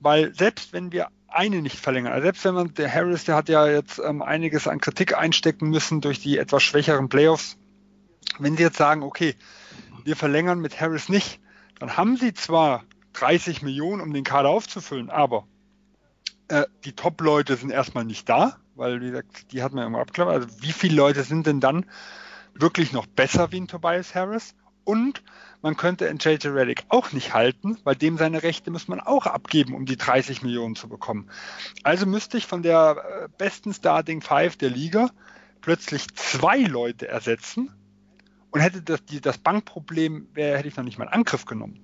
weil 0.00 0.34
selbst 0.34 0.72
wenn 0.72 0.92
wir 0.92 1.08
eine 1.28 1.60
nicht 1.60 1.78
verlängern. 1.78 2.12
Also 2.12 2.24
selbst 2.24 2.44
wenn 2.44 2.54
man, 2.54 2.74
der 2.74 2.92
Harris, 2.92 3.24
der 3.24 3.36
hat 3.36 3.48
ja 3.48 3.66
jetzt 3.68 4.00
ähm, 4.02 4.22
einiges 4.22 4.66
an 4.66 4.80
Kritik 4.80 5.16
einstecken 5.16 5.68
müssen 5.68 6.00
durch 6.00 6.20
die 6.20 6.38
etwas 6.38 6.62
schwächeren 6.62 7.08
Playoffs. 7.08 7.56
Wenn 8.38 8.56
sie 8.56 8.62
jetzt 8.62 8.78
sagen, 8.78 9.02
okay, 9.02 9.34
wir 10.04 10.16
verlängern 10.16 10.60
mit 10.60 10.80
Harris 10.80 11.08
nicht, 11.08 11.40
dann 11.78 11.96
haben 11.96 12.16
sie 12.16 12.34
zwar 12.34 12.84
30 13.14 13.62
Millionen, 13.62 14.00
um 14.00 14.12
den 14.12 14.24
Kader 14.24 14.48
aufzufüllen, 14.48 15.10
aber 15.10 15.46
äh, 16.48 16.64
die 16.84 16.92
Top-Leute 16.92 17.56
sind 17.56 17.70
erstmal 17.70 18.04
nicht 18.04 18.28
da, 18.28 18.58
weil, 18.74 19.00
wie 19.00 19.10
gesagt, 19.10 19.52
die 19.52 19.62
hat 19.62 19.72
man 19.72 19.82
irgendwo 19.82 20.00
abgeklappt. 20.00 20.30
Also 20.30 20.48
wie 20.62 20.72
viele 20.72 20.96
Leute 20.96 21.22
sind 21.22 21.46
denn 21.46 21.60
dann 21.60 21.86
wirklich 22.54 22.92
noch 22.92 23.06
besser 23.06 23.52
wie 23.52 23.60
ein 23.60 23.68
Tobias 23.68 24.14
Harris? 24.14 24.54
Und 24.84 25.22
man 25.60 25.76
könnte 25.76 26.08
einen 26.08 26.18
JJ 26.18 26.48
Reddick 26.48 26.84
auch 26.88 27.12
nicht 27.12 27.34
halten, 27.34 27.76
weil 27.84 27.94
dem 27.94 28.16
seine 28.16 28.42
Rechte 28.42 28.70
muss 28.70 28.88
man 28.88 29.00
auch 29.00 29.26
abgeben, 29.26 29.74
um 29.74 29.84
die 29.84 29.98
30 29.98 30.42
Millionen 30.42 30.76
zu 30.76 30.88
bekommen. 30.88 31.28
Also 31.82 32.06
müsste 32.06 32.38
ich 32.38 32.46
von 32.46 32.62
der 32.62 32.96
äh, 32.96 33.28
besten 33.36 33.74
Starting 33.74 34.22
Five 34.22 34.56
der 34.56 34.70
Liga 34.70 35.10
plötzlich 35.60 36.06
zwei 36.14 36.60
Leute 36.60 37.08
ersetzen 37.08 37.70
und 38.50 38.60
hätte 38.60 38.82
das, 38.82 39.04
die, 39.04 39.20
das 39.20 39.38
Bankproblem, 39.38 40.28
wär, 40.34 40.56
hätte 40.56 40.68
ich 40.68 40.76
noch 40.76 40.84
nicht 40.84 40.98
mal 40.98 41.04
in 41.04 41.12
Angriff 41.12 41.44
genommen. 41.44 41.80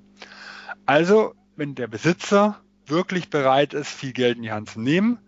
Also, 0.87 1.35
wenn 1.57 1.75
der 1.75 1.87
Besitzer 1.87 2.61
wirklich 2.87 3.31
bereit 3.31 3.75
ist, 3.75 3.89
viel 3.89 4.13
Geld 4.13 4.37
in 4.37 4.43
die 4.43 4.53
Hand 4.53 4.71
zu 4.71 4.81
nehmen, 4.81 5.19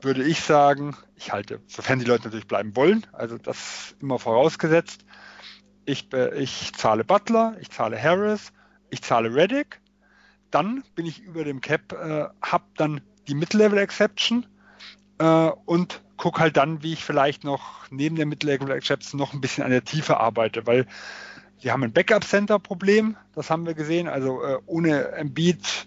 würde 0.00 0.22
ich 0.22 0.40
sagen, 0.40 0.96
ich 1.16 1.32
halte, 1.32 1.60
sofern 1.66 1.98
die 1.98 2.04
Leute 2.04 2.24
natürlich 2.24 2.46
bleiben 2.46 2.76
wollen, 2.76 3.06
also 3.12 3.38
das 3.38 3.94
immer 4.00 4.18
vorausgesetzt, 4.18 5.04
ich, 5.86 6.08
ich 6.12 6.72
zahle 6.74 7.04
Butler, 7.04 7.56
ich 7.60 7.70
zahle 7.70 8.00
Harris, 8.00 8.52
ich 8.90 9.02
zahle 9.02 9.34
Reddick, 9.34 9.80
dann 10.50 10.84
bin 10.94 11.06
ich 11.06 11.20
über 11.20 11.44
dem 11.44 11.60
Cap, 11.60 11.92
äh, 11.92 12.28
habe 12.42 12.64
dann 12.76 13.00
die 13.26 13.34
Mid-Level 13.34 13.78
Exception 13.78 14.46
äh, 15.18 15.50
und 15.64 16.03
gucke 16.16 16.40
halt 16.40 16.56
dann, 16.56 16.82
wie 16.82 16.92
ich 16.92 17.04
vielleicht 17.04 17.44
noch 17.44 17.90
neben 17.90 18.16
der 18.16 18.26
Mid-Level 18.26 18.70
Exception 18.70 19.18
noch 19.18 19.32
ein 19.32 19.40
bisschen 19.40 19.64
an 19.64 19.70
der 19.70 19.84
Tiefe 19.84 20.18
arbeite, 20.18 20.66
weil 20.66 20.86
sie 21.58 21.70
haben 21.70 21.82
ein 21.82 21.92
Backup-Center-Problem, 21.92 23.16
das 23.34 23.50
haben 23.50 23.66
wir 23.66 23.74
gesehen, 23.74 24.08
also 24.08 24.42
äh, 24.42 24.58
ohne 24.66 25.12
Embiid 25.12 25.86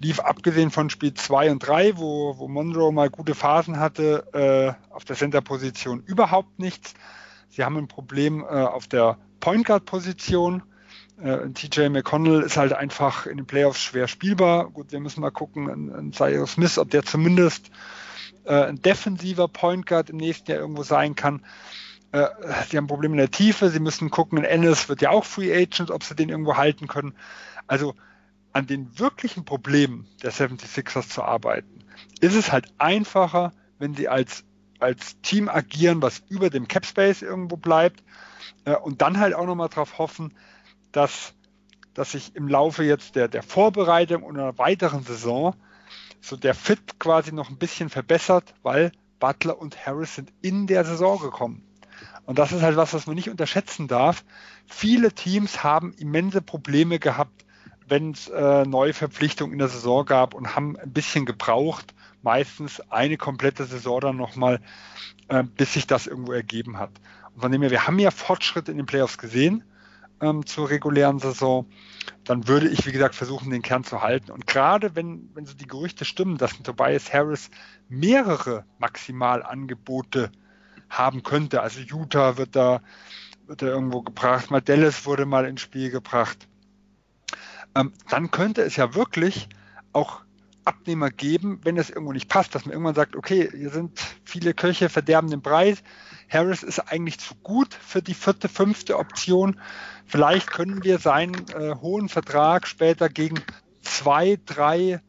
lief 0.00 0.20
abgesehen 0.20 0.70
von 0.70 0.88
Spiel 0.88 1.14
2 1.14 1.50
und 1.50 1.58
3, 1.58 1.98
wo, 1.98 2.38
wo 2.38 2.48
Monroe 2.48 2.92
mal 2.92 3.10
gute 3.10 3.34
Phasen 3.34 3.78
hatte, 3.78 4.24
äh, 4.32 4.94
auf 4.94 5.04
der 5.04 5.16
Center-Position 5.16 6.02
überhaupt 6.06 6.58
nichts. 6.58 6.94
Sie 7.50 7.64
haben 7.64 7.76
ein 7.76 7.88
Problem 7.88 8.42
äh, 8.42 8.46
auf 8.46 8.86
der 8.86 9.18
Point 9.40 9.66
Guard-Position. 9.66 10.62
Äh, 11.22 11.50
TJ 11.50 11.88
McConnell 11.88 12.40
ist 12.42 12.56
halt 12.56 12.72
einfach 12.72 13.26
in 13.26 13.36
den 13.36 13.46
Playoffs 13.46 13.82
schwer 13.82 14.08
spielbar. 14.08 14.70
Gut, 14.70 14.90
wir 14.90 15.00
müssen 15.00 15.20
mal 15.20 15.30
gucken, 15.30 15.92
an 15.92 16.12
Cyrus 16.12 16.52
Smith, 16.52 16.78
ob 16.78 16.90
der 16.90 17.02
zumindest 17.02 17.70
äh, 18.44 18.64
ein 18.64 18.82
defensiver 18.82 19.48
Point 19.48 19.86
Guard 19.86 20.10
im 20.10 20.16
nächsten 20.16 20.50
Jahr 20.50 20.60
irgendwo 20.60 20.82
sein 20.82 21.14
kann. 21.14 21.42
Äh, 22.12 22.26
sie 22.68 22.76
haben 22.76 22.86
Probleme 22.86 23.14
in 23.14 23.18
der 23.18 23.30
Tiefe. 23.30 23.70
Sie 23.70 23.80
müssen 23.80 24.10
gucken, 24.10 24.38
in 24.38 24.44
Ennis 24.44 24.88
wird 24.88 25.02
ja 25.02 25.10
auch 25.10 25.24
Free 25.24 25.52
Agent, 25.52 25.90
ob 25.90 26.04
sie 26.04 26.14
den 26.14 26.28
irgendwo 26.28 26.56
halten 26.56 26.88
können. 26.88 27.14
Also 27.66 27.94
an 28.52 28.66
den 28.66 28.98
wirklichen 28.98 29.44
Problemen 29.44 30.08
der 30.22 30.32
76ers 30.32 31.08
zu 31.08 31.22
arbeiten, 31.22 31.84
ist 32.20 32.34
es 32.34 32.50
halt 32.50 32.66
einfacher, 32.78 33.52
wenn 33.78 33.94
sie 33.94 34.08
als, 34.08 34.44
als 34.80 35.20
Team 35.20 35.48
agieren, 35.48 36.02
was 36.02 36.22
über 36.28 36.50
dem 36.50 36.66
Cap 36.66 36.84
Space 36.84 37.22
irgendwo 37.22 37.56
bleibt 37.56 38.02
äh, 38.64 38.74
und 38.74 39.02
dann 39.02 39.18
halt 39.18 39.34
auch 39.34 39.46
nochmal 39.46 39.68
darauf 39.68 39.98
hoffen, 39.98 40.34
dass, 40.92 41.34
dass 41.94 42.12
sich 42.12 42.34
im 42.34 42.48
Laufe 42.48 42.82
jetzt 42.82 43.14
der, 43.14 43.28
der 43.28 43.42
Vorbereitung 43.42 44.22
und 44.22 44.36
einer 44.36 44.58
weiteren 44.58 45.02
Saison 45.02 45.54
so 46.20 46.36
der 46.36 46.54
Fit 46.54 46.98
quasi 46.98 47.32
noch 47.32 47.50
ein 47.50 47.56
bisschen 47.56 47.88
verbessert, 47.88 48.54
weil 48.62 48.92
Butler 49.18 49.58
und 49.58 49.86
Harris 49.86 50.14
sind 50.14 50.32
in 50.42 50.66
der 50.66 50.84
Saison 50.84 51.18
gekommen. 51.20 51.62
Und 52.26 52.38
das 52.38 52.52
ist 52.52 52.62
halt 52.62 52.76
was, 52.76 52.94
was 52.94 53.06
man 53.06 53.16
nicht 53.16 53.30
unterschätzen 53.30 53.88
darf. 53.88 54.24
Viele 54.66 55.12
Teams 55.12 55.64
haben 55.64 55.92
immense 55.94 56.40
Probleme 56.42 56.98
gehabt, 56.98 57.44
wenn 57.86 58.12
es 58.12 58.28
äh, 58.28 58.64
neue 58.64 58.94
Verpflichtungen 58.94 59.52
in 59.52 59.58
der 59.58 59.68
Saison 59.68 60.04
gab 60.04 60.34
und 60.34 60.54
haben 60.54 60.76
ein 60.78 60.92
bisschen 60.92 61.26
gebraucht, 61.26 61.94
meistens 62.22 62.80
eine 62.88 63.16
komplette 63.16 63.64
Saison 63.64 64.00
dann 64.00 64.16
nochmal, 64.16 64.60
äh, 65.28 65.42
bis 65.42 65.72
sich 65.74 65.86
das 65.86 66.06
irgendwo 66.06 66.32
ergeben 66.32 66.78
hat. 66.78 66.92
Und 67.34 67.40
von 67.40 67.52
dem 67.52 67.62
her, 67.62 67.70
wir 67.70 67.86
haben 67.86 67.98
ja 67.98 68.10
Fortschritte 68.10 68.70
in 68.70 68.76
den 68.76 68.86
Playoffs 68.86 69.18
gesehen 69.18 69.64
ähm, 70.20 70.46
zur 70.46 70.70
regulären 70.70 71.18
Saison. 71.18 71.66
Dann 72.24 72.48
würde 72.48 72.68
ich, 72.68 72.86
wie 72.86 72.92
gesagt, 72.92 73.14
versuchen, 73.14 73.50
den 73.50 73.62
Kern 73.62 73.84
zu 73.84 74.02
halten. 74.02 74.30
Und 74.30 74.46
gerade 74.46 74.94
wenn, 74.94 75.30
wenn 75.34 75.46
so 75.46 75.54
die 75.54 75.66
Gerüchte 75.66 76.04
stimmen, 76.04 76.38
dass 76.38 76.58
ein 76.58 76.64
Tobias 76.64 77.12
Harris 77.12 77.50
mehrere 77.88 78.64
Maximalangebote 78.78 80.30
haben 80.88 81.22
könnte, 81.22 81.62
also 81.62 81.80
Utah 81.80 82.36
wird 82.36 82.56
da, 82.56 82.82
wird 83.46 83.62
da 83.62 83.66
irgendwo 83.66 84.02
gebracht, 84.02 84.50
mal 84.50 84.60
Dallas 84.60 85.06
wurde 85.06 85.26
mal 85.26 85.44
ins 85.44 85.60
Spiel 85.60 85.90
gebracht 85.90 86.48
ähm, 87.74 87.92
dann 88.08 88.30
könnte 88.30 88.62
es 88.62 88.76
ja 88.76 88.94
wirklich 88.94 89.48
auch 89.92 90.22
Abnehmer 90.70 91.10
geben, 91.10 91.60
wenn 91.64 91.76
es 91.76 91.90
irgendwo 91.90 92.12
nicht 92.12 92.28
passt, 92.28 92.54
dass 92.54 92.64
man 92.64 92.72
irgendwann 92.72 92.94
sagt, 92.94 93.16
okay, 93.16 93.50
hier 93.50 93.70
sind 93.70 94.00
viele 94.24 94.54
Köche 94.54 94.88
verderben 94.88 95.28
den 95.28 95.42
Preis. 95.42 95.82
Harris 96.28 96.62
ist 96.62 96.78
eigentlich 96.78 97.18
zu 97.18 97.34
gut 97.42 97.74
für 97.74 98.02
die 98.02 98.14
vierte, 98.14 98.48
fünfte 98.48 98.96
Option. 98.96 99.60
Vielleicht 100.06 100.50
können 100.52 100.84
wir 100.84 100.98
seinen 100.98 101.34
äh, 101.48 101.74
hohen 101.74 102.08
Vertrag 102.08 102.68
später 102.68 103.08
gegen 103.08 103.40
zwei, 103.82 104.38
drei 104.46 105.00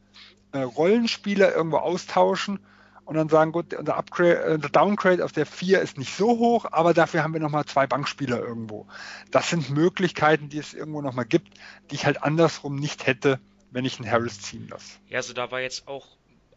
äh, 0.50 0.58
Rollenspieler 0.58 1.54
irgendwo 1.54 1.76
austauschen 1.76 2.58
und 3.04 3.14
dann 3.14 3.28
sagen, 3.28 3.52
gut, 3.52 3.72
unser, 3.72 3.96
Upgrade, 3.96 4.42
äh, 4.42 4.54
unser 4.54 4.68
Downgrade 4.68 5.24
auf 5.24 5.30
der 5.30 5.46
4 5.46 5.80
ist 5.80 5.96
nicht 5.96 6.16
so 6.16 6.38
hoch, 6.38 6.66
aber 6.72 6.92
dafür 6.92 7.22
haben 7.22 7.34
wir 7.34 7.40
nochmal 7.40 7.66
zwei 7.66 7.86
Bankspieler 7.86 8.40
irgendwo. 8.40 8.88
Das 9.30 9.48
sind 9.48 9.70
Möglichkeiten, 9.70 10.48
die 10.48 10.58
es 10.58 10.74
irgendwo 10.74 11.02
nochmal 11.02 11.24
gibt, 11.24 11.56
die 11.90 11.94
ich 11.94 12.04
halt 12.04 12.22
andersrum 12.22 12.74
nicht 12.74 13.06
hätte, 13.06 13.38
wenn 13.72 13.84
ich 13.84 13.98
einen 13.98 14.10
Harris 14.10 14.40
ziehen 14.40 14.68
lasse. 14.68 14.98
Ja, 15.08 15.16
also 15.16 15.32
da 15.32 15.50
war 15.50 15.60
jetzt 15.60 15.88
auch 15.88 16.06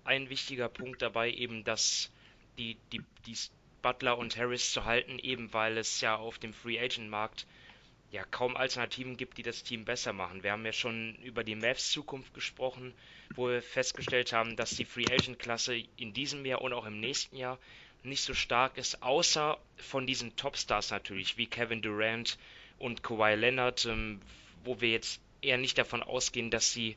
ein 0.04 0.30
wichtiger 0.30 0.70
Punkt 0.70 1.02
dabei, 1.02 1.32
eben, 1.32 1.64
dass 1.64 2.12
die, 2.58 2.78
die, 2.92 3.02
die 3.26 3.38
Butler 3.82 4.18
und 4.18 4.38
Harris 4.38 4.72
zu 4.72 4.86
halten, 4.86 5.18
eben 5.20 5.52
weil 5.54 5.78
es 5.78 6.02
ja 6.02 6.16
auf 6.16 6.38
dem 6.38 6.54
Free 6.54 6.80
Agent 6.80 7.10
Markt 7.10 7.48
ja 8.12 8.24
kaum 8.24 8.56
Alternativen 8.56 9.18
gibt, 9.18 9.38
die 9.38 9.44
das 9.44 9.64
Team 9.64 9.86
besser 9.86 10.14
machen. 10.14 10.44
Wir 10.44 10.52
haben 10.52 10.66
ja 10.66 10.74
schon 10.74 11.16
über 11.24 11.44
die 11.44 11.56
Mavs 11.56 11.92
Zukunft 11.92 12.34
gesprochen, 12.34 12.94
wo 13.36 13.50
wir 13.50 13.62
festgestellt 13.62 14.32
haben, 14.32 14.56
dass 14.56 14.72
die 14.72 14.86
Free 14.86 15.06
Agent 15.12 15.40
Klasse 15.40 15.84
in 15.98 16.14
diesem 16.14 16.46
Jahr 16.46 16.62
und 16.62 16.74
auch 16.74 16.86
im 16.86 17.00
nächsten 17.00 17.36
Jahr 17.36 17.60
nicht 18.04 18.24
so 18.24 18.34
stark 18.34 18.78
ist, 18.78 19.02
außer 19.02 19.58
von 19.78 20.06
diesen 20.06 20.36
Topstars 20.36 20.92
natürlich, 20.92 21.38
wie 21.38 21.48
Kevin 21.48 21.82
Durant 21.82 22.38
und 22.78 23.04
Kawhi 23.04 23.36
Leonard, 23.36 23.86
ähm, 23.86 24.22
wo 24.64 24.80
wir 24.80 24.92
jetzt 24.92 25.22
eher 25.46 25.58
nicht 25.58 25.78
davon 25.78 26.04
ausgehen, 26.04 26.52
dass 26.52 26.74
sie 26.74 26.96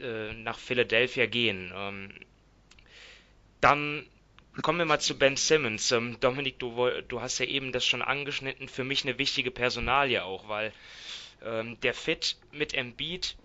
äh, 0.00 0.32
nach 0.32 0.58
Philadelphia 0.58 1.26
gehen. 1.26 1.72
Ähm, 1.74 2.14
dann 3.60 4.06
Kommen 4.62 4.78
wir 4.78 4.86
mal 4.86 5.00
zu 5.00 5.18
Ben 5.18 5.36
Simmons. 5.36 5.90
Ähm, 5.90 6.18
Dominik, 6.20 6.60
du, 6.60 6.88
du 7.08 7.20
hast 7.20 7.40
ja 7.40 7.46
eben 7.46 7.72
das 7.72 7.84
schon 7.84 8.02
angeschnitten. 8.02 8.68
Für 8.68 8.84
mich 8.84 9.02
eine 9.02 9.18
wichtige 9.18 9.50
Personalie 9.50 10.24
auch, 10.24 10.48
weil 10.48 10.72
ähm, 11.42 11.78
der 11.80 11.92
Fit 11.92 12.36
mit 12.52 12.72
Embiid 12.72 13.36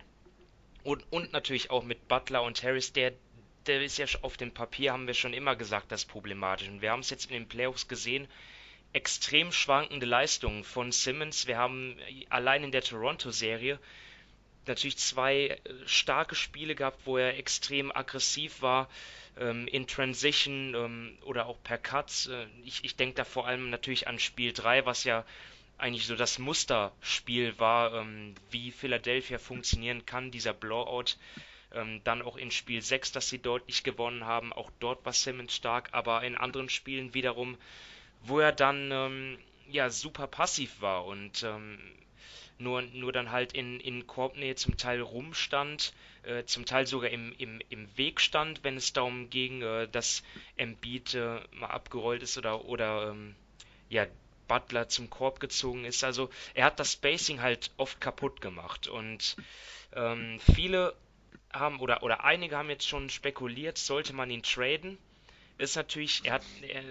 und, 0.84 1.04
und 1.10 1.32
natürlich 1.32 1.70
auch 1.70 1.82
mit 1.82 2.06
Butler 2.06 2.44
und 2.44 2.62
Harris, 2.62 2.92
der, 2.92 3.12
der 3.66 3.82
ist 3.82 3.98
ja 3.98 4.06
auf 4.22 4.36
dem 4.36 4.52
Papier, 4.52 4.92
haben 4.92 5.08
wir 5.08 5.14
schon 5.14 5.34
immer 5.34 5.56
gesagt, 5.56 5.90
das 5.90 6.04
problematisch. 6.04 6.68
Und 6.68 6.80
wir 6.80 6.92
haben 6.92 7.00
es 7.00 7.10
jetzt 7.10 7.26
in 7.26 7.32
den 7.32 7.48
Playoffs 7.48 7.88
gesehen, 7.88 8.28
extrem 8.92 9.50
schwankende 9.50 10.06
Leistungen 10.06 10.62
von 10.62 10.92
Simmons. 10.92 11.48
Wir 11.48 11.58
haben 11.58 11.96
allein 12.28 12.62
in 12.62 12.70
der 12.70 12.82
Toronto-Serie 12.82 13.80
natürlich 14.66 14.98
zwei 14.98 15.46
äh, 15.48 15.58
starke 15.86 16.34
Spiele 16.34 16.74
gehabt, 16.74 17.00
wo 17.04 17.16
er 17.16 17.38
extrem 17.38 17.90
aggressiv 17.94 18.62
war 18.62 18.88
ähm, 19.38 19.66
in 19.66 19.86
Transition 19.86 20.74
ähm, 20.74 21.18
oder 21.24 21.46
auch 21.46 21.62
per 21.62 21.78
Cuts. 21.78 22.26
Äh, 22.26 22.46
ich 22.64 22.84
ich 22.84 22.96
denke 22.96 23.16
da 23.16 23.24
vor 23.24 23.46
allem 23.46 23.70
natürlich 23.70 24.08
an 24.08 24.18
Spiel 24.18 24.52
3, 24.52 24.86
was 24.86 25.04
ja 25.04 25.24
eigentlich 25.78 26.06
so 26.06 26.14
das 26.14 26.38
Musterspiel 26.38 27.58
war, 27.58 27.94
ähm, 27.94 28.34
wie 28.50 28.70
Philadelphia 28.70 29.38
funktionieren 29.38 30.04
kann, 30.06 30.30
dieser 30.30 30.52
Blowout. 30.52 31.16
Ähm, 31.72 32.00
dann 32.04 32.22
auch 32.22 32.36
in 32.36 32.50
Spiel 32.50 32.82
6, 32.82 33.12
dass 33.12 33.28
sie 33.28 33.38
deutlich 33.38 33.84
gewonnen 33.84 34.24
haben. 34.24 34.52
Auch 34.52 34.70
dort 34.80 35.04
war 35.04 35.12
Simmons 35.12 35.54
stark, 35.54 35.88
aber 35.92 36.22
in 36.24 36.36
anderen 36.36 36.68
Spielen 36.68 37.14
wiederum, 37.14 37.56
wo 38.22 38.40
er 38.40 38.52
dann 38.52 38.90
ähm, 38.92 39.38
ja 39.68 39.88
super 39.88 40.26
passiv 40.26 40.80
war 40.80 41.06
und 41.06 41.44
ähm, 41.44 41.78
nur, 42.60 42.82
nur 42.82 43.12
dann 43.12 43.30
halt 43.30 43.52
in, 43.52 43.80
in 43.80 44.06
Korbnähe 44.06 44.54
zum 44.54 44.76
Teil 44.76 45.00
rumstand, 45.00 45.92
äh, 46.22 46.44
zum 46.44 46.64
Teil 46.64 46.86
sogar 46.86 47.10
im, 47.10 47.34
im, 47.38 47.60
im 47.70 47.96
Weg 47.96 48.20
stand, 48.20 48.62
wenn 48.62 48.76
es 48.76 48.92
darum 48.92 49.30
ging, 49.30 49.62
äh, 49.62 49.88
dass 49.88 50.22
Embiid 50.56 51.14
äh, 51.14 51.40
mal 51.52 51.68
abgerollt 51.68 52.22
ist 52.22 52.38
oder, 52.38 52.64
oder 52.64 53.10
ähm, 53.10 53.34
ja, 53.88 54.06
Butler 54.48 54.88
zum 54.88 55.10
Korb 55.10 55.40
gezogen 55.40 55.84
ist. 55.84 56.04
Also 56.04 56.28
er 56.54 56.64
hat 56.66 56.80
das 56.80 56.92
Spacing 56.92 57.40
halt 57.40 57.70
oft 57.76 58.00
kaputt 58.00 58.40
gemacht 58.40 58.88
und 58.88 59.36
ähm, 59.94 60.40
viele 60.54 60.94
haben 61.52 61.80
oder, 61.80 62.02
oder 62.02 62.24
einige 62.24 62.56
haben 62.56 62.70
jetzt 62.70 62.88
schon 62.88 63.10
spekuliert, 63.10 63.78
sollte 63.78 64.12
man 64.12 64.30
ihn 64.30 64.42
traden. 64.42 64.98
Ist 65.58 65.76
natürlich, 65.76 66.22
er, 66.24 66.34
hat, 66.34 66.42
er, 66.62 66.82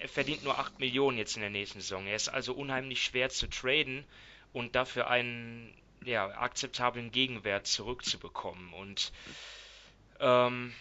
er 0.00 0.08
verdient 0.08 0.44
nur 0.44 0.58
8 0.58 0.78
Millionen 0.78 1.18
jetzt 1.18 1.36
in 1.36 1.42
der 1.42 1.50
nächsten 1.50 1.80
Saison. 1.80 2.06
Er 2.06 2.16
ist 2.16 2.28
also 2.28 2.54
unheimlich 2.54 3.02
schwer 3.02 3.28
zu 3.28 3.48
traden 3.48 4.04
und 4.52 4.74
dafür 4.74 5.08
einen 5.08 5.74
ja, 6.04 6.26
akzeptablen 6.28 7.10
Gegenwert 7.10 7.66
zurückzubekommen. 7.66 8.72
Und 8.72 9.12
ähm, 10.20 10.72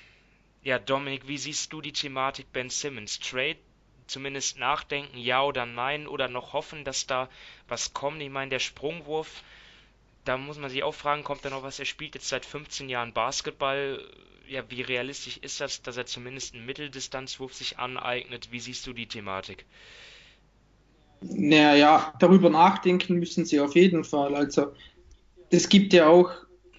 ja, 0.63 0.79
Dominik, 0.79 1.27
wie 1.27 1.37
siehst 1.37 1.71
du 1.73 1.81
die 1.81 1.93
Thematik 1.93 2.51
Ben 2.51 2.69
Simmons? 2.69 3.19
Trade, 3.19 3.57
zumindest 4.07 4.57
nachdenken, 4.57 5.17
ja 5.17 5.43
oder 5.43 5.65
nein, 5.65 6.07
oder 6.07 6.27
noch 6.27 6.53
hoffen, 6.53 6.83
dass 6.83 7.07
da 7.07 7.29
was 7.67 7.93
kommt? 7.93 8.21
Ich 8.21 8.29
meine, 8.29 8.49
der 8.49 8.59
Sprungwurf, 8.59 9.43
da 10.25 10.37
muss 10.37 10.57
man 10.57 10.69
sich 10.69 10.83
auch 10.83 10.93
fragen, 10.93 11.23
kommt 11.23 11.45
da 11.45 11.49
noch 11.49 11.63
was? 11.63 11.79
Er 11.79 11.85
spielt 11.85 12.15
jetzt 12.15 12.29
seit 12.29 12.45
15 12.45 12.89
Jahren 12.89 13.13
Basketball. 13.13 14.03
Ja, 14.47 14.69
wie 14.69 14.81
realistisch 14.81 15.37
ist 15.37 15.59
das, 15.59 15.81
dass 15.81 15.97
er 15.97 16.05
zumindest 16.05 16.53
einen 16.53 16.65
Mitteldistanzwurf 16.65 17.53
sich 17.53 17.79
aneignet? 17.79 18.51
Wie 18.51 18.59
siehst 18.59 18.87
du 18.87 18.93
die 18.93 19.07
Thematik? 19.07 19.65
Naja, 21.21 22.13
darüber 22.19 22.49
nachdenken 22.49 23.15
müssen 23.15 23.45
sie 23.45 23.59
auf 23.59 23.75
jeden 23.75 24.03
Fall. 24.03 24.35
Also, 24.35 24.67
das 25.49 25.69
gibt 25.69 25.93
ja 25.93 26.07
auch, 26.07 26.31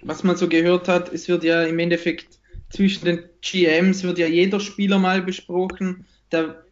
was 0.02 0.22
man 0.22 0.36
so 0.36 0.48
gehört 0.48 0.88
hat, 0.88 1.12
es 1.12 1.28
wird 1.28 1.44
ja 1.44 1.64
im 1.64 1.78
Endeffekt 1.78 2.38
zwischen 2.70 3.04
den 3.04 3.22
GMs 3.40 4.02
wird 4.02 4.18
ja 4.18 4.26
jeder 4.26 4.60
Spieler 4.60 4.98
mal 4.98 5.22
besprochen. 5.22 6.04
Der 6.32 6.62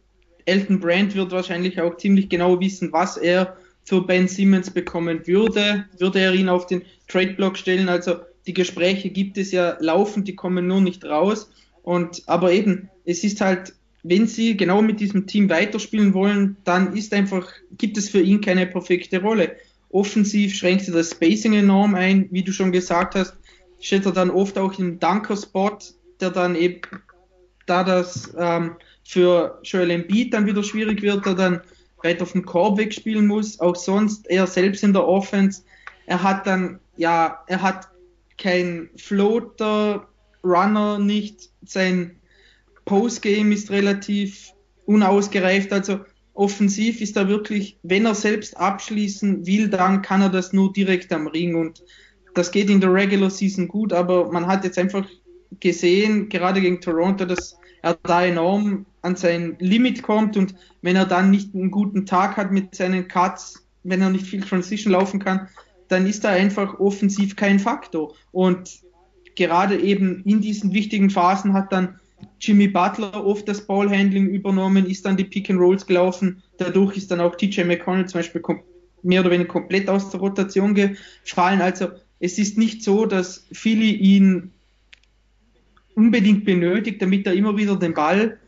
Elton 0.45 0.79
Brand 0.79 1.15
wird 1.15 1.31
wahrscheinlich 1.31 1.81
auch 1.81 1.97
ziemlich 1.97 2.29
genau 2.29 2.59
wissen, 2.59 2.91
was 2.93 3.17
er 3.17 3.57
für 3.83 4.01
Ben 4.01 4.27
Simmons 4.27 4.69
bekommen 4.69 5.25
würde. 5.25 5.85
Würde 5.97 6.19
er 6.19 6.33
ihn 6.33 6.49
auf 6.49 6.67
den 6.67 6.83
Trade-Block 7.07 7.57
stellen? 7.57 7.89
Also 7.89 8.17
die 8.45 8.53
Gespräche 8.53 9.09
gibt 9.09 9.37
es 9.37 9.51
ja 9.51 9.77
laufend, 9.79 10.27
die 10.27 10.35
kommen 10.35 10.67
nur 10.67 10.81
nicht 10.81 11.03
raus. 11.03 11.49
Und 11.83 12.23
aber 12.27 12.51
eben, 12.51 12.89
es 13.05 13.23
ist 13.23 13.41
halt, 13.41 13.73
wenn 14.07 14.27
sie 14.27 14.55
genau 14.57 14.81
mit 14.81 14.99
diesem 14.99 15.27
Team 15.27 15.49
weiterspielen 15.49 16.13
wollen, 16.13 16.57
dann 16.63 16.95
ist 16.95 17.13
einfach, 17.13 17.47
gibt 17.77 17.97
es 17.97 18.09
für 18.09 18.21
ihn 18.21 18.41
keine 18.41 18.65
perfekte 18.65 19.21
Rolle. 19.21 19.57
Offensiv 19.89 20.55
schränkt 20.55 20.85
sie 20.85 20.91
das 20.91 21.11
Spacing 21.11 21.53
enorm 21.53 21.95
ein, 21.95 22.27
wie 22.31 22.43
du 22.43 22.51
schon 22.51 22.71
gesagt 22.71 23.15
hast 23.15 23.37
steht 23.79 24.05
er 24.05 24.11
dann 24.11 24.29
oft 24.29 24.57
auch 24.57 24.77
im 24.79 24.99
Dunker-Spot, 24.99 25.77
der 26.19 26.31
dann 26.31 26.55
eben, 26.55 26.81
da 27.65 27.83
das 27.83 28.33
ähm, 28.37 28.75
für 29.03 29.59
Joel 29.63 29.91
Embiid 29.91 30.33
dann 30.33 30.45
wieder 30.45 30.63
schwierig 30.63 31.01
wird, 31.01 31.25
der 31.25 31.33
dann 31.33 31.61
weiter 32.01 32.25
vom 32.25 32.45
Korb 32.45 32.77
wegspielen 32.77 33.27
muss, 33.27 33.59
auch 33.59 33.75
sonst 33.75 34.27
er 34.29 34.47
selbst 34.47 34.83
in 34.83 34.93
der 34.93 35.07
Offense. 35.07 35.63
Er 36.05 36.23
hat 36.23 36.47
dann, 36.47 36.79
ja, 36.95 37.43
er 37.47 37.61
hat 37.61 37.89
kein 38.37 38.89
Floater, 38.95 40.07
Runner 40.43 40.99
nicht, 40.99 41.49
sein 41.65 42.15
Postgame 42.87 43.53
ist 43.53 43.69
relativ 43.69 44.53
unausgereift, 44.85 45.71
also 45.71 45.99
offensiv 46.33 47.01
ist 47.01 47.17
er 47.17 47.27
wirklich, 47.27 47.77
wenn 47.83 48.05
er 48.05 48.15
selbst 48.15 48.57
abschließen 48.57 49.45
will, 49.45 49.67
dann 49.67 50.01
kann 50.01 50.21
er 50.21 50.29
das 50.29 50.53
nur 50.53 50.71
direkt 50.73 51.11
am 51.11 51.27
Ring. 51.27 51.55
Und 51.55 51.83
das 52.33 52.51
geht 52.51 52.69
in 52.69 52.81
der 52.81 52.93
Regular 52.93 53.29
Season 53.29 53.67
gut, 53.67 53.93
aber 53.93 54.31
man 54.31 54.47
hat 54.47 54.63
jetzt 54.63 54.77
einfach 54.77 55.05
gesehen, 55.59 56.29
gerade 56.29 56.61
gegen 56.61 56.81
Toronto, 56.81 57.25
dass 57.25 57.57
er 57.81 57.97
da 58.03 58.25
enorm 58.25 58.85
an 59.01 59.15
sein 59.15 59.57
Limit 59.59 60.01
kommt. 60.03 60.37
Und 60.37 60.55
wenn 60.81 60.95
er 60.95 61.05
dann 61.05 61.29
nicht 61.31 61.53
einen 61.53 61.71
guten 61.71 62.05
Tag 62.05 62.37
hat 62.37 62.51
mit 62.51 62.75
seinen 62.75 63.07
Cuts, 63.07 63.67
wenn 63.83 64.01
er 64.01 64.09
nicht 64.09 64.27
viel 64.27 64.41
Transition 64.41 64.93
laufen 64.93 65.19
kann, 65.19 65.47
dann 65.87 66.05
ist 66.05 66.23
er 66.23 66.31
einfach 66.31 66.79
offensiv 66.79 67.35
kein 67.35 67.59
Faktor. 67.59 68.13
Und 68.31 68.79
gerade 69.35 69.79
eben 69.79 70.23
in 70.23 70.41
diesen 70.41 70.73
wichtigen 70.73 71.09
Phasen 71.09 71.53
hat 71.53 71.71
dann 71.71 71.99
Jimmy 72.39 72.67
Butler 72.67 73.25
oft 73.25 73.47
das 73.47 73.65
Ballhandling 73.65 74.27
übernommen, 74.27 74.85
ist 74.85 75.05
dann 75.05 75.17
die 75.17 75.23
Pick 75.23 75.49
and 75.49 75.59
Rolls 75.59 75.85
gelaufen. 75.85 76.43
Dadurch 76.57 76.97
ist 76.97 77.11
dann 77.11 77.19
auch 77.19 77.35
TJ 77.35 77.63
McConnell 77.63 78.07
zum 78.07 78.19
Beispiel 78.19 78.41
mehr 79.03 79.21
oder 79.21 79.31
weniger 79.31 79.49
komplett 79.49 79.89
aus 79.89 80.09
der 80.09 80.19
Rotation 80.19 80.75
gefallen. 80.75 81.61
Also 81.61 81.89
es 82.19 82.37
ist 82.37 82.57
nicht 82.57 82.83
so, 82.83 83.05
dass 83.05 83.45
Philly 83.51 83.91
ihn 83.91 84.51
unbedingt 85.95 86.45
benötigt, 86.45 87.01
damit 87.01 87.25
er 87.25 87.33
immer 87.33 87.57
wieder 87.57 87.75
den 87.75 87.93
Ball 87.93 88.39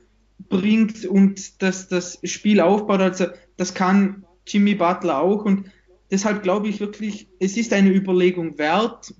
bringt 0.50 1.06
und 1.06 1.62
dass 1.62 1.88
das 1.88 2.20
Spiel 2.24 2.62
aufbaut. 2.62 3.02
Also 3.02 3.26
das 3.58 3.74
kann 3.74 4.24
Jimmy 4.46 4.76
Butler 4.76 5.20
auch 5.20 5.46
und 5.46 5.66
deshalb 6.12 6.44
glaube 6.44 6.68
ich 6.68 6.80
wirklich, 6.80 7.28
es 7.40 7.58
ist 7.58 7.74
eine 7.74 7.92
Überlegung 7.92 8.58
wert, 8.58 9.14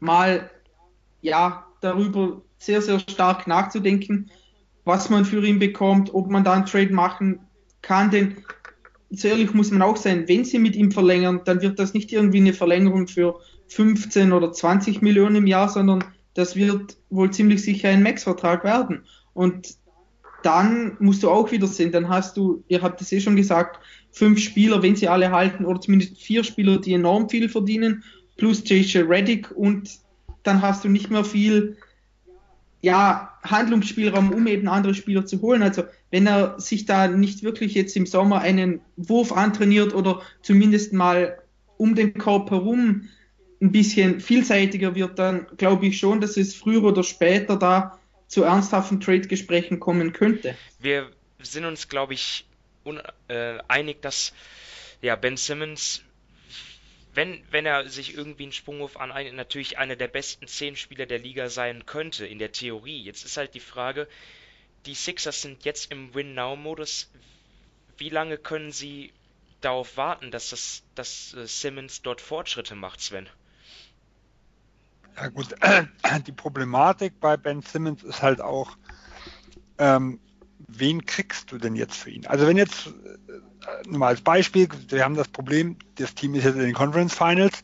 mal 0.00 0.50
ja 1.22 1.66
darüber 1.80 2.42
sehr, 2.58 2.82
sehr 2.82 2.98
stark 3.00 3.46
nachzudenken, 3.46 4.30
was 4.84 5.10
man 5.10 5.24
für 5.24 5.44
ihn 5.44 5.58
bekommt, 5.58 6.12
ob 6.14 6.30
man 6.30 6.44
da 6.44 6.52
einen 6.52 6.66
Trade 6.66 6.92
machen 6.92 7.40
kann, 7.82 8.10
denn 8.10 8.36
so 9.10 9.28
ehrlich 9.28 9.54
muss 9.54 9.70
man 9.70 9.82
auch 9.82 9.96
sein, 9.96 10.28
wenn 10.28 10.44
sie 10.44 10.58
mit 10.58 10.76
ihm 10.76 10.90
verlängern, 10.90 11.42
dann 11.44 11.62
wird 11.62 11.78
das 11.78 11.94
nicht 11.94 12.12
irgendwie 12.12 12.38
eine 12.38 12.52
Verlängerung 12.52 13.06
für 13.06 13.40
15 13.68 14.32
oder 14.32 14.52
20 14.52 15.02
Millionen 15.02 15.36
im 15.36 15.46
Jahr, 15.46 15.68
sondern 15.68 16.04
das 16.34 16.56
wird 16.56 16.96
wohl 17.10 17.30
ziemlich 17.30 17.62
sicher 17.62 17.88
ein 17.90 18.02
Max-Vertrag 18.02 18.64
werden. 18.64 19.04
Und 19.32 19.76
dann 20.42 20.96
musst 20.98 21.22
du 21.22 21.30
auch 21.30 21.50
wieder 21.52 21.66
sehen, 21.66 21.92
dann 21.92 22.08
hast 22.08 22.36
du, 22.36 22.64
ihr 22.68 22.82
habt 22.82 23.00
es 23.00 23.12
eh 23.12 23.20
schon 23.20 23.36
gesagt, 23.36 23.80
fünf 24.10 24.40
Spieler, 24.40 24.82
wenn 24.82 24.96
sie 24.96 25.08
alle 25.08 25.30
halten, 25.30 25.64
oder 25.64 25.80
zumindest 25.80 26.20
vier 26.20 26.44
Spieler, 26.44 26.78
die 26.78 26.92
enorm 26.92 27.28
viel 27.28 27.48
verdienen, 27.48 28.04
plus 28.36 28.62
JJ 28.68 28.98
Reddick 28.98 29.50
und 29.52 29.90
dann 30.42 30.60
hast 30.60 30.84
du 30.84 30.88
nicht 30.88 31.10
mehr 31.10 31.24
viel 31.24 31.76
ja, 32.84 33.38
Handlungsspielraum, 33.42 34.30
um 34.30 34.46
eben 34.46 34.68
andere 34.68 34.94
Spieler 34.94 35.24
zu 35.24 35.40
holen. 35.40 35.62
Also 35.62 35.84
wenn 36.10 36.26
er 36.26 36.60
sich 36.60 36.84
da 36.84 37.08
nicht 37.08 37.42
wirklich 37.42 37.74
jetzt 37.74 37.96
im 37.96 38.04
Sommer 38.04 38.42
einen 38.42 38.82
Wurf 38.96 39.32
antrainiert 39.32 39.94
oder 39.94 40.20
zumindest 40.42 40.92
mal 40.92 41.38
um 41.78 41.94
den 41.94 42.12
Korb 42.14 42.50
herum 42.50 43.08
ein 43.60 43.72
bisschen 43.72 44.20
vielseitiger 44.20 44.94
wird, 44.94 45.18
dann 45.18 45.46
glaube 45.56 45.86
ich 45.86 45.98
schon, 45.98 46.20
dass 46.20 46.36
es 46.36 46.54
früher 46.54 46.84
oder 46.84 47.02
später 47.02 47.56
da 47.56 47.98
zu 48.28 48.42
ernsthaften 48.42 49.00
Trade-Gesprächen 49.00 49.80
kommen 49.80 50.12
könnte. 50.12 50.54
Wir 50.78 51.08
sind 51.40 51.64
uns, 51.64 51.88
glaube 51.88 52.12
ich, 52.12 52.46
äh, 53.28 53.58
einig, 53.66 54.02
dass 54.02 54.34
ja, 55.00 55.16
Ben 55.16 55.38
Simmons, 55.38 56.02
wenn, 57.14 57.42
wenn 57.50 57.66
er 57.66 57.88
sich 57.88 58.16
irgendwie 58.16 58.44
einen 58.44 58.52
Sprungwurf 58.52 58.96
aneignet, 58.96 59.34
natürlich 59.34 59.78
einer 59.78 59.96
der 59.96 60.08
besten 60.08 60.46
zehn 60.46 60.76
Spieler 60.76 61.06
der 61.06 61.18
Liga 61.18 61.48
sein 61.48 61.86
könnte, 61.86 62.26
in 62.26 62.38
der 62.38 62.52
Theorie. 62.52 63.02
Jetzt 63.02 63.24
ist 63.24 63.36
halt 63.36 63.54
die 63.54 63.60
Frage, 63.60 64.08
die 64.86 64.94
Sixers 64.94 65.40
sind 65.40 65.64
jetzt 65.64 65.90
im 65.90 66.14
Win-Now-Modus. 66.14 67.10
Wie 67.96 68.08
lange 68.08 68.36
können 68.36 68.72
sie 68.72 69.12
darauf 69.60 69.96
warten, 69.96 70.30
dass, 70.30 70.50
das, 70.50 70.82
dass 70.94 71.34
äh, 71.34 71.46
Simmons 71.46 72.02
dort 72.02 72.20
Fortschritte 72.20 72.74
macht, 72.74 73.00
Sven? 73.00 73.28
Ja 75.16 75.28
gut, 75.28 75.54
die 76.26 76.32
Problematik 76.32 77.20
bei 77.20 77.36
Ben 77.36 77.62
Simmons 77.62 78.02
ist 78.02 78.22
halt 78.22 78.40
auch, 78.40 78.76
ähm, 79.78 80.20
wen 80.68 81.06
kriegst 81.06 81.52
du 81.52 81.58
denn 81.58 81.76
jetzt 81.76 81.96
für 81.96 82.10
ihn? 82.10 82.26
Also 82.26 82.46
wenn 82.46 82.56
jetzt, 82.56 82.88
äh, 82.88 82.90
nur 83.86 83.98
mal 83.98 84.08
als 84.08 84.20
Beispiel, 84.20 84.68
wir 84.88 85.04
haben 85.04 85.16
das 85.16 85.28
Problem, 85.28 85.76
das 85.96 86.14
Team 86.14 86.34
ist 86.34 86.44
jetzt 86.44 86.54
in 86.54 86.62
den 86.62 86.74
Conference 86.74 87.14
Finals, 87.14 87.62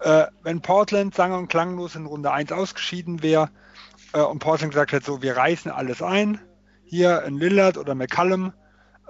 äh, 0.00 0.26
wenn 0.42 0.60
Portland 0.60 1.14
sang- 1.14 1.32
und 1.32 1.48
klanglos 1.48 1.94
in 1.94 2.06
Runde 2.06 2.32
1 2.32 2.52
ausgeschieden 2.52 3.22
wäre 3.22 3.50
äh, 4.12 4.20
und 4.20 4.38
Portland 4.38 4.72
gesagt 4.72 4.92
hätte, 4.92 5.06
so 5.06 5.22
wir 5.22 5.36
reißen 5.36 5.70
alles 5.70 6.02
ein, 6.02 6.40
hier 6.84 7.22
in 7.22 7.38
Lillard 7.38 7.76
oder 7.76 7.94
McCallum 7.94 8.52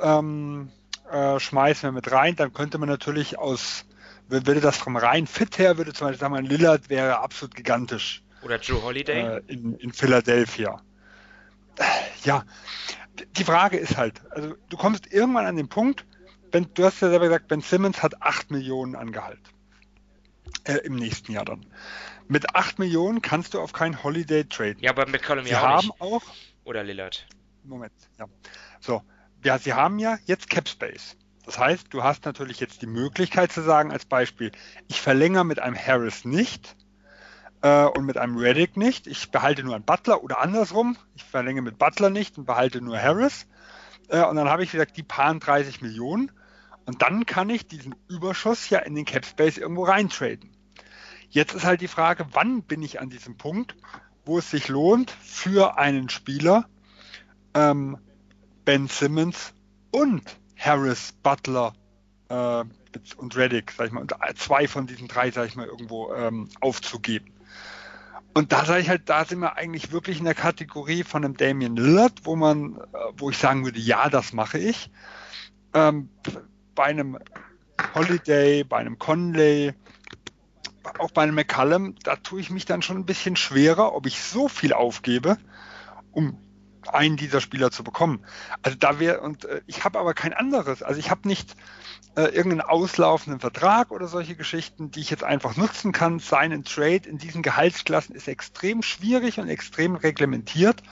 ähm, 0.01 0.71
äh, 1.11 1.39
schmeißen 1.39 1.89
wir 1.89 1.93
mit 1.93 2.11
rein, 2.11 2.37
dann 2.37 2.53
könnte 2.53 2.79
man 2.79 2.89
natürlich 2.89 3.39
aus 3.39 3.85
würde 4.31 4.61
das 4.61 4.77
vom 4.77 4.97
rein 4.97 5.27
Fit 5.27 5.59
her, 5.59 5.77
würde 5.77 5.93
zum 5.93 6.07
Beispiel 6.07 6.21
sagen, 6.21 6.45
Lillard 6.45 6.89
wäre 6.89 7.19
absolut 7.19 7.55
gigantisch. 7.55 8.23
Oder 8.43 8.59
Joe 8.61 8.83
Holiday? 8.83 9.39
Äh, 9.39 9.43
in, 9.49 9.75
in 9.75 9.93
Philadelphia. 9.93 10.81
Ja, 12.25 12.45
die 13.37 13.45
Frage 13.45 13.79
ist 13.79 13.97
halt, 13.97 14.21
also 14.31 14.55
du 14.69 14.77
kommst 14.77 15.13
irgendwann 15.13 15.47
an 15.47 15.57
den 15.57 15.69
Punkt, 15.69 16.05
ben, 16.51 16.69
du 16.75 16.85
hast 16.85 17.01
ja 17.01 17.09
selber 17.09 17.27
gesagt, 17.27 17.49
Ben 17.49 17.61
Simmons 17.61 18.03
hat 18.03 18.23
8 18.23 18.51
Millionen 18.51 18.97
Angehalt. 18.97 19.41
Äh, 20.65 20.79
Im 20.79 20.97
nächsten 20.97 21.33
Jahr 21.33 21.45
dann. 21.45 21.65
Mit 22.29 22.55
8 22.55 22.79
Millionen 22.79 23.23
kannst 23.23 23.55
du 23.55 23.61
auf 23.61 23.73
kein 23.73 24.03
Holiday 24.03 24.45
traden. 24.45 24.83
Ja, 24.83 24.91
aber 24.91 25.07
mit 25.07 25.23
Column 25.23 25.47
ja 25.47 25.61
auch 25.61 25.63
haben 25.63 25.87
nicht. 25.87 26.01
auch. 26.01 26.23
Oder 26.65 26.85
Lillard. 26.85 27.27
Moment, 27.65 27.93
ja. 28.19 28.27
So, 28.81 29.03
ja, 29.45 29.59
sie 29.59 29.75
haben 29.75 29.99
ja 29.99 30.19
jetzt 30.27 30.51
Cap 30.51 30.69
Space. 30.69 31.17
Das 31.45 31.59
heißt, 31.59 31.87
du 31.91 32.03
hast 32.03 32.25
natürlich 32.27 32.61
jetzt 32.61 32.83
die 32.83 32.87
Möglichkeit 32.87 33.53
zu 33.53 33.63
sagen, 33.63 33.93
als 33.93 34.05
Beispiel, 34.05 34.53
ich 34.89 35.01
verlängere 35.01 35.45
mit 35.45 35.59
einem 35.59 35.77
Harris 35.77 36.25
nicht 36.25 36.77
äh, 37.63 37.85
und 37.85 38.05
mit 38.05 38.17
einem 38.17 38.37
Reddick 38.37 38.77
nicht. 38.77 39.07
Ich 39.07 39.31
behalte 39.31 39.63
nur 39.63 39.75
einen 39.75 39.85
Butler 39.85 40.23
oder 40.23 40.41
andersrum. 40.41 40.97
Ich 41.15 41.25
verlängere 41.25 41.63
mit 41.63 41.79
Butler 41.79 42.11
nicht 42.11 42.39
und 42.39 42.47
behalte 42.47 42.81
nur 42.81 42.99
Harris. 42.99 43.47
Äh, 44.09 44.25
und 44.25 44.37
dann 44.37 44.49
habe 44.49 44.65
ich 44.65 44.73
gesagt, 44.73 44.97
die 44.97 45.03
paaren 45.03 45.41
30 45.41 45.81
Millionen. 45.83 46.31
Und 46.87 47.03
dann 47.03 47.27
kann 47.27 47.51
ich 47.51 47.67
diesen 47.67 47.95
Überschuss 48.09 48.69
ja 48.71 48.81
in 48.81 48.95
den 48.95 49.05
Cap 49.05 49.25
Space 49.25 49.59
irgendwo 49.59 49.85
reintraden. 49.85 50.51
Jetzt 51.29 51.55
ist 51.55 51.65
halt 51.65 51.81
die 51.81 51.89
Frage, 51.89 52.27
wann 52.33 52.63
bin 52.63 52.83
ich 52.83 53.01
an 53.01 53.11
diesem 53.11 53.37
Punkt, 53.37 53.77
wo 54.25 54.39
es 54.39 54.51
sich 54.51 54.69
lohnt, 54.69 55.11
für 55.11 55.79
einen 55.79 56.09
Spieler 56.09 56.69
ähm, 57.55 57.99
Ben 58.65 58.89
Simmons 58.89 59.55
und 59.93 60.23
Harris, 60.57 61.13
Butler 61.23 61.75
äh, 62.29 62.65
und 63.17 63.37
Reddick, 63.37 63.73
sag 63.73 63.87
ich 63.87 63.93
mal, 63.93 64.07
zwei 64.37 64.67
von 64.67 64.87
diesen 64.87 65.07
drei, 65.07 65.31
sag 65.31 65.47
ich 65.47 65.57
mal, 65.57 65.67
irgendwo 65.67 66.13
ähm, 66.13 66.49
aufzugeben. 66.61 67.33
Und 68.33 68.53
da 68.53 68.65
sage 68.65 68.81
ich 68.81 68.89
halt, 68.89 69.09
da 69.09 69.25
sind 69.25 69.41
wir 69.41 69.57
eigentlich 69.57 69.93
wirklich 69.93 70.19
in 70.19 70.25
der 70.25 70.35
Kategorie 70.35 71.03
von 71.03 71.25
einem 71.25 71.37
Damian 71.37 71.77
Lillard, 71.77 72.25
wo 72.25 72.37
man, 72.37 72.77
äh, 72.77 72.99
wo 73.17 73.31
ich 73.31 73.39
sagen 73.39 73.65
würde, 73.65 73.81
ja, 73.81 74.09
das 74.09 74.33
mache 74.33 74.59
ich. 74.59 74.91
Ähm, 75.75 76.09
bei 76.75 76.85
einem 76.85 77.19
Holiday, 77.95 78.65
bei 78.65 78.79
einem 78.79 78.99
Conley, 78.99 79.75
auch 80.99 81.11
bei 81.11 81.23
einem 81.23 81.35
McCallum, 81.35 81.97
da 82.03 82.17
tue 82.17 82.41
ich 82.41 82.51
mich 82.51 82.65
dann 82.65 82.83
schon 82.83 82.99
ein 82.99 83.07
bisschen 83.07 83.37
schwerer, 83.37 83.95
ob 83.95 84.07
ich 84.07 84.23
so 84.23 84.49
viel 84.49 84.73
aufgebe, 84.73 85.37
um 86.13 86.39
einen 86.89 87.17
dieser 87.17 87.41
Spieler 87.41 87.71
zu 87.71 87.85
bekommen. 87.85 88.25
Also 88.63 88.77
da 88.79 88.99
wäre, 88.99 89.21
und 89.21 89.45
äh, 89.45 89.61
ich 89.67 89.85
habe 89.85 89.99
aber 89.99 90.15
kein 90.15 90.33
anderes. 90.33 90.83
Also 90.83 90.99
ich 90.99 91.11
habe 91.11 91.29
nicht 91.29 91.55
äh, 92.17 92.23
irgendeinen 92.23 92.63
auslaufenden 92.63 93.41
Vertrag 93.41 93.91
oder 93.91 94.09
solche 94.09 94.35
Geschichten, 94.35 94.91
die 94.91 95.01
ich 95.01 95.11
jetzt 95.11 95.25
einfach 95.25 95.57
nutzen 95.57 95.93
kann. 95.93 96.19
Sein 96.19 96.65
Trade 96.65 97.09
in 97.09 97.19
diesen 97.19 97.43
Gehaltsklassen 97.43 98.15
ist 98.15 98.29
extrem 98.29 98.83
schwierig 98.83 99.39
und 99.39 99.49
extrem 99.49 99.95
reglementiert. 99.95 100.83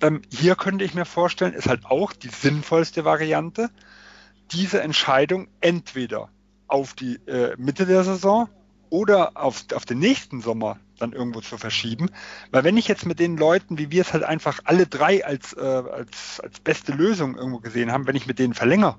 Ähm, 0.00 0.22
hier 0.32 0.56
könnte 0.56 0.84
ich 0.84 0.94
mir 0.94 1.04
vorstellen, 1.04 1.54
ist 1.54 1.68
halt 1.68 1.84
auch 1.86 2.12
die 2.12 2.30
sinnvollste 2.30 3.04
Variante, 3.04 3.70
diese 4.52 4.80
Entscheidung 4.80 5.48
entweder 5.60 6.30
auf 6.66 6.94
die 6.94 7.16
äh, 7.26 7.54
Mitte 7.58 7.86
der 7.86 8.04
Saison 8.04 8.48
oder 8.90 9.36
auf, 9.36 9.64
auf 9.74 9.84
den 9.84 9.98
nächsten 9.98 10.40
Sommer 10.40 10.78
dann 10.98 11.12
irgendwo 11.12 11.40
zu 11.40 11.58
verschieben. 11.58 12.10
Weil 12.50 12.64
wenn 12.64 12.76
ich 12.76 12.88
jetzt 12.88 13.06
mit 13.06 13.18
den 13.18 13.36
Leuten, 13.36 13.78
wie 13.78 13.90
wir 13.90 14.02
es 14.02 14.12
halt 14.12 14.24
einfach 14.24 14.60
alle 14.64 14.86
drei 14.86 15.24
als, 15.24 15.52
äh, 15.52 15.60
als, 15.60 16.40
als 16.40 16.60
beste 16.60 16.92
Lösung 16.92 17.36
irgendwo 17.36 17.60
gesehen 17.60 17.92
haben, 17.92 18.06
wenn 18.06 18.16
ich 18.16 18.26
mit 18.26 18.38
denen 18.38 18.54
verlängere, 18.54 18.96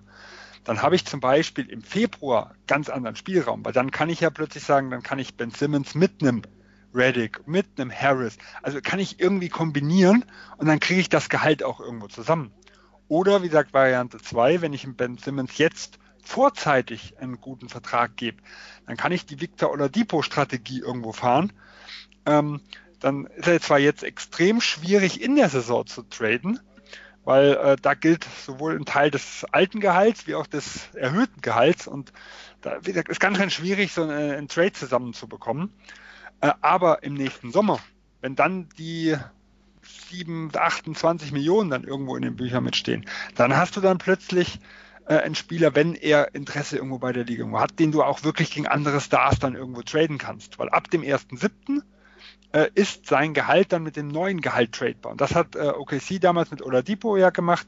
dann 0.64 0.82
habe 0.82 0.96
ich 0.96 1.06
zum 1.06 1.20
Beispiel 1.20 1.70
im 1.70 1.82
Februar 1.82 2.54
ganz 2.68 2.90
anderen 2.90 3.16
Spielraum, 3.16 3.64
weil 3.66 3.74
dann 3.74 3.92
kann 3.92 4.10
ich 4.10 4.20
ja 4.20 4.30
plötzlich 4.30 4.64
sagen, 4.64 4.92
dann 4.92 5.04
kann 5.04 5.20
ich 5.20 5.36
Ben 5.36 5.52
Simmons 5.52 5.96
mit 5.96 6.22
einem 6.22 6.42
Reddick, 6.94 7.48
mit 7.48 7.68
einem 7.78 7.92
Harris, 7.92 8.38
also 8.62 8.80
kann 8.82 9.00
ich 9.00 9.20
irgendwie 9.20 9.50
kombinieren 9.50 10.26
und 10.58 10.68
dann 10.68 10.80
kriege 10.80 11.02
ich 11.02 11.10
das 11.10 11.30
Gehalt 11.30 11.64
auch 11.64 11.80
irgendwo 11.80 12.08
zusammen. 12.08 12.52
Oder 13.08 13.42
wie 13.42 13.48
gesagt, 13.48 13.74
Variante 13.74 14.20
2, 14.20 14.62
wenn 14.62 14.74
ich 14.74 14.82
dem 14.84 14.96
Ben 14.96 15.18
Simmons 15.18 15.58
jetzt 15.58 15.98
vorzeitig 16.24 17.18
einen 17.20 17.40
guten 17.42 17.70
Vertrag 17.70 18.16
gebe, 18.16 18.42
dann 18.86 18.98
kann 18.98 19.12
ich 19.12 19.26
die 19.26 19.42
Victor 19.42 19.72
Oladipo 19.72 20.22
Strategie 20.22 20.80
irgendwo 20.80 21.12
fahren. 21.12 21.54
Ähm, 22.26 22.62
dann 23.00 23.26
ist 23.28 23.48
er 23.48 23.62
zwar 23.62 23.80
jetzt 23.80 24.04
extrem 24.04 24.62
schwierig 24.62 25.22
in 25.22 25.36
der 25.36 25.50
Saison 25.50 25.86
zu 25.88 26.04
traden, 26.04 26.60
weil 27.24 27.54
äh, 27.54 27.76
da 27.82 27.94
gilt 27.94 28.26
sowohl 28.46 28.76
ein 28.76 28.86
Teil 28.86 29.12
des 29.12 29.46
alten 29.52 29.80
Gehalts 29.80 30.28
wie 30.28 30.36
auch 30.36 30.48
des 30.48 30.94
erhöhten 30.94 31.42
Gehalts 31.42 31.88
und 31.88 32.12
da, 32.62 32.80
gesagt, 32.80 33.10
ist 33.10 33.20
ganz, 33.20 33.38
ganz 33.38 33.54
schwierig, 33.54 33.94
so 33.94 34.04
einen, 34.04 34.32
einen 34.32 34.48
Trade 34.48 34.74
zusammenzubekommen. 34.74 35.74
Äh, 36.42 36.52
aber 36.62 37.04
im 37.04 37.14
nächsten 37.14 37.52
Sommer, 37.52 37.80
wenn 38.22 38.36
dann 38.36 38.70
die 38.78 39.16
7, 40.10 40.52
28 40.54 41.32
Millionen 41.32 41.70
dann 41.70 41.84
irgendwo 41.84 42.16
in 42.16 42.22
den 42.24 42.36
Büchern 42.36 42.64
mitstehen, 42.64 43.06
dann 43.36 43.56
hast 43.56 43.78
du 43.78 43.82
dann 43.82 43.98
plötzlich 43.98 44.60
äh, 45.10 45.18
einen 45.18 45.36
Spieler, 45.36 45.76
wenn 45.76 45.96
er 45.96 46.36
Interesse 46.36 46.78
irgendwo 46.78 47.00
bei 47.00 47.12
der 47.12 47.26
Liga 47.26 47.50
hat, 47.60 47.80
den 47.80 47.92
du 47.92 48.04
auch 48.04 48.24
wirklich 48.24 48.52
gegen 48.52 48.68
andere 48.68 49.02
Stars 49.02 49.40
dann 49.40 49.56
irgendwo 49.56 49.82
traden 49.82 50.20
kannst. 50.20 50.60
Weil 50.60 50.70
ab 50.70 50.90
dem 50.92 51.02
1.7 51.02 51.82
äh, 52.54 52.70
ist 52.76 53.08
sein 53.08 53.34
Gehalt 53.34 53.74
dann 53.74 53.84
mit 53.84 53.96
dem 53.96 54.08
neuen 54.08 54.40
Gehalt 54.40 54.72
tradebar. 54.72 55.12
Und 55.12 55.20
das 55.20 55.34
hat 55.34 55.56
äh, 55.56 55.70
OKC 55.70 56.22
damals 56.22 56.52
mit 56.52 56.62
Oladipo 56.62 57.18
ja 57.18 57.32
gemacht. 57.32 57.68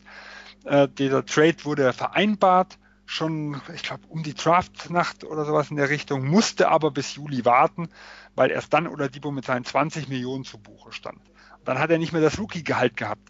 Äh, 0.66 0.88
dieser 0.88 1.26
Trade 1.26 1.58
wurde 1.64 1.92
vereinbart, 1.94 2.78
schon, 3.08 3.60
ich 3.74 3.82
glaube, 3.82 4.04
um 4.08 4.22
die 4.22 4.36
Draftnacht 4.36 5.24
oder 5.24 5.44
sowas 5.44 5.72
in 5.72 5.78
der 5.78 5.90
Richtung, 5.90 6.26
musste 6.28 6.70
aber 6.70 6.92
bis 6.92 7.16
Juli 7.16 7.44
warten, 7.44 7.90
weil 8.36 8.52
erst 8.52 8.72
dann 8.74 8.88
Oladipo 8.88 9.32
mit 9.32 9.46
seinen 9.46 9.66
20 9.66 10.08
Millionen 10.08 10.46
zu 10.46 10.60
Buche 10.60 10.92
stand. 10.94 11.20
Dann 11.66 11.80
hat 11.80 11.90
er 11.90 11.98
nicht 11.98 12.14
mehr 12.14 12.22
das 12.22 12.40
Rookie-Gehalt 12.40 12.96
gehabt. 12.98 13.28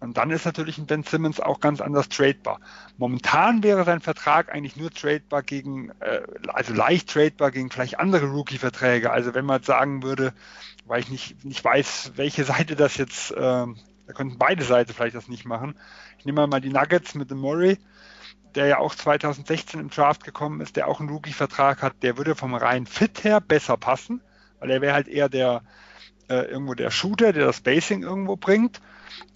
Und 0.00 0.16
dann 0.16 0.30
ist 0.30 0.46
natürlich 0.46 0.78
ein 0.78 0.86
Ben 0.86 1.02
Simmons 1.02 1.40
auch 1.40 1.60
ganz 1.60 1.82
anders 1.82 2.08
tradebar. 2.08 2.60
Momentan 2.96 3.62
wäre 3.62 3.84
sein 3.84 4.00
Vertrag 4.00 4.52
eigentlich 4.52 4.76
nur 4.76 4.90
tradebar 4.90 5.42
gegen, 5.42 5.90
äh, 6.00 6.22
also 6.48 6.72
leicht 6.72 7.10
tradebar 7.10 7.50
gegen 7.50 7.70
vielleicht 7.70 8.00
andere 8.00 8.26
Rookie-Verträge. 8.26 9.10
Also 9.10 9.34
wenn 9.34 9.44
man 9.44 9.58
jetzt 9.58 9.66
sagen 9.66 10.02
würde, 10.02 10.32
weil 10.86 11.00
ich 11.00 11.10
nicht, 11.10 11.44
nicht 11.44 11.62
weiß, 11.62 12.12
welche 12.16 12.44
Seite 12.44 12.76
das 12.76 12.96
jetzt, 12.96 13.30
äh, 13.32 13.36
da 13.36 14.12
könnten 14.14 14.38
beide 14.38 14.64
Seiten 14.64 14.94
vielleicht 14.94 15.14
das 15.14 15.28
nicht 15.28 15.44
machen. 15.44 15.74
Ich 16.18 16.24
nehme 16.24 16.46
mal 16.46 16.62
die 16.62 16.70
Nuggets 16.70 17.14
mit 17.14 17.30
dem 17.30 17.38
Murray, 17.38 17.78
der 18.54 18.66
ja 18.66 18.78
auch 18.78 18.94
2016 18.94 19.78
im 19.78 19.90
Draft 19.90 20.24
gekommen 20.24 20.62
ist, 20.62 20.76
der 20.76 20.88
auch 20.88 21.00
einen 21.00 21.10
Rookie-Vertrag 21.10 21.82
hat, 21.82 22.02
der 22.02 22.16
würde 22.16 22.34
vom 22.34 22.54
reinen 22.54 22.86
Fit 22.86 23.22
her 23.22 23.40
besser 23.42 23.76
passen, 23.76 24.22
weil 24.60 24.70
er 24.70 24.80
wäre 24.80 24.94
halt 24.94 25.08
eher 25.08 25.28
der, 25.28 25.62
äh, 26.30 26.46
irgendwo 26.46 26.72
der 26.72 26.90
Shooter, 26.90 27.34
der 27.34 27.44
das 27.44 27.58
Spacing 27.58 28.02
irgendwo 28.02 28.36
bringt 28.36 28.80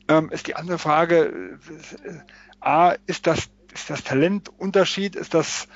ähm, 0.09 0.31
ist 0.31 0.47
die 0.47 0.57
andere 0.57 0.79
Frage, 0.79 1.59
äh, 2.05 2.19
A, 2.61 2.95
ist 3.07 3.27
das, 3.27 3.51
ist 3.73 3.91
das 3.91 4.05
Talentunterschied, 4.05 5.17
ist 5.17 5.35
das 5.35 5.69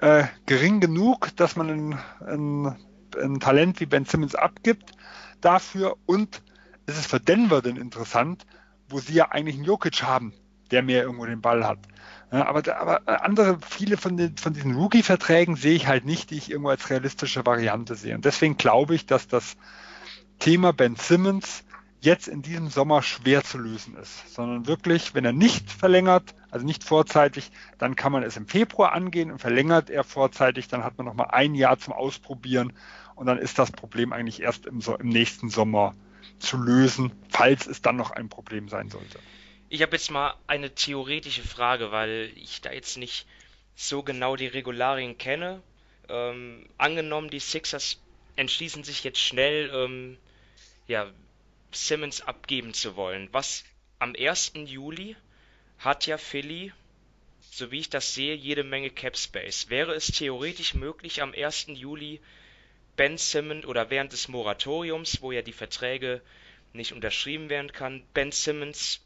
äh, 0.00 0.24
gering 0.46 0.80
genug, 0.80 1.34
dass 1.36 1.56
man 1.56 1.70
ein, 1.70 1.98
ein, 2.26 2.76
ein, 3.20 3.40
Talent 3.40 3.80
wie 3.80 3.86
Ben 3.86 4.04
Simmons 4.04 4.34
abgibt 4.34 4.92
dafür 5.40 5.96
und 6.06 6.42
ist 6.86 6.98
es 6.98 7.06
für 7.06 7.20
Denver 7.20 7.62
denn 7.62 7.76
interessant, 7.76 8.46
wo 8.88 9.00
sie 9.00 9.14
ja 9.14 9.30
eigentlich 9.30 9.56
einen 9.56 9.64
Jokic 9.64 10.02
haben, 10.02 10.34
der 10.70 10.82
mehr 10.82 11.02
irgendwo 11.02 11.26
den 11.26 11.40
Ball 11.40 11.66
hat. 11.66 11.78
Ja, 12.32 12.46
aber, 12.46 12.76
aber 12.76 13.24
andere, 13.24 13.58
viele 13.66 13.96
von, 13.96 14.16
den, 14.16 14.36
von 14.36 14.52
diesen 14.52 14.74
Rookie-Verträgen 14.74 15.56
sehe 15.56 15.74
ich 15.74 15.86
halt 15.86 16.04
nicht, 16.04 16.30
die 16.30 16.36
ich 16.36 16.50
irgendwo 16.50 16.70
als 16.70 16.90
realistische 16.90 17.46
Variante 17.46 17.94
sehe. 17.94 18.14
Und 18.14 18.24
deswegen 18.24 18.56
glaube 18.56 18.94
ich, 18.94 19.06
dass 19.06 19.28
das 19.28 19.56
Thema 20.38 20.72
Ben 20.72 20.96
Simmons 20.96 21.64
jetzt 22.00 22.28
in 22.28 22.42
diesem 22.42 22.68
Sommer 22.68 23.02
schwer 23.02 23.42
zu 23.42 23.58
lösen 23.58 23.96
ist, 23.96 24.34
sondern 24.34 24.66
wirklich, 24.66 25.14
wenn 25.14 25.24
er 25.24 25.32
nicht 25.32 25.70
verlängert, 25.70 26.34
also 26.50 26.64
nicht 26.64 26.84
vorzeitig, 26.84 27.50
dann 27.78 27.96
kann 27.96 28.12
man 28.12 28.22
es 28.22 28.36
im 28.36 28.46
Februar 28.46 28.92
angehen 28.92 29.30
und 29.30 29.38
verlängert 29.38 29.90
er 29.90 30.04
vorzeitig, 30.04 30.68
dann 30.68 30.84
hat 30.84 30.98
man 30.98 31.06
noch 31.06 31.14
mal 31.14 31.30
ein 31.30 31.54
Jahr 31.54 31.78
zum 31.78 31.92
Ausprobieren 31.92 32.72
und 33.14 33.26
dann 33.26 33.38
ist 33.38 33.58
das 33.58 33.72
Problem 33.72 34.12
eigentlich 34.12 34.40
erst 34.42 34.66
im, 34.66 34.80
im 34.98 35.08
nächsten 35.08 35.48
Sommer 35.48 35.94
zu 36.38 36.58
lösen, 36.58 37.12
falls 37.28 37.66
es 37.66 37.82
dann 37.82 37.96
noch 37.96 38.10
ein 38.10 38.28
Problem 38.28 38.68
sein 38.68 38.90
sollte. 38.90 39.18
Ich 39.68 39.82
habe 39.82 39.96
jetzt 39.96 40.10
mal 40.10 40.34
eine 40.46 40.74
theoretische 40.74 41.42
Frage, 41.42 41.90
weil 41.90 42.30
ich 42.36 42.60
da 42.60 42.72
jetzt 42.72 42.98
nicht 42.98 43.26
so 43.74 44.02
genau 44.02 44.36
die 44.36 44.46
Regularien 44.46 45.18
kenne. 45.18 45.60
Ähm, 46.08 46.66
angenommen, 46.78 47.30
die 47.30 47.40
Sixers 47.40 47.98
entschließen 48.36 48.84
sich 48.84 49.02
jetzt 49.02 49.18
schnell, 49.18 49.70
ähm, 49.74 50.18
ja, 50.86 51.10
Simmons 51.72 52.20
abgeben 52.20 52.74
zu 52.74 52.96
wollen. 52.96 53.28
Was 53.32 53.64
am 53.98 54.14
1. 54.18 54.52
Juli 54.66 55.16
hat 55.78 56.06
ja 56.06 56.18
Philly, 56.18 56.72
so 57.40 57.70
wie 57.70 57.80
ich 57.80 57.90
das 57.90 58.14
sehe, 58.14 58.34
jede 58.34 58.64
Menge 58.64 58.90
Cap 58.90 59.16
Space. 59.16 59.68
Wäre 59.68 59.94
es 59.94 60.08
theoretisch 60.08 60.74
möglich, 60.74 61.22
am 61.22 61.32
1. 61.32 61.66
Juli 61.68 62.20
Ben 62.96 63.18
Simmons 63.18 63.66
oder 63.66 63.90
während 63.90 64.12
des 64.12 64.28
Moratoriums, 64.28 65.20
wo 65.20 65.32
ja 65.32 65.42
die 65.42 65.52
Verträge 65.52 66.22
nicht 66.72 66.92
unterschrieben 66.92 67.48
werden 67.48 67.72
kann, 67.72 68.04
Ben 68.14 68.32
Simmons 68.32 69.04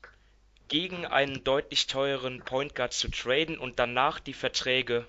gegen 0.69 1.05
einen 1.05 1.43
deutlich 1.43 1.89
teureren 1.89 2.41
Point 2.43 2.75
Guard 2.75 2.93
zu 2.93 3.11
traden 3.11 3.59
und 3.59 3.79
danach 3.79 4.21
die 4.21 4.33
Verträge 4.33 5.07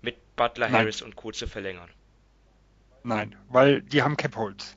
mit 0.00 0.16
Butler, 0.36 0.68
Nein. 0.68 0.80
Harris 0.80 1.02
und 1.02 1.16
Co. 1.16 1.32
zu 1.32 1.46
verlängern? 1.46 1.90
Nein, 3.02 3.36
weil 3.48 3.82
die 3.82 4.02
haben 4.02 4.16
Cap 4.16 4.36
Holds. 4.36 4.76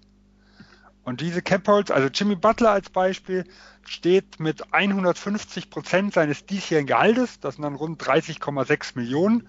Und 1.03 1.21
diese 1.21 1.41
Cap 1.41 1.67
Holds, 1.67 1.91
also 1.91 2.07
Jimmy 2.07 2.35
Butler 2.35 2.71
als 2.71 2.89
Beispiel, 2.89 3.45
steht 3.85 4.39
mit 4.39 4.73
150 4.73 5.69
Prozent 5.69 6.13
seines 6.13 6.45
diesjährigen 6.45 6.87
Gehaltes, 6.87 7.39
das 7.39 7.55
sind 7.55 7.63
dann 7.63 7.75
rund 7.75 8.01
30,6 8.01 8.93
Millionen, 8.95 9.47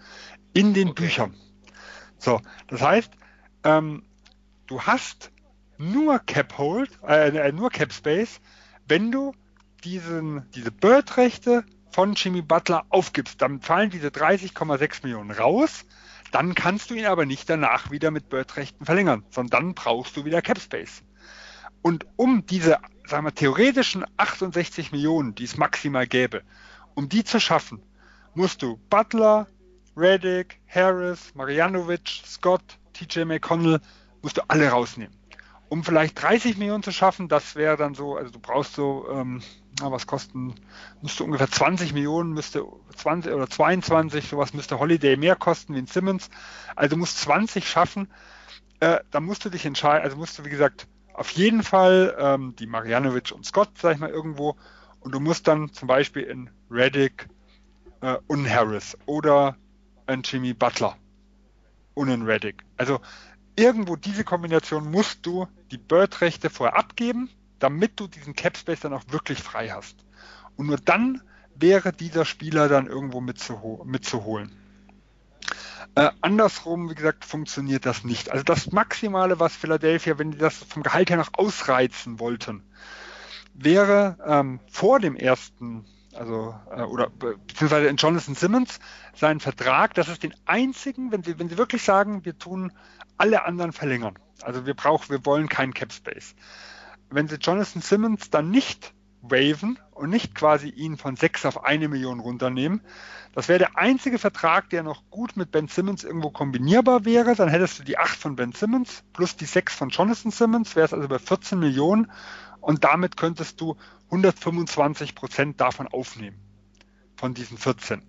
in 0.53 0.75
den 0.75 0.91
okay. 0.91 1.05
Büchern. 1.05 1.35
So, 2.19 2.41
das 2.69 2.81
heißt, 2.81 3.13
ähm, 3.65 4.03
du 4.67 4.83
hast 4.83 5.31
nur 5.79 6.19
Cap 6.21 6.59
Hold, 6.59 6.91
äh, 7.07 7.29
äh, 7.29 7.53
nur 7.53 7.71
Cap 7.71 7.93
Space, 7.93 8.41
wenn 8.89 9.13
du 9.13 9.33
diesen, 9.85 10.49
diese 10.55 10.73
Bird-Rechte 10.73 11.65
von 11.91 12.15
Jimmy 12.15 12.43
Butler 12.43 12.85
aufgibst. 12.89 13.41
Dann 13.43 13.61
fallen 13.61 13.91
diese 13.91 14.09
30,6 14.09 15.03
Millionen 15.03 15.31
raus. 15.31 15.85
Dann 16.33 16.55
kannst 16.55 16.91
du 16.91 16.95
ihn 16.95 17.07
aber 17.07 17.27
nicht 17.27 17.49
danach 17.49 17.91
wieder 17.91 18.11
mit 18.11 18.29
Bird-Rechten 18.29 18.85
verlängern, 18.85 19.25
sondern 19.31 19.65
dann 19.65 19.75
brauchst 19.75 20.17
du 20.17 20.25
wieder 20.25 20.43
Cap 20.43 20.59
Space. 20.59 21.03
Und 21.85 22.07
um 22.17 22.47
diese, 22.47 22.79
sagen 23.07 23.27
wir, 23.27 23.35
theoretischen 23.35 24.07
68 24.17 24.91
Millionen, 24.91 25.35
die 25.35 25.45
es 25.45 25.59
maximal 25.59 26.07
gäbe, 26.07 26.41
um 26.95 27.11
die 27.11 27.25
zu 27.25 27.39
schaffen, 27.39 27.83
musst 28.33 28.63
du 28.63 28.79
Butler, 28.89 29.47
Reddick, 29.95 30.59
Harris, 30.67 31.35
Marianovic, 31.35 32.23
Scott, 32.25 32.63
TJ 32.95 33.27
McConnell 33.27 33.83
musst 34.23 34.39
du 34.39 34.41
alle 34.49 34.71
rausnehmen. 34.71 35.15
Um 35.69 35.85
vielleicht 35.85 36.23
30 36.23 36.57
Millionen 36.57 36.83
zu 36.83 36.91
schaffen, 36.91 37.29
das 37.29 37.55
wäre 37.55 37.77
dann 37.77 37.95
so, 37.95 38.17
also 38.17 38.31
du 38.31 38.39
brauchst 38.39 38.73
so, 38.73 39.07
ähm, 39.13 39.43
na, 39.79 39.93
was 39.93 40.07
kosten, 40.07 40.55
müsste 41.03 41.25
ungefähr 41.25 41.51
20 41.51 41.93
Millionen, 41.93 42.33
müsste 42.33 42.65
20 42.97 43.31
oder 43.31 43.51
22, 43.51 44.27
sowas 44.27 44.55
müsste 44.55 44.79
Holiday 44.79 45.19
mehr 45.19 45.37
kosten 45.37 45.75
wie 45.75 45.81
ein 45.81 45.87
Simmons. 45.87 46.31
Also 46.77 46.95
du 46.95 47.01
musst 47.01 47.21
20 47.21 47.69
schaffen, 47.69 48.11
äh, 48.81 49.01
da 49.11 49.21
musst 49.21 49.45
du 49.45 49.51
dich 49.51 49.67
entscheiden, 49.67 50.03
also 50.03 50.17
musst 50.17 50.39
du, 50.39 50.47
wie 50.47 50.51
gesagt, 50.51 50.87
auf 51.15 51.31
jeden 51.31 51.63
Fall 51.63 52.15
ähm, 52.19 52.55
die 52.57 52.67
Marianovic 52.67 53.33
und 53.33 53.47
Scott, 53.47 53.71
sag 53.79 53.95
ich 53.95 54.01
mal, 54.01 54.11
irgendwo. 54.11 54.57
Und 55.01 55.13
du 55.13 55.21
musst 55.21 55.49
dann 55.49 55.73
zum 55.73 55.89
Beispiel 55.89 56.23
in 56.23 56.51
Reddick 56.71 57.29
äh, 58.01 58.17
und 58.27 58.49
Harris 58.49 58.97
oder 59.07 59.57
ein 60.07 60.23
Jimmy 60.23 60.53
Butler 60.53 60.97
und 61.95 62.09
in 62.09 62.23
Reddick. 62.23 62.65
Also 62.77 63.01
irgendwo 63.57 63.97
diese 63.97 64.25
Kombination 64.25 64.91
musst 64.91 65.25
du 65.25 65.47
die 65.71 65.79
Bird-Rechte 65.79 66.51
vorher 66.51 66.77
abgeben, 66.77 67.31
damit 67.61 67.99
du 68.01 68.09
diesen 68.09 68.35
Cap-Space 68.35 68.81
dann 68.81 68.93
auch 68.93 69.05
wirklich 69.09 69.39
frei 69.43 69.69
hast. 69.69 70.05
Und 70.57 70.67
nur 70.67 70.79
dann 70.79 71.23
wäre 71.55 71.93
dieser 71.93 72.25
Spieler 72.25 72.69
dann 72.69 72.87
irgendwo 72.89 73.21
mitzuho 73.21 73.85
mitzuholen. 73.85 74.51
Äh, 75.97 76.11
andersrum, 76.21 76.91
wie 76.91 76.95
gesagt, 76.95 77.25
funktioniert 77.25 77.87
das 77.87 78.03
nicht. 78.03 78.31
Also 78.31 78.43
das 78.43 78.73
Maximale, 78.73 79.39
was 79.39 79.55
Philadelphia, 79.55 80.19
wenn 80.19 80.33
die 80.33 80.39
das 80.39 80.57
vom 80.57 80.83
Gehalt 80.83 81.11
her 81.11 81.17
noch 81.17 81.31
ausreizen 81.35 82.19
wollten, 82.19 82.65
wäre 83.55 84.17
ähm, 84.27 84.59
vor 84.69 84.99
dem 84.99 85.15
ersten, 85.15 85.85
also 86.13 86.55
äh, 86.75 86.83
oder 86.83 87.11
beziehungsweise 87.11 87.87
in 87.87 87.97
Jonathan 87.97 88.35
Simmons 88.35 88.81
seinen 89.15 89.39
Vertrag, 89.39 89.95
das 89.95 90.09
ist 90.09 90.25
den 90.25 90.35
einzigen, 90.47 91.13
wenn 91.13 91.23
sie, 91.23 91.39
wenn 91.39 91.49
sie 91.49 91.59
wirklich 91.59 91.85
sagen, 91.85 92.25
wir 92.25 92.37
tun 92.37 92.73
alle 93.17 93.45
anderen 93.45 93.73
verlängern. 93.73 94.19
Also 94.43 94.67
wir 94.67 94.75
brauchen, 94.75 95.11
wir 95.11 95.25
wollen 95.25 95.49
keinen 95.49 95.75
Cap 95.75 95.93
Space. 95.93 96.35
Wenn 97.09 97.29
sie 97.29 97.37
Jonathan 97.37 97.83
Simmons 97.83 98.31
dann 98.31 98.51
nicht 98.51 98.94
waven 99.31 99.79
und 99.93 100.11
nicht 100.11 100.35
quasi 100.35 100.69
ihn 100.69 100.97
von 100.97 101.17
6 101.17 101.47
auf 101.47 101.65
eine 101.65 101.89
Million 101.89 102.21
runternehmen. 102.21 102.81
Das 103.33 103.49
wäre 103.49 103.59
der 103.59 103.79
einzige 103.79 104.19
Vertrag, 104.19 104.71
der 104.71 104.83
noch 104.83 105.03
gut 105.11 105.37
mit 105.37 105.51
Ben 105.51 105.69
Simmons 105.69 106.05
irgendwo 106.05 106.31
kombinierbar 106.31 107.05
wäre. 107.05 107.35
Dann 107.35 107.49
hättest 107.49 107.79
du 107.79 107.85
die 107.85 107.99
8 107.99 108.19
von 108.19 108.37
Ben 108.37 108.53
Simmons 108.53 109.03
plus 109.13 109.37
die 109.37 109.47
6 109.47 109.75
von 109.75 109.89
Jonathan 109.89 110.31
Simmons, 110.31 110.77
wäre 110.77 110.87
es 110.87 110.95
also 110.95 111.09
bei 111.09 111.19
14 111.19 111.59
Millionen 111.59 112.11
und 112.61 112.85
damit 112.85 113.17
könntest 113.17 113.61
du 113.61 113.77
125 114.07 115.15
Prozent 115.15 115.61
davon 115.61 115.89
aufnehmen. 115.89 116.39
Von 117.17 117.35
diesen 117.35 117.59
14. 117.59 118.03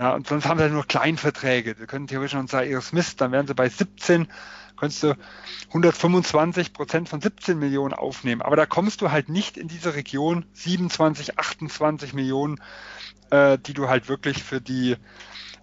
Ja, 0.00 0.14
und 0.14 0.26
sonst 0.26 0.46
haben 0.46 0.58
sie 0.58 0.70
nur 0.70 0.86
Kleinverträge. 0.86 1.76
Sie 1.78 1.86
können 1.86 2.06
theoretisch 2.06 2.32
noch 2.32 2.48
sagen, 2.48 2.80
Smith, 2.80 3.16
dann 3.16 3.32
wären 3.32 3.46
sie 3.46 3.54
bei 3.54 3.68
17 3.68 4.28
könntest 4.78 5.02
du 5.02 5.14
125 5.68 6.72
Prozent 6.72 7.10
von 7.10 7.20
17 7.20 7.58
Millionen 7.58 7.92
aufnehmen. 7.92 8.40
Aber 8.40 8.56
da 8.56 8.64
kommst 8.64 9.02
du 9.02 9.10
halt 9.10 9.28
nicht 9.28 9.58
in 9.58 9.68
diese 9.68 9.94
Region 9.94 10.46
27, 10.54 11.38
28 11.38 12.14
Millionen, 12.14 12.58
äh, 13.30 13.58
die 13.58 13.74
du 13.74 13.90
halt 13.90 14.08
wirklich 14.08 14.42
für 14.42 14.62
die 14.62 14.96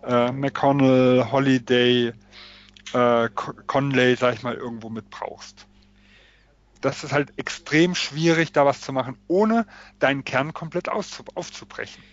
äh, 0.03 0.31
McConnell, 0.31 1.31
Holiday, 1.31 2.13
äh, 2.93 3.29
Conley, 3.65 4.15
sag 4.17 4.35
ich 4.35 4.43
mal, 4.43 4.53
irgendwo 4.53 4.89
mit 4.89 5.09
brauchst. 5.09 5.65
Das 6.81 7.03
ist 7.03 7.11
halt 7.11 7.33
extrem 7.37 7.95
schwierig, 7.95 8.51
da 8.51 8.67
was 8.67 8.81
zu 8.81 8.93
machen, 8.93 9.17
ohne 9.27 9.65
deinen 9.97 10.23
Kern 10.25 10.53
komplett 10.53 10.89
aufzubrechen. 10.89 12.03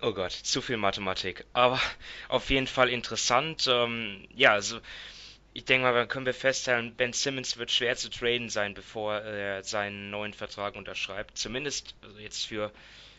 Oh 0.00 0.12
Gott, 0.12 0.32
zu 0.32 0.62
viel 0.62 0.76
Mathematik. 0.76 1.44
Aber 1.52 1.80
auf 2.28 2.50
jeden 2.50 2.66
Fall 2.66 2.88
interessant. 2.88 3.66
Ähm, 3.68 4.26
ja, 4.34 4.52
also 4.52 4.80
ich 5.54 5.64
denke 5.64 5.86
mal, 5.86 5.94
dann 5.94 6.06
können 6.06 6.26
wir 6.26 6.34
feststellen, 6.34 6.94
Ben 6.94 7.12
Simmons 7.12 7.56
wird 7.56 7.72
schwer 7.72 7.96
zu 7.96 8.10
traden 8.10 8.48
sein, 8.48 8.74
bevor 8.74 9.16
er 9.16 9.64
seinen 9.64 10.10
neuen 10.10 10.32
Vertrag 10.32 10.76
unterschreibt. 10.76 11.36
Zumindest 11.36 11.96
also 12.02 12.18
jetzt 12.20 12.46
für, 12.46 12.70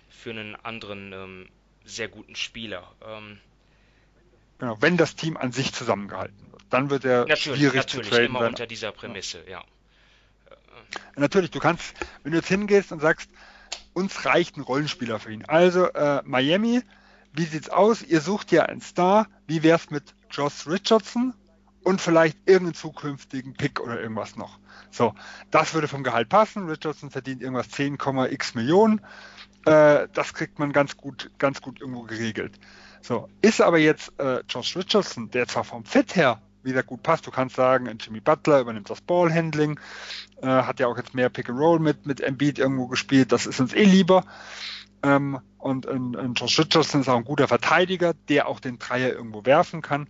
für 0.09 0.30
einen 0.30 0.55
anderen 0.55 1.11
ähm, 1.11 1.49
sehr 1.84 2.07
guten 2.07 2.36
Spieler. 2.36 2.89
Ähm, 3.05 3.39
genau, 4.57 4.82
wenn 4.82 4.95
das 4.95 5.15
Team 5.15 5.36
an 5.36 5.51
sich 5.51 5.73
zusammengehalten 5.73 6.51
wird, 6.51 6.61
dann 6.69 6.89
wird 6.89 7.03
er 7.03 7.25
natürlich, 7.25 7.59
schwierig 7.59 7.75
natürlich, 7.75 8.07
zu 8.07 8.15
traden. 8.15 8.27
Immer 8.27 8.47
unter 8.47 8.67
dieser 8.67 8.93
Prämisse, 8.93 9.43
ja. 9.49 9.59
ja. 10.49 10.57
Natürlich, 11.17 11.51
du 11.51 11.59
kannst, 11.59 11.93
wenn 12.23 12.32
du 12.32 12.38
jetzt 12.38 12.47
hingehst 12.47 12.93
und 12.93 13.01
sagst, 13.01 13.30
uns 13.99 14.25
reicht 14.25 14.57
ein 14.57 14.61
Rollenspieler 14.61 15.19
für 15.19 15.31
ihn. 15.31 15.45
Also 15.45 15.85
äh, 15.85 16.21
Miami, 16.25 16.81
wie 17.33 17.45
sieht's 17.45 17.69
aus? 17.69 18.01
Ihr 18.01 18.21
sucht 18.21 18.51
ja 18.51 18.63
einen 18.63 18.81
Star. 18.81 19.27
Wie 19.47 19.63
wär's 19.63 19.89
mit 19.89 20.15
Josh 20.31 20.67
Richardson? 20.67 21.33
und 21.83 22.01
vielleicht 22.01 22.37
irgendeinen 22.45 22.73
zukünftigen 22.73 23.53
Pick 23.53 23.79
oder 23.79 23.99
irgendwas 23.99 24.35
noch. 24.35 24.59
So, 24.91 25.13
das 25.51 25.73
würde 25.73 25.87
vom 25.87 26.03
Gehalt 26.03 26.29
passen. 26.29 26.67
Richardson 26.67 27.09
verdient 27.09 27.41
irgendwas 27.41 27.69
10,x 27.69 28.55
Millionen. 28.55 29.01
Äh, 29.65 30.07
das 30.13 30.33
kriegt 30.33 30.59
man 30.59 30.71
ganz 30.71 30.97
gut, 30.97 31.31
ganz 31.37 31.61
gut 31.61 31.79
irgendwo 31.81 32.03
geregelt. 32.03 32.59
So, 33.01 33.29
ist 33.41 33.61
aber 33.61 33.77
jetzt 33.77 34.11
äh, 34.19 34.41
Josh 34.47 34.75
Richardson, 34.75 35.31
der 35.31 35.47
zwar 35.47 35.63
vom 35.63 35.85
Fit 35.85 36.15
her 36.15 36.41
wieder 36.61 36.83
gut 36.83 37.03
passt, 37.03 37.25
du 37.25 37.31
kannst 37.31 37.55
sagen, 37.55 37.89
Jimmy 37.99 38.19
Butler 38.19 38.59
übernimmt 38.59 38.89
das 38.89 38.99
Ballhandling, 38.99 39.79
äh, 40.41 40.47
hat 40.47 40.79
ja 40.79 40.87
auch 40.87 40.97
jetzt 40.97 41.13
mehr 41.13 41.29
Pick 41.29 41.49
and 41.49 41.59
Roll 41.59 41.79
mit, 41.79 42.05
mit 42.05 42.21
Embiid 42.21 42.59
irgendwo 42.59 42.87
gespielt, 42.87 43.31
das 43.31 43.45
ist 43.45 43.59
uns 43.59 43.73
eh 43.73 43.83
lieber. 43.83 44.25
Ähm, 45.01 45.39
und, 45.57 45.85
und, 45.85 46.15
und 46.15 46.39
Josh 46.39 46.59
Richardson 46.59 47.01
ist 47.01 47.09
auch 47.09 47.17
ein 47.17 47.23
guter 47.23 47.47
Verteidiger, 47.47 48.13
der 48.27 48.47
auch 48.47 48.59
den 48.59 48.79
Dreier 48.79 49.13
irgendwo 49.13 49.45
werfen 49.45 49.81
kann 49.81 50.09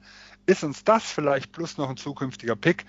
ist 0.50 0.64
uns 0.64 0.84
das 0.84 1.04
vielleicht 1.04 1.52
plus 1.52 1.78
noch 1.78 1.90
ein 1.90 1.98
zukünftiger 1.98 2.56
Pick 2.56 2.86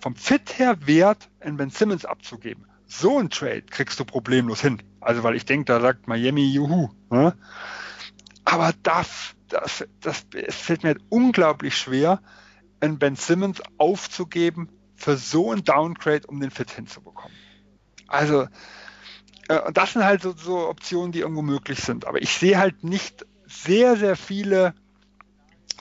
vom 0.00 0.16
Fit 0.16 0.58
her 0.58 0.86
wert, 0.86 1.28
einen 1.40 1.56
Ben 1.56 1.70
Simmons 1.70 2.04
abzugeben. 2.04 2.66
So 2.86 3.18
ein 3.18 3.30
Trade 3.30 3.62
kriegst 3.62 4.00
du 4.00 4.04
problemlos 4.04 4.60
hin. 4.60 4.82
Also, 5.00 5.22
weil 5.22 5.36
ich 5.36 5.44
denke, 5.44 5.66
da 5.66 5.80
sagt 5.80 6.08
Miami, 6.08 6.52
juhu. 6.52 6.88
Ne? 7.10 7.36
Aber 8.44 8.72
das, 8.82 9.34
das, 9.48 9.86
das, 10.00 10.26
es 10.34 10.56
fällt 10.56 10.82
mir 10.82 10.90
halt 10.90 11.02
unglaublich 11.08 11.76
schwer, 11.76 12.20
einen 12.80 12.98
Ben 12.98 13.14
Simmons 13.14 13.62
aufzugeben 13.78 14.68
für 15.00 15.16
so 15.16 15.50
ein 15.52 15.64
Downgrade, 15.64 16.26
um 16.26 16.40
den 16.40 16.50
Fit 16.50 16.70
hinzubekommen. 16.70 17.36
Also, 18.06 18.42
äh, 19.48 19.72
das 19.72 19.94
sind 19.94 20.04
halt 20.04 20.22
so, 20.22 20.34
so 20.36 20.68
Optionen, 20.68 21.12
die 21.12 21.20
irgendwo 21.20 21.42
möglich 21.42 21.80
sind. 21.80 22.06
Aber 22.06 22.20
ich 22.20 22.32
sehe 22.32 22.58
halt 22.58 22.84
nicht 22.84 23.26
sehr, 23.46 23.96
sehr 23.96 24.16
viele 24.16 24.74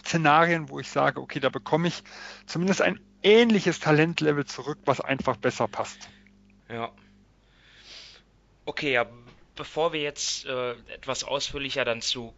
Szenarien, 0.05 0.69
wo 0.69 0.79
ich 0.79 0.89
sage, 0.89 1.21
okay, 1.21 1.39
da 1.39 1.49
bekomme 1.49 1.89
ich 1.89 2.03
zumindest 2.45 2.81
ein 2.81 2.99
ähnliches 3.21 3.79
Talentlevel 3.79 4.45
zurück, 4.45 4.79
was 4.85 5.01
einfach 5.01 5.37
besser 5.37 5.67
passt. 5.67 6.09
Ja. 6.69 6.91
Okay, 8.65 8.93
ja, 8.93 9.05
bevor 9.55 9.93
wir 9.93 10.01
jetzt 10.01 10.45
äh, 10.45 10.71
etwas 10.93 11.23
ausführlicher 11.23 11.83
dann 11.83 12.01
zu 12.01 12.33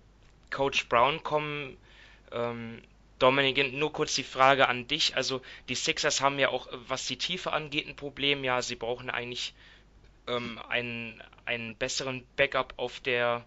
Coach 0.49 0.89
Brown 0.89 1.21
kommen, 1.23 1.77
ähm, 2.31 2.81
Dominik, 3.21 3.73
nur 3.73 3.93
kurz 3.93 4.15
die 4.15 4.23
Frage 4.23 4.67
an 4.67 4.87
dich. 4.87 5.15
Also 5.15 5.41
die 5.69 5.75
Sixers 5.75 6.21
haben 6.21 6.39
ja 6.39 6.49
auch, 6.49 6.67
was 6.87 7.05
die 7.05 7.17
Tiefe 7.17 7.53
angeht, 7.53 7.87
ein 7.87 7.95
Problem. 7.95 8.43
Ja, 8.43 8.61
sie 8.61 8.75
brauchen 8.75 9.09
eigentlich 9.09 9.53
ähm, 10.27 10.59
einen, 10.69 11.21
einen 11.45 11.75
besseren 11.75 12.25
Backup 12.35 12.73
auf 12.77 12.99
der 12.99 13.45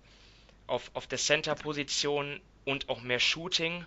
auf, 0.66 0.91
auf 0.95 1.07
der 1.07 1.18
Center-Position 1.18 2.41
und 2.64 2.89
auch 2.89 3.03
mehr 3.03 3.20
Shooting. 3.20 3.85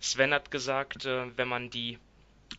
Sven 0.00 0.32
hat 0.32 0.50
gesagt, 0.50 1.04
äh, 1.04 1.36
wenn 1.36 1.48
man 1.48 1.70
die 1.70 1.98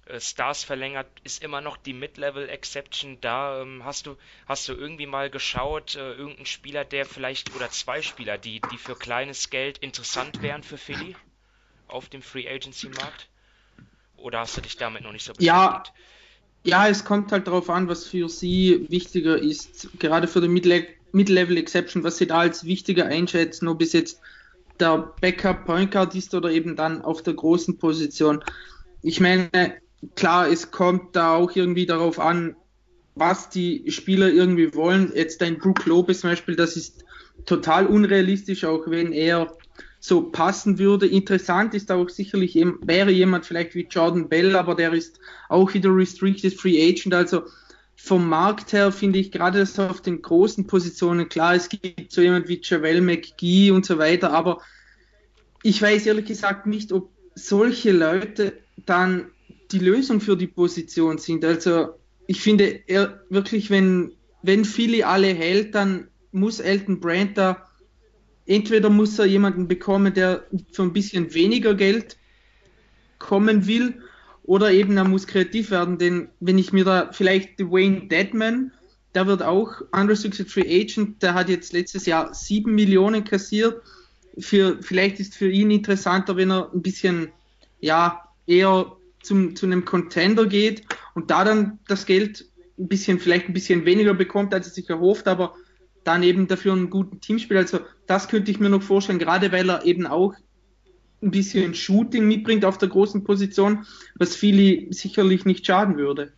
äh, 0.06 0.20
Stars 0.20 0.64
verlängert, 0.64 1.08
ist 1.24 1.42
immer 1.44 1.62
noch 1.62 1.78
die 1.78 1.94
Mid-Level-Exception 1.94 3.20
da. 3.22 3.62
Ähm, 3.62 3.84
hast 3.84 4.06
du, 4.06 4.18
hast 4.46 4.68
du 4.68 4.74
irgendwie 4.74 5.08
mal 5.08 5.30
geschaut, 5.30 5.96
äh, 5.96 6.14
irgendein 6.14 6.46
Spieler, 6.46 6.86
der 6.86 7.06
vielleicht, 7.06 7.56
oder 7.56 7.70
zwei 7.70 8.02
Spieler, 8.02 8.38
die, 8.38 8.62
die 8.72 8.78
für 8.78 8.96
kleines 8.96 9.50
Geld 9.50 9.80
interessant 9.80 10.42
wären 10.42 10.64
für 10.64 10.78
Philly 10.78 11.16
auf 11.88 12.10
dem 12.10 12.22
Free 12.22 12.48
Agency-Markt? 12.48 13.28
Oder 14.18 14.40
hast 14.40 14.58
du 14.58 14.62
dich 14.62 14.78
damit 14.78 15.04
noch 15.04 15.12
nicht 15.12 15.26
so 15.26 15.34
beschäftigt? 15.34 15.46
Ja, 15.46 15.84
ja, 16.64 16.88
es 16.88 17.06
kommt 17.06 17.32
halt 17.32 17.48
darauf 17.48 17.70
an, 17.70 17.88
was 17.88 18.06
für 18.06 18.28
sie 18.28 18.86
wichtiger 18.90 19.38
ist. 19.38 19.90
Gerade 20.00 20.28
für 20.28 20.42
die 20.42 20.50
Mid-Level-Exception, 20.50 22.04
was 22.04 22.18
sie 22.18 22.28
da 22.28 22.40
als 22.40 22.66
wichtiger 22.66 23.06
einschätzen, 23.06 23.68
ob 23.68 23.82
es 23.82 23.94
jetzt 23.94 24.20
der 24.80 25.14
Backup 25.22 25.66
Point 25.66 25.92
Guard 25.92 26.14
ist 26.16 26.34
oder 26.34 26.52
eben 26.52 26.76
dann 26.76 27.02
auf 27.02 27.24
der 27.24 27.34
großen 27.34 27.78
Position. 27.78 28.44
Ich 29.02 29.20
meine, 29.20 29.50
klar, 30.16 30.50
es 30.50 30.72
kommt 30.72 31.16
da 31.16 31.36
auch 31.36 31.56
irgendwie 31.56 31.86
darauf 31.86 32.20
an, 32.20 32.56
was 33.16 33.50
die 33.50 33.90
Spieler 33.90 34.30
irgendwie 34.30 34.74
wollen. 34.76 35.12
Jetzt 35.16 35.42
ein 35.42 35.58
Brook 35.58 35.86
Lopez 35.86 36.22
zum 36.22 36.32
Beispiel, 36.32 36.56
das 36.56 36.76
ist 36.76 37.06
total 37.46 37.88
unrealistisch, 37.88 38.66
auch 38.66 38.84
wenn 38.88 39.14
er 39.14 39.56
so 40.00 40.24
passen 40.24 40.80
würde. 40.80 41.08
Interessant 41.08 41.74
ist 41.74 41.92
auch 41.92 42.10
sicherlich, 42.10 42.56
wäre 42.82 43.12
jemand 43.12 43.46
vielleicht 43.46 43.76
wie 43.76 43.88
Jordan 43.90 44.30
Bell, 44.30 44.56
aber 44.56 44.76
der 44.76 44.94
ist 44.94 45.20
auch 45.50 45.74
wieder 45.74 45.94
Restricted 45.96 46.54
Free 46.54 46.90
Agent. 46.90 47.14
Also 47.14 47.44
vom 47.96 48.30
Markt 48.30 48.74
her 48.74 48.92
finde 48.92 49.20
ich 49.20 49.32
gerade 49.32 49.66
so 49.66 49.84
auf 49.84 50.02
den 50.02 50.22
großen 50.22 50.68
Positionen, 50.68 51.30
klar, 51.30 51.56
es 51.56 51.68
gibt 51.68 52.12
so 52.12 52.22
jemand 52.22 52.48
wie 52.48 52.62
Javel 52.64 53.02
McGee 53.02 53.72
und 53.72 53.86
so 53.86 53.98
weiter, 53.98 54.32
aber 54.32 54.62
ich 55.64 55.82
weiß 55.82 56.06
ehrlich 56.06 56.26
gesagt 56.26 56.68
nicht, 56.68 56.92
ob 56.94 57.10
solche 57.34 57.92
Leute 57.92 58.54
dann 58.86 59.32
die 59.72 59.80
Lösung 59.80 60.22
für 60.22 60.38
die 60.38 60.48
Position 60.48 61.18
sind. 61.18 61.44
Also 61.44 61.96
ich 62.28 62.42
finde 62.42 62.82
er 62.88 63.22
wirklich, 63.30 63.70
wenn, 63.70 64.14
wenn 64.44 64.64
Philly 64.64 65.04
alle 65.04 65.28
hält, 65.28 65.76
dann 65.76 66.08
muss 66.32 66.60
Elton 66.60 67.00
Brand 67.00 67.38
da, 67.38 67.68
entweder 68.48 68.90
muss 68.90 69.20
er 69.20 69.26
jemanden 69.26 69.68
bekommen, 69.68 70.14
der 70.14 70.46
für 70.72 70.84
ein 70.84 70.94
bisschen 70.94 71.34
weniger 71.34 71.76
Geld 71.76 72.18
kommen 73.20 73.68
will, 73.68 74.02
oder 74.44 74.72
eben 74.72 74.96
er 74.96 75.04
muss 75.04 75.28
kreativ 75.28 75.72
werden, 75.72 75.98
denn 75.98 76.30
wenn 76.40 76.58
ich 76.58 76.72
mir 76.72 76.86
da 76.86 77.12
vielleicht 77.12 77.60
Dwayne 77.60 78.08
Deadman, 78.08 78.72
der 79.14 79.28
wird 79.28 79.44
auch 79.44 79.82
unrestricted 79.92 80.50
free 80.50 80.84
agent, 80.84 81.22
der 81.22 81.34
hat 81.34 81.50
jetzt 81.50 81.74
letztes 81.74 82.06
Jahr 82.06 82.34
sieben 82.34 82.74
Millionen 82.74 83.26
kassiert. 83.26 83.82
Für, 84.40 84.78
vielleicht 84.82 85.20
ist 85.20 85.36
für 85.36 85.50
ihn 85.50 85.70
interessanter, 85.70 86.38
wenn 86.38 86.52
er 86.52 86.72
ein 86.74 86.82
bisschen, 86.82 87.30
ja, 87.82 88.24
eher 88.46 88.96
zum, 89.22 89.56
zu 89.56 89.66
einem 89.66 89.84
Contender 89.84 90.46
geht 90.46 90.84
und 91.14 91.30
da 91.30 91.44
dann 91.44 91.80
das 91.88 92.06
Geld 92.06 92.46
ein 92.80 92.88
bisschen, 92.88 93.20
vielleicht 93.20 93.50
ein 93.50 93.54
bisschen 93.54 93.86
weniger 93.86 94.14
bekommt, 94.14 94.54
als 94.54 94.68
er 94.68 94.74
sich 94.74 94.90
erhofft, 94.90 95.28
aber 95.28 95.56
dann 96.08 96.24
eben 96.24 96.48
dafür 96.48 96.74
einen 96.74 96.90
guten 96.90 97.20
Team 97.20 97.38
spielt. 97.38 97.60
Also 97.60 97.80
das 98.06 98.28
könnte 98.28 98.50
ich 98.50 98.60
mir 98.60 98.70
noch 98.70 98.82
vorstellen, 98.82 99.20
gerade 99.20 99.52
weil 99.52 99.70
er 99.70 99.86
eben 99.86 100.08
auch 100.08 100.34
ein 101.22 101.32
bisschen 101.32 101.74
Shooting 101.74 102.28
mitbringt 102.28 102.64
auf 102.64 102.78
der 102.78 102.90
großen 102.90 103.24
Position, 103.24 103.86
was 104.16 104.36
Philly 104.36 104.88
sicherlich 104.92 105.46
nicht 105.46 105.66
schaden 105.66 105.98
würde. 105.98 106.32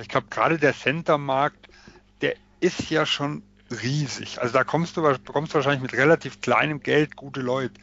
Ich 0.00 0.08
glaube, 0.08 0.28
gerade 0.30 0.58
der 0.58 0.74
Center-Markt, 0.74 1.68
der 2.22 2.36
ist 2.60 2.88
ja 2.90 3.04
schon 3.04 3.42
riesig. 3.82 4.40
Also 4.40 4.54
da 4.54 4.64
kommst 4.64 4.96
du, 4.96 5.02
bekommst 5.02 5.54
wahrscheinlich 5.54 5.82
mit 5.82 5.92
relativ 5.92 6.40
kleinem 6.40 6.80
Geld 6.80 7.16
gute 7.16 7.40
Leute. 7.40 7.74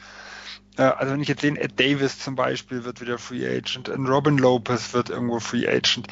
Äh, 0.78 0.84
also 0.84 1.13
wenn 1.13 1.22
ich 1.22 1.28
jetzt 1.28 1.41
sehe, 1.41 1.55
Ed 1.57 1.80
Davis 1.80 2.20
zum 2.20 2.36
Beispiel 2.36 2.86
wird 2.86 3.01
wieder 3.01 3.18
Free 3.18 3.45
Agent, 3.45 3.89
und 3.89 4.07
Robin 4.07 4.38
Lopez 4.38 4.93
wird 4.93 5.09
irgendwo 5.09 5.39
Free 5.39 5.68
Agent, 5.68 6.07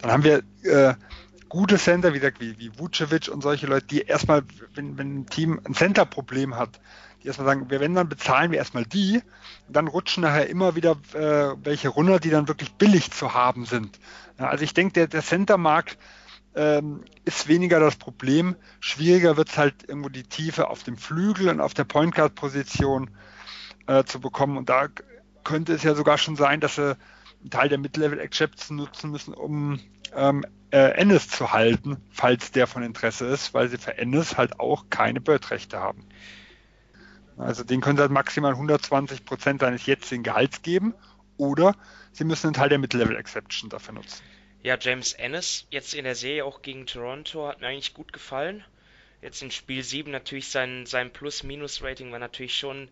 dann 0.00 0.12
haben 0.12 0.24
wir 0.24 0.42
äh, 0.62 0.94
gute 1.48 1.78
Center, 1.78 2.12
wie 2.12 2.18
gesagt, 2.18 2.40
wie, 2.40 2.58
wie 2.58 2.78
Vucevic 2.78 3.28
und 3.28 3.42
solche 3.42 3.66
Leute, 3.66 3.86
die 3.86 4.02
erstmal, 4.02 4.42
wenn, 4.74 4.98
wenn 4.98 5.20
ein 5.20 5.26
Team 5.26 5.60
ein 5.64 5.74
Center-Problem 5.74 6.56
hat, 6.56 6.80
die 7.22 7.26
erstmal 7.26 7.46
sagen, 7.46 7.70
wir 7.70 7.80
wenn 7.80 7.94
dann 7.94 8.08
bezahlen 8.08 8.50
wir 8.50 8.58
erstmal 8.58 8.84
die, 8.84 9.22
dann 9.68 9.88
rutschen 9.88 10.22
nachher 10.22 10.48
immer 10.48 10.76
wieder 10.76 10.92
äh, 11.14 11.56
welche 11.64 11.88
runter, 11.88 12.20
die 12.20 12.30
dann 12.30 12.48
wirklich 12.48 12.72
billig 12.72 13.10
zu 13.10 13.34
haben 13.34 13.64
sind. 13.64 13.98
Ja, 14.38 14.48
also 14.48 14.64
ich 14.64 14.74
denke, 14.74 14.92
der, 14.92 15.06
der 15.08 15.22
Center-Markt 15.22 15.98
ähm, 16.54 17.04
ist 17.24 17.48
weniger 17.48 17.80
das 17.80 17.96
Problem. 17.96 18.56
Schwieriger 18.80 19.36
wird 19.36 19.48
es 19.48 19.58
halt 19.58 19.88
irgendwo 19.88 20.08
die 20.08 20.22
Tiefe 20.24 20.68
auf 20.68 20.82
dem 20.82 20.96
Flügel 20.96 21.48
und 21.48 21.60
auf 21.60 21.74
der 21.74 21.84
Point 21.84 22.14
Guard-Position 22.14 23.10
äh, 23.86 24.04
zu 24.04 24.20
bekommen. 24.20 24.56
Und 24.56 24.68
da 24.68 24.88
könnte 25.44 25.72
es 25.72 25.82
ja 25.82 25.94
sogar 25.94 26.18
schon 26.18 26.36
sein, 26.36 26.60
dass 26.60 26.76
sie 26.76 26.96
einen 27.40 27.50
Teil 27.50 27.68
der 27.68 27.78
Mid-Level-Excepts 27.78 28.70
nutzen 28.70 29.10
müssen, 29.10 29.34
um 29.34 29.80
ähm, 30.14 30.44
äh, 30.70 30.92
Ennis 30.92 31.28
zu 31.28 31.52
halten, 31.52 31.96
falls 32.10 32.50
der 32.50 32.66
von 32.66 32.82
Interesse 32.82 33.26
ist, 33.26 33.54
weil 33.54 33.68
sie 33.68 33.78
für 33.78 33.96
Ennis 33.96 34.36
halt 34.36 34.60
auch 34.60 34.86
keine 34.90 35.20
Bird-Rechte 35.20 35.78
haben. 35.78 36.06
Also 37.36 37.62
den 37.62 37.80
können 37.80 37.96
sie 37.96 38.02
halt 38.02 38.10
maximal 38.10 38.52
120 38.52 39.24
Prozent 39.24 39.60
seines 39.60 39.86
jetzigen 39.86 40.24
Gehalts 40.24 40.62
geben 40.62 40.94
oder 41.36 41.76
sie 42.12 42.24
müssen 42.24 42.48
einen 42.48 42.54
Teil 42.54 42.68
der 42.68 42.78
Mid-Level-Exception 42.78 43.70
dafür 43.70 43.94
nutzen. 43.94 44.22
Ja, 44.62 44.76
James 44.78 45.12
Ennis, 45.12 45.66
jetzt 45.70 45.94
in 45.94 46.04
der 46.04 46.16
Serie 46.16 46.44
auch 46.44 46.62
gegen 46.62 46.86
Toronto, 46.86 47.46
hat 47.46 47.60
mir 47.60 47.68
eigentlich 47.68 47.94
gut 47.94 48.12
gefallen. 48.12 48.64
Jetzt 49.22 49.42
in 49.42 49.50
Spiel 49.50 49.82
7 49.82 50.10
natürlich 50.10 50.48
sein, 50.48 50.84
sein 50.86 51.12
Plus-Minus-Rating 51.12 52.10
war 52.10 52.18
natürlich 52.18 52.56
schon 52.56 52.88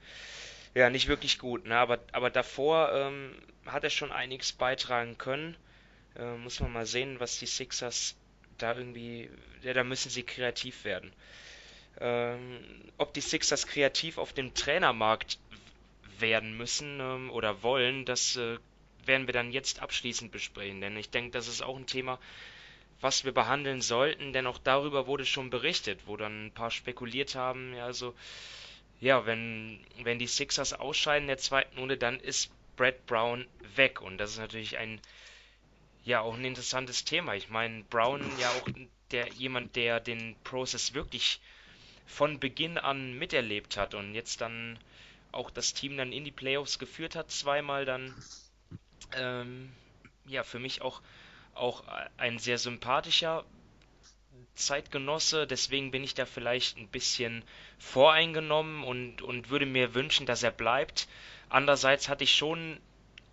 ja, 0.77 0.91
nicht 0.91 1.09
wirklich 1.09 1.39
gut, 1.39 1.65
ne? 1.65 1.79
aber, 1.79 2.01
aber 2.13 2.29
davor 2.29 2.93
ähm, 2.93 3.35
hat 3.65 3.83
er 3.83 3.89
schon 3.89 4.13
einiges 4.13 4.53
beitragen 4.53 5.17
können. 5.17 5.57
Äh, 6.19 6.37
muss 6.37 6.61
man 6.61 6.71
mal 6.71 6.85
sehen, 6.85 7.19
was 7.19 7.39
die 7.39 7.47
Sixers 7.47 8.15
da 8.59 8.77
irgendwie, 8.77 9.31
ja, 9.63 9.73
da 9.73 9.85
müssen 9.85 10.11
sie 10.11 10.23
kreativ 10.23 10.85
werden. 10.85 11.15
Ähm, 11.99 12.61
ob 12.99 13.15
die 13.15 13.23
Sixers 13.23 13.67
kreativ 13.67 14.19
auf 14.19 14.35
dem 14.35 14.53
Trainermarkt 14.53 15.39
werden 16.19 16.55
müssen 16.59 17.01
ähm, 17.01 17.31
oder 17.31 17.63
wollen, 17.63 18.05
das 18.05 18.37
äh, 18.37 18.59
werden 19.07 19.27
wir 19.27 19.33
dann 19.33 19.53
jetzt 19.53 19.81
abschließend 19.81 20.31
besprechen, 20.31 20.83
denn 20.83 20.95
ich 20.99 21.09
denke, 21.09 21.31
das 21.31 21.49
ist 21.49 21.63
auch 21.63 21.77
ein 21.77 21.87
Thema, 21.87 22.19
was 23.01 23.25
wir 23.25 23.33
behandeln 23.33 23.81
sollten, 23.81 24.35
denn 24.35 24.47
auch 24.47 24.59
darüber 24.59 25.07
wurde 25.07 25.25
schon 25.25 25.49
berichtet, 25.49 26.01
wo 26.05 26.19
dann 26.19 26.47
ein 26.47 26.53
paar 26.53 26.71
spekuliert 26.71 27.35
haben, 27.35 27.75
ja, 27.75 27.87
also, 27.87 28.15
ja, 29.01 29.27
wenn, 29.27 29.85
wenn 30.03 30.19
die 30.19 30.27
Sixers 30.27 30.73
ausscheiden 30.73 31.25
in 31.25 31.29
der 31.29 31.39
zweiten 31.39 31.79
Runde, 31.79 31.97
dann 31.97 32.19
ist 32.21 32.51
Brad 32.77 33.07
Brown 33.07 33.47
weg 33.75 34.01
und 34.01 34.19
das 34.19 34.33
ist 34.33 34.39
natürlich 34.39 34.79
ein, 34.79 35.01
ja, 36.05 36.21
auch 36.21 36.35
ein 36.35 36.45
interessantes 36.45 37.05
Thema. 37.05 37.35
Ich 37.35 37.49
meine, 37.49 37.85
Brown 37.85 38.23
ja 38.39 38.51
auch 38.51 38.69
der, 39.11 39.29
jemand, 39.35 39.77
der 39.77 40.01
den 40.01 40.37
Prozess 40.45 40.95
wirklich 40.95 41.41
von 42.07 42.39
Beginn 42.39 42.79
an 42.79 43.19
miterlebt 43.19 43.77
hat 43.77 43.95
und 43.95 44.15
jetzt 44.15 44.41
dann 44.41 44.79
auch 45.33 45.51
das 45.51 45.75
Team 45.75 45.97
dann 45.97 46.13
in 46.13 46.25
die 46.25 46.31
Playoffs 46.31 46.79
geführt 46.79 47.17
hat, 47.17 47.31
zweimal 47.31 47.85
dann 47.85 48.15
ähm, 49.17 49.73
ja, 50.27 50.43
für 50.43 50.59
mich 50.59 50.83
auch, 50.83 51.03
auch 51.55 51.85
ein 52.17 52.39
sehr 52.39 52.59
sympathischer 52.59 53.45
Zeitgenosse, 54.57 55.47
deswegen 55.47 55.91
bin 55.91 56.03
ich 56.03 56.15
da 56.15 56.27
vielleicht 56.27 56.77
ein 56.79 56.89
bisschen 56.89 57.45
voreingenommen 57.79 58.85
und, 58.85 59.23
und 59.23 59.51
würde 59.51 59.67
mir 59.67 59.95
wünschen, 59.95 60.27
dass 60.27 60.43
er 60.43 60.51
bleibt. 60.51 61.09
Andererseits 61.49 62.09
hatte 62.09 62.25
ich 62.25 62.35
schon 62.35 62.79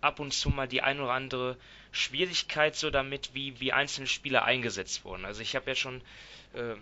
ab 0.00 0.20
und 0.20 0.32
zu 0.32 0.50
mal 0.50 0.68
die 0.68 0.82
ein 0.82 1.00
oder 1.00 1.12
andere 1.12 1.56
Schwierigkeit 1.92 2.76
so 2.76 2.90
damit, 2.90 3.30
wie, 3.34 3.58
wie 3.60 3.72
einzelne 3.72 4.06
Spieler 4.06 4.44
eingesetzt 4.44 5.04
wurden. 5.04 5.24
Also 5.24 5.40
ich 5.40 5.56
habe 5.56 5.70
ja 5.70 5.74
schon 5.74 6.02
äh, 6.52 6.74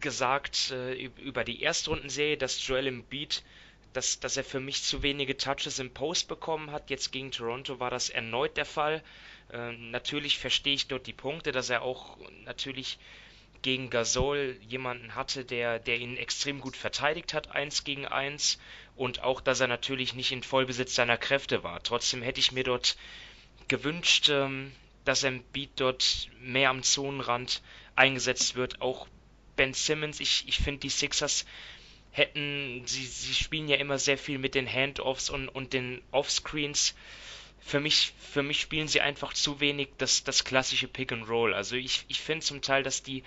gesagt 0.00 0.70
äh, 0.70 0.94
über 1.04 1.44
die 1.44 1.62
Erstrundenserie, 1.62 2.36
dass 2.36 2.66
Joel 2.66 2.86
Embiid 2.86 3.42
dass, 3.96 4.20
dass 4.20 4.36
er 4.36 4.44
für 4.44 4.60
mich 4.60 4.82
zu 4.82 5.02
wenige 5.02 5.38
Touches 5.38 5.78
im 5.78 5.90
Post 5.90 6.28
bekommen 6.28 6.70
hat. 6.70 6.90
Jetzt 6.90 7.12
gegen 7.12 7.30
Toronto 7.30 7.80
war 7.80 7.90
das 7.90 8.10
erneut 8.10 8.56
der 8.58 8.66
Fall. 8.66 9.02
Äh, 9.50 9.72
natürlich 9.72 10.38
verstehe 10.38 10.74
ich 10.74 10.86
dort 10.86 11.06
die 11.06 11.14
Punkte, 11.14 11.50
dass 11.50 11.70
er 11.70 11.80
auch 11.80 12.18
natürlich 12.44 12.98
gegen 13.62 13.90
Gasol 13.90 14.56
jemanden 14.60 15.14
hatte, 15.14 15.44
der, 15.44 15.78
der 15.78 15.98
ihn 15.98 16.16
extrem 16.16 16.60
gut 16.60 16.76
verteidigt 16.76 17.34
hat, 17.34 17.50
eins 17.52 17.84
gegen 17.84 18.06
eins, 18.06 18.58
und 18.96 19.22
auch, 19.22 19.40
dass 19.40 19.60
er 19.60 19.68
natürlich 19.68 20.14
nicht 20.14 20.32
in 20.32 20.42
Vollbesitz 20.42 20.94
seiner 20.94 21.18
Kräfte 21.18 21.62
war. 21.62 21.82
Trotzdem 21.82 22.22
hätte 22.22 22.40
ich 22.40 22.52
mir 22.52 22.64
dort 22.64 22.96
gewünscht, 23.68 24.30
ähm, 24.30 24.72
dass 25.04 25.26
Beat 25.52 25.70
dort 25.76 26.28
mehr 26.40 26.70
am 26.70 26.82
Zonenrand 26.82 27.62
eingesetzt 27.94 28.54
wird. 28.54 28.80
Auch 28.80 29.06
Ben 29.54 29.74
Simmons, 29.74 30.20
ich, 30.20 30.44
ich 30.48 30.58
finde 30.58 30.80
die 30.80 30.88
Sixers 30.88 31.44
hätten, 32.10 32.82
sie, 32.86 33.04
sie 33.04 33.34
spielen 33.34 33.68
ja 33.68 33.76
immer 33.76 33.98
sehr 33.98 34.16
viel 34.16 34.38
mit 34.38 34.54
den 34.54 34.70
Handoffs 34.70 35.28
und, 35.28 35.48
und 35.48 35.74
den 35.74 36.02
Offscreens. 36.10 36.94
Für 37.66 37.80
mich, 37.80 38.14
für 38.20 38.44
mich 38.44 38.60
spielen 38.60 38.86
sie 38.86 39.00
einfach 39.00 39.32
zu 39.32 39.58
wenig 39.58 39.88
das, 39.98 40.22
das 40.22 40.44
klassische 40.44 40.86
Pick 40.86 41.10
and 41.10 41.28
Roll. 41.28 41.52
Also 41.52 41.74
ich, 41.74 42.04
ich 42.06 42.20
finde 42.20 42.46
zum 42.46 42.62
Teil, 42.62 42.84
dass 42.84 43.02
die, 43.02 43.24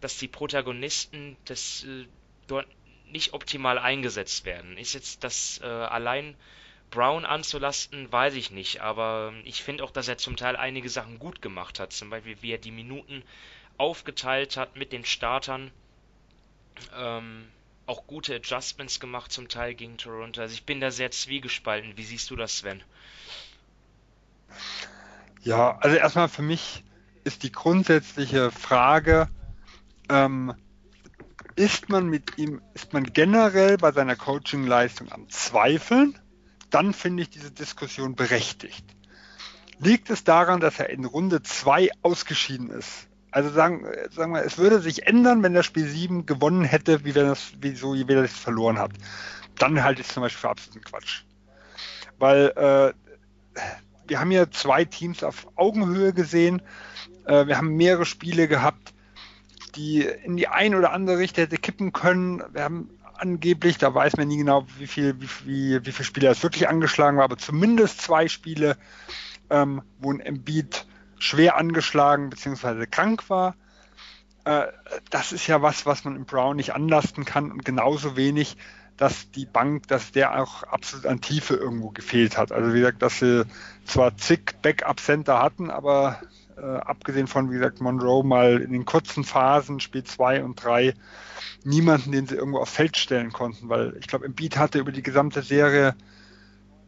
dass 0.00 0.16
die 0.16 0.28
Protagonisten 0.28 1.36
das 1.44 1.82
äh, 1.82 2.06
dort 2.46 2.68
nicht 3.10 3.32
optimal 3.32 3.80
eingesetzt 3.80 4.44
werden. 4.44 4.78
Ist 4.78 4.94
jetzt 4.94 5.24
das 5.24 5.60
äh, 5.64 5.66
allein 5.66 6.36
Brown 6.90 7.24
anzulasten, 7.24 8.12
weiß 8.12 8.34
ich 8.34 8.52
nicht, 8.52 8.80
aber 8.80 9.34
ich 9.42 9.60
finde 9.64 9.82
auch, 9.82 9.90
dass 9.90 10.06
er 10.06 10.18
zum 10.18 10.36
Teil 10.36 10.54
einige 10.54 10.88
Sachen 10.88 11.18
gut 11.18 11.42
gemacht 11.42 11.80
hat. 11.80 11.92
Zum 11.92 12.10
Beispiel, 12.10 12.40
wie 12.42 12.52
er 12.52 12.58
die 12.58 12.70
Minuten 12.70 13.24
aufgeteilt 13.76 14.56
hat 14.56 14.76
mit 14.76 14.92
den 14.92 15.04
Startern. 15.04 15.72
Ähm, 16.94 17.48
auch 17.86 18.06
gute 18.06 18.36
Adjustments 18.36 19.00
gemacht 19.00 19.32
zum 19.32 19.48
Teil 19.48 19.74
gegen 19.74 19.98
Toronto. 19.98 20.40
Also 20.42 20.54
ich 20.54 20.62
bin 20.62 20.80
da 20.80 20.92
sehr 20.92 21.10
zwiegespalten. 21.10 21.96
Wie 21.96 22.04
siehst 22.04 22.30
du 22.30 22.36
das, 22.36 22.58
Sven? 22.58 22.84
Ja, 25.42 25.78
also 25.78 25.96
erstmal 25.96 26.28
für 26.28 26.42
mich 26.42 26.84
ist 27.24 27.42
die 27.42 27.52
grundsätzliche 27.52 28.50
Frage, 28.50 29.28
ähm, 30.08 30.54
ist 31.56 31.88
man 31.88 32.08
mit 32.08 32.38
ihm, 32.38 32.60
ist 32.74 32.92
man 32.92 33.04
generell 33.04 33.76
bei 33.78 33.92
seiner 33.92 34.16
Coaching-Leistung 34.16 35.10
am 35.12 35.28
Zweifeln, 35.28 36.18
dann 36.70 36.92
finde 36.92 37.22
ich 37.22 37.30
diese 37.30 37.50
Diskussion 37.50 38.14
berechtigt. 38.14 38.84
Liegt 39.78 40.10
es 40.10 40.24
daran, 40.24 40.60
dass 40.60 40.78
er 40.78 40.90
in 40.90 41.04
Runde 41.04 41.42
2 41.42 41.90
ausgeschieden 42.02 42.70
ist? 42.70 43.08
Also 43.30 43.50
sagen, 43.50 43.86
sagen 44.10 44.34
wir, 44.34 44.44
es 44.44 44.58
würde 44.58 44.80
sich 44.80 45.06
ändern, 45.06 45.42
wenn 45.42 45.54
das 45.54 45.64
Spiel 45.64 45.86
7 45.86 46.26
gewonnen 46.26 46.64
hätte, 46.64 47.04
wie 47.04 47.14
wenn 47.14 47.28
das, 47.28 47.52
wie 47.60 47.74
so, 47.74 47.94
wie 47.94 48.12
es 48.12 48.36
verloren 48.36 48.78
hat. 48.78 48.92
Dann 49.56 49.82
halte 49.82 50.00
ich 50.00 50.08
es 50.08 50.14
zum 50.14 50.22
Beispiel 50.22 50.40
für 50.40 50.50
absoluten 50.50 50.84
Quatsch. 50.84 51.22
Weil 52.18 52.48
äh, 52.56 52.92
wir 54.10 54.20
haben 54.20 54.32
ja 54.32 54.50
zwei 54.50 54.84
Teams 54.84 55.22
auf 55.22 55.46
Augenhöhe 55.54 56.12
gesehen. 56.12 56.60
Äh, 57.26 57.46
wir 57.46 57.56
haben 57.56 57.76
mehrere 57.76 58.04
Spiele 58.04 58.48
gehabt, 58.48 58.92
die 59.76 60.02
in 60.02 60.36
die 60.36 60.48
eine 60.48 60.76
oder 60.76 60.92
andere 60.92 61.18
Richtung 61.18 61.44
hätte 61.44 61.56
kippen 61.58 61.92
können. 61.92 62.42
Wir 62.52 62.64
haben 62.64 62.90
angeblich, 63.14 63.78
da 63.78 63.94
weiß 63.94 64.16
man 64.16 64.26
nie 64.26 64.38
genau, 64.38 64.66
wie 64.78 64.88
viel, 64.88 65.20
wie, 65.20 65.28
wie, 65.44 65.86
wie 65.86 65.92
viele 65.92 66.04
Spiele 66.04 66.28
es 66.28 66.42
wirklich 66.42 66.68
angeschlagen 66.68 67.18
war, 67.18 67.24
aber 67.24 67.38
zumindest 67.38 68.00
zwei 68.00 68.26
Spiele, 68.26 68.76
ähm, 69.48 69.82
wo 70.00 70.12
ein 70.12 70.20
Embiid 70.20 70.86
schwer 71.18 71.56
angeschlagen 71.56 72.30
bzw. 72.30 72.86
krank 72.86 73.30
war. 73.30 73.54
Äh, 74.44 74.66
das 75.10 75.30
ist 75.30 75.46
ja 75.46 75.62
was, 75.62 75.86
was 75.86 76.04
man 76.04 76.16
im 76.16 76.24
Brown 76.24 76.56
nicht 76.56 76.74
anlasten 76.74 77.24
kann 77.24 77.52
und 77.52 77.64
genauso 77.64 78.16
wenig, 78.16 78.56
dass 79.00 79.30
die 79.30 79.46
Bank, 79.46 79.88
dass 79.88 80.12
der 80.12 80.38
auch 80.38 80.62
absolut 80.62 81.06
an 81.06 81.22
Tiefe 81.22 81.54
irgendwo 81.54 81.88
gefehlt 81.88 82.36
hat. 82.36 82.52
Also 82.52 82.74
wie 82.74 82.80
gesagt, 82.80 83.00
dass 83.00 83.18
sie 83.18 83.46
zwar 83.86 84.14
zig 84.18 84.56
Backup-Center 84.60 85.42
hatten, 85.42 85.70
aber 85.70 86.20
äh, 86.58 86.60
abgesehen 86.60 87.26
von, 87.26 87.50
wie 87.50 87.54
gesagt, 87.54 87.80
Monroe 87.80 88.22
mal 88.22 88.60
in 88.60 88.72
den 88.72 88.84
kurzen 88.84 89.24
Phasen, 89.24 89.80
Spiel 89.80 90.04
2 90.04 90.44
und 90.44 90.62
3, 90.62 90.92
niemanden, 91.64 92.12
den 92.12 92.26
sie 92.26 92.34
irgendwo 92.34 92.58
aufs 92.58 92.74
Feld 92.74 92.98
stellen 92.98 93.32
konnten, 93.32 93.70
weil 93.70 93.96
ich 93.98 94.06
glaube, 94.06 94.26
Embiid 94.26 94.58
hatte 94.58 94.78
über 94.78 94.92
die 94.92 95.02
gesamte 95.02 95.40
Serie 95.40 95.94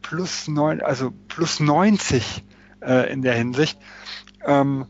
plus, 0.03 0.47
neun, 0.47 0.81
also 0.81 1.11
plus 1.27 1.59
90 1.59 2.43
äh, 2.81 3.11
in 3.11 3.23
der 3.23 3.33
Hinsicht. 3.33 3.79
Ähm, 4.45 4.85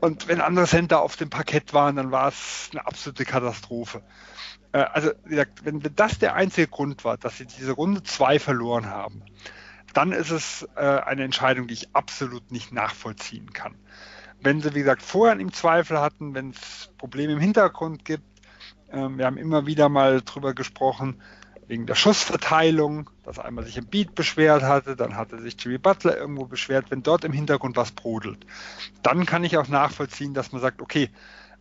und 0.00 0.26
wenn 0.26 0.40
andere 0.40 0.66
Center 0.66 1.00
auf 1.00 1.14
dem 1.14 1.30
Parkett 1.30 1.74
waren, 1.74 1.94
dann 1.94 2.10
war 2.10 2.26
es 2.26 2.70
eine 2.72 2.84
absolute 2.84 3.24
Katastrophe. 3.24 4.02
Äh, 4.76 4.86
also, 4.92 5.10
wie 5.24 5.30
gesagt, 5.30 5.64
wenn, 5.64 5.80
das 5.96 6.18
der 6.18 6.34
einzige 6.34 6.68
Grund 6.68 7.04
war, 7.04 7.16
dass 7.16 7.38
sie 7.38 7.46
diese 7.46 7.72
Runde 7.72 8.02
2 8.02 8.38
verloren 8.38 8.86
haben, 8.86 9.22
dann 9.94 10.12
ist 10.12 10.30
es 10.30 10.68
äh, 10.76 10.80
eine 10.80 11.24
Entscheidung, 11.24 11.66
die 11.66 11.74
ich 11.74 11.94
absolut 11.94 12.52
nicht 12.52 12.72
nachvollziehen 12.72 13.54
kann. 13.54 13.74
Wenn 14.42 14.60
sie, 14.60 14.74
wie 14.74 14.80
gesagt, 14.80 15.02
vorher 15.02 15.38
im 15.40 15.52
Zweifel 15.52 15.98
hatten, 15.98 16.34
wenn 16.34 16.50
es 16.50 16.90
Probleme 16.98 17.32
im 17.32 17.40
Hintergrund 17.40 18.04
gibt, 18.04 18.24
ähm, 18.92 19.16
wir 19.16 19.24
haben 19.24 19.38
immer 19.38 19.64
wieder 19.64 19.88
mal 19.88 20.20
drüber 20.20 20.52
gesprochen, 20.52 21.22
wegen 21.68 21.86
der 21.86 21.94
Schussverteilung, 21.94 23.08
dass 23.24 23.38
einmal 23.38 23.64
sich 23.64 23.78
ein 23.78 23.86
Beat 23.86 24.14
beschwert 24.14 24.62
hatte, 24.62 24.94
dann 24.94 25.16
hatte 25.16 25.40
sich 25.40 25.56
Jimmy 25.58 25.78
Butler 25.78 26.16
irgendwo 26.16 26.44
beschwert, 26.44 26.90
wenn 26.90 27.02
dort 27.02 27.24
im 27.24 27.32
Hintergrund 27.32 27.76
was 27.76 27.92
brodelt. 27.92 28.46
Dann 29.02 29.24
kann 29.24 29.42
ich 29.42 29.56
auch 29.56 29.68
nachvollziehen, 29.68 30.34
dass 30.34 30.52
man 30.52 30.60
sagt, 30.60 30.82
okay, 30.82 31.08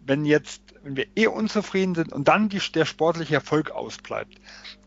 wenn 0.06 0.26
jetzt, 0.26 0.62
wenn 0.86 0.96
wir 0.96 1.08
eh 1.16 1.26
unzufrieden 1.26 1.96
sind 1.96 2.14
und 2.14 2.28
dann 2.28 2.48
die, 2.48 2.60
der 2.60 2.86
sportliche 2.86 3.34
Erfolg 3.34 3.72
ausbleibt, 3.72 4.40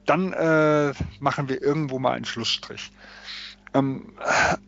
dann 0.07 0.32
äh, 0.32 0.94
machen 1.18 1.49
wir 1.49 1.61
irgendwo 1.61 1.99
mal 1.99 2.12
einen 2.12 2.24
Schlussstrich. 2.24 2.92
Ähm, 3.74 4.14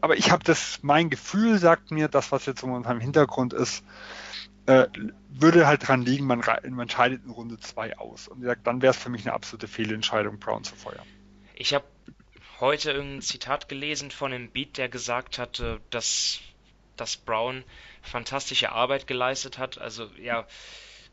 aber 0.01 0.17
ich 0.17 0.33
habe 0.33 0.43
das, 0.43 0.81
mein 0.83 1.09
Gefühl 1.09 1.59
sagt 1.59 1.93
mir, 1.93 2.09
das, 2.09 2.33
was 2.33 2.47
jetzt 2.47 2.65
momentan 2.65 2.97
im 2.97 3.01
Hintergrund 3.01 3.53
ist, 3.53 3.85
äh, 4.67 4.89
würde 5.29 5.69
halt 5.69 5.87
dran 5.87 6.03
liegen, 6.03 6.27
man, 6.27 6.43
man 6.69 6.91
scheidet 6.91 7.25
in 7.25 7.31
Runde 7.31 7.59
2 7.61 7.97
aus. 7.99 8.27
Und 8.27 8.41
gesagt, 8.41 8.67
dann 8.67 8.83
wäre 8.83 8.91
es 8.91 8.99
für 8.99 9.09
mich 9.09 9.25
eine 9.25 9.33
absolute 9.33 9.69
Fehlentscheidung, 9.69 10.41
Brown 10.41 10.65
zu 10.65 10.75
feuern. 10.75 11.07
Ich 11.55 11.73
habe 11.75 11.85
heute 12.59 12.91
irgendein 12.91 13.23
Zitat 13.23 13.69
gelesen 13.69 14.11
von 14.11 14.33
einem 14.33 14.51
Beat, 14.51 14.79
der 14.79 14.89
gesagt 14.89 15.39
hatte, 15.39 15.81
dass, 15.91 16.41
dass 16.97 17.17
Brown 17.17 17.63
fantastische 18.03 18.73
Arbeit 18.73 19.07
geleistet 19.07 19.59
hat. 19.59 19.79
Also 19.79 20.11
ja, 20.21 20.47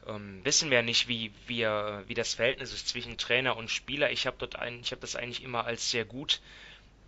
ähm, 0.08 0.44
wissen 0.44 0.72
wir 0.72 0.82
nicht, 0.82 1.08
wie, 1.08 1.32
wie, 1.48 1.64
wie 1.64 2.14
das 2.14 2.36
Verhältnis 2.36 2.74
ist 2.74 2.88
zwischen 2.88 3.18
Trainer 3.18 3.58
und 3.58 3.70
Spieler. 3.70 4.12
Ich 4.12 4.26
habe 4.28 4.38
dort 4.40 4.56
das 5.04 5.16
eigentlich 5.16 5.44
immer 5.44 5.66
als 5.66 5.92
sehr 5.92 6.06
gut 6.06 6.42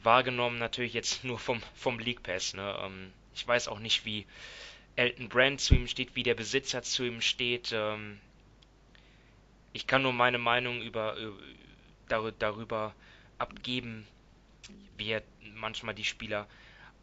wahrgenommen, 0.03 0.59
natürlich 0.59 0.93
jetzt 0.93 1.23
nur 1.23 1.39
vom, 1.39 1.61
vom 1.75 1.99
League 1.99 2.23
Pass. 2.23 2.53
Ne? 2.53 2.77
Ähm, 2.81 3.11
ich 3.33 3.47
weiß 3.47 3.67
auch 3.67 3.79
nicht, 3.79 4.05
wie, 4.05 4.25
Elton 4.99 5.29
Brand 5.29 5.61
zu 5.61 5.75
ihm 5.75 5.87
steht, 5.87 6.15
wie 6.15 6.23
der 6.23 6.35
Besitzer 6.35 6.81
zu 6.81 7.05
ihm 7.05 7.21
steht. 7.21 7.71
Ähm, 7.71 8.19
ich 9.71 9.87
kann 9.87 10.01
nur 10.01 10.11
meine 10.11 10.39
Meinung 10.39 10.81
über, 10.81 11.15
über 11.15 12.31
darüber 12.33 12.93
abgeben, 13.37 14.05
wie 14.97 15.11
er 15.11 15.23
manchmal 15.55 15.95
die 15.95 16.03
Spieler 16.03 16.47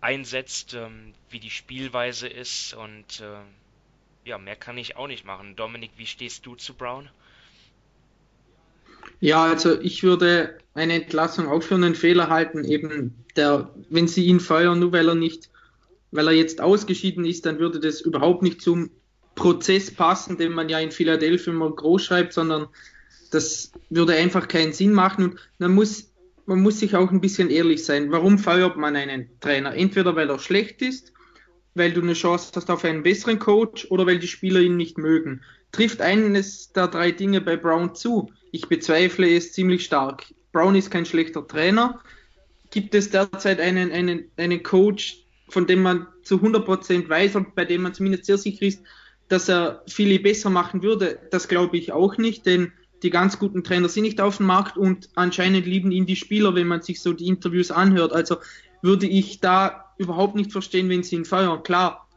einsetzt, 0.02 0.74
ähm, 0.74 1.14
wie 1.30 1.40
die 1.40 1.48
Spielweise 1.48 2.28
ist 2.28 2.74
und 2.74 3.20
äh, 3.20 3.40
ja, 4.26 4.38
mehr 4.38 4.56
kann 4.56 4.78
ich 4.78 4.96
auch 4.96 5.06
nicht 5.06 5.24
machen. 5.24 5.56
Dominik, 5.56 5.92
wie 5.96 6.06
stehst 6.06 6.44
du 6.46 6.54
zu 6.54 6.74
Brown? 6.74 7.08
Ja, 9.20 9.44
also 9.44 9.80
ich 9.80 10.02
würde 10.02 10.58
eine 10.74 10.94
Entlassung 10.94 11.48
auch 11.48 11.62
für 11.62 11.76
einen 11.76 11.94
Fehler 11.94 12.28
halten, 12.28 12.64
eben 12.64 13.24
der, 13.36 13.70
wenn 13.88 14.08
sie 14.08 14.26
ihn 14.26 14.40
feuern, 14.40 14.78
nur 14.78 14.92
weil 14.92 15.08
er 15.08 15.14
nicht 15.14 15.48
weil 16.16 16.28
er 16.28 16.32
jetzt 16.32 16.60
ausgeschieden 16.60 17.24
ist, 17.24 17.46
dann 17.46 17.58
würde 17.58 17.80
das 17.80 18.00
überhaupt 18.00 18.42
nicht 18.42 18.60
zum 18.60 18.90
Prozess 19.34 19.90
passen, 19.90 20.38
den 20.38 20.52
man 20.52 20.68
ja 20.68 20.78
in 20.78 20.90
Philadelphia 20.90 21.52
immer 21.52 21.70
groß 21.70 22.04
schreibt, 22.04 22.32
sondern 22.32 22.68
das 23.30 23.72
würde 23.90 24.14
einfach 24.14 24.48
keinen 24.48 24.72
Sinn 24.72 24.92
machen. 24.92 25.32
Und 25.32 25.40
man 25.58 25.74
muss, 25.74 26.10
man 26.46 26.60
muss 26.60 26.80
sich 26.80 26.96
auch 26.96 27.10
ein 27.10 27.20
bisschen 27.20 27.50
ehrlich 27.50 27.84
sein. 27.84 28.10
Warum 28.10 28.38
feuert 28.38 28.76
man 28.76 28.96
einen 28.96 29.28
Trainer? 29.40 29.74
Entweder 29.74 30.16
weil 30.16 30.30
er 30.30 30.38
schlecht 30.38 30.80
ist, 30.80 31.12
weil 31.76 31.92
du 31.92 32.00
eine 32.00 32.14
Chance 32.14 32.52
hast 32.54 32.70
auf 32.70 32.84
einen 32.84 33.02
besseren 33.02 33.38
Coach 33.38 33.86
oder 33.90 34.06
weil 34.06 34.18
die 34.18 34.28
Spieler 34.28 34.60
ihn 34.60 34.76
nicht 34.76 34.98
mögen. 34.98 35.42
Trifft 35.72 36.00
eines 36.00 36.72
der 36.72 36.88
drei 36.88 37.10
Dinge 37.10 37.40
bei 37.40 37.56
Brown 37.56 37.94
zu? 37.94 38.32
Ich 38.50 38.68
bezweifle 38.68 39.34
es 39.36 39.52
ziemlich 39.52 39.84
stark. 39.84 40.24
Brown 40.52 40.74
ist 40.74 40.90
kein 40.90 41.04
schlechter 41.04 41.46
Trainer. 41.46 42.00
Gibt 42.70 42.94
es 42.94 43.10
derzeit 43.10 43.60
einen, 43.60 43.92
einen, 43.92 44.30
einen 44.36 44.62
Coach, 44.62 45.26
von 45.48 45.66
dem 45.66 45.82
man 45.82 46.06
zu 46.22 46.36
100% 46.36 47.08
weiß 47.08 47.36
und 47.36 47.54
bei 47.54 47.64
dem 47.64 47.82
man 47.82 47.94
zumindest 47.94 48.24
sehr 48.24 48.38
sicher 48.38 48.66
ist, 48.66 48.82
dass 49.28 49.48
er 49.48 49.82
viele 49.88 50.18
besser 50.18 50.50
machen 50.50 50.82
würde, 50.82 51.18
das 51.30 51.48
glaube 51.48 51.76
ich 51.76 51.92
auch 51.92 52.16
nicht, 52.16 52.46
denn 52.46 52.72
die 53.02 53.10
ganz 53.10 53.38
guten 53.38 53.62
Trainer 53.62 53.88
sind 53.88 54.04
nicht 54.04 54.20
auf 54.20 54.38
dem 54.38 54.46
Markt 54.46 54.78
und 54.78 55.10
anscheinend 55.14 55.66
lieben 55.66 55.92
ihn 55.92 56.06
die 56.06 56.16
Spieler, 56.16 56.54
wenn 56.54 56.66
man 56.66 56.82
sich 56.82 57.02
so 57.02 57.12
die 57.12 57.26
Interviews 57.26 57.70
anhört. 57.70 58.12
Also 58.12 58.38
würde 58.82 59.06
ich 59.06 59.40
da 59.40 59.85
überhaupt 59.98 60.34
nicht 60.34 60.52
verstehen, 60.52 60.88
wenn 60.88 61.02
sie 61.02 61.16
ihn 61.16 61.24
feuern. 61.24 61.62
Klar, 61.62 62.08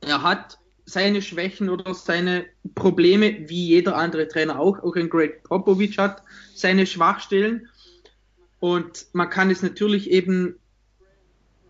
er 0.00 0.22
hat 0.22 0.58
seine 0.84 1.22
Schwächen 1.22 1.68
oder 1.68 1.94
seine 1.94 2.46
Probleme, 2.74 3.48
wie 3.48 3.68
jeder 3.68 3.96
andere 3.96 4.28
Trainer 4.28 4.58
auch. 4.58 4.82
Auch 4.82 4.96
ein 4.96 5.08
Greg 5.08 5.42
Popovich 5.44 5.98
hat 5.98 6.22
seine 6.54 6.86
Schwachstellen. 6.86 7.68
Und 8.60 9.06
man 9.12 9.30
kann 9.30 9.50
es 9.50 9.62
natürlich 9.62 10.10
eben 10.10 10.56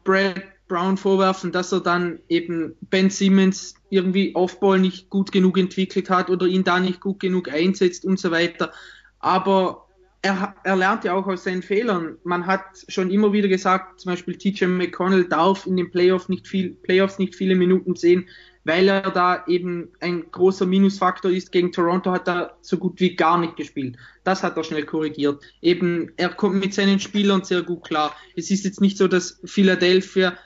Brad 0.05 0.43
Brown 0.69 0.97
vorwerfen, 0.97 1.53
dass 1.53 1.71
er 1.73 1.81
dann 1.81 2.19
eben 2.29 2.75
Ben 2.81 3.11
Simmons 3.11 3.75
irgendwie 3.91 4.35
Offball 4.35 4.79
nicht 4.79 5.11
gut 5.11 5.31
genug 5.31 5.59
entwickelt 5.59 6.09
hat 6.09 6.31
oder 6.31 6.47
ihn 6.47 6.65
da 6.65 6.81
nicht 6.81 7.01
gut 7.01 7.21
genug 7.21 7.53
einsetzt 7.53 8.07
und 8.07 8.19
so 8.19 8.31
weiter. 8.31 8.73
Aber 9.19 9.82
er, 10.23 10.55
er 10.62 10.77
lernt 10.77 11.05
ja 11.05 11.14
auch 11.14 11.27
aus 11.27 11.45
seinen 11.45 11.62
Fehlern. 11.62 12.16
Man 12.23 12.47
hat 12.47 12.62
schon 12.89 13.11
immer 13.11 13.33
wieder 13.33 13.49
gesagt, 13.49 14.01
zum 14.01 14.12
Beispiel 14.12 14.37
TJ 14.37 14.66
McConnell 14.66 15.25
darf 15.25 15.66
in 15.66 15.77
den 15.77 15.91
Playoffs 15.91 16.29
nicht, 16.29 16.47
viel, 16.47 16.70
Playoffs 16.70 17.18
nicht 17.18 17.35
viele 17.35 17.57
Minuten 17.57 17.97
sehen, 17.97 18.29
weil 18.64 18.87
er 18.87 19.11
da 19.11 19.45
eben 19.49 19.89
ein 19.99 20.31
großer 20.31 20.64
Minusfaktor 20.64 21.33
ist. 21.33 21.51
Gegen 21.51 21.73
Toronto 21.73 22.12
hat 22.12 22.29
er 22.29 22.57
so 22.61 22.79
gut 22.79 23.01
wie 23.01 23.16
gar 23.16 23.37
nicht 23.37 23.57
gespielt. 23.57 23.97
Das 24.23 24.45
hat 24.45 24.57
er 24.57 24.62
schnell 24.62 24.85
korrigiert. 24.85 25.43
Eben, 25.61 26.12
er 26.16 26.29
kommt 26.29 26.61
mit 26.61 26.73
seinen 26.73 27.01
Spielern 27.01 27.43
sehr 27.43 27.62
gut 27.62 27.83
klar. 27.83 28.14
Es 28.37 28.49
ist 28.53 28.64
jetzt 28.64 28.81
nicht 28.81 28.99
so, 28.99 29.09
dass 29.09 29.41
Philadelphia 29.45 30.37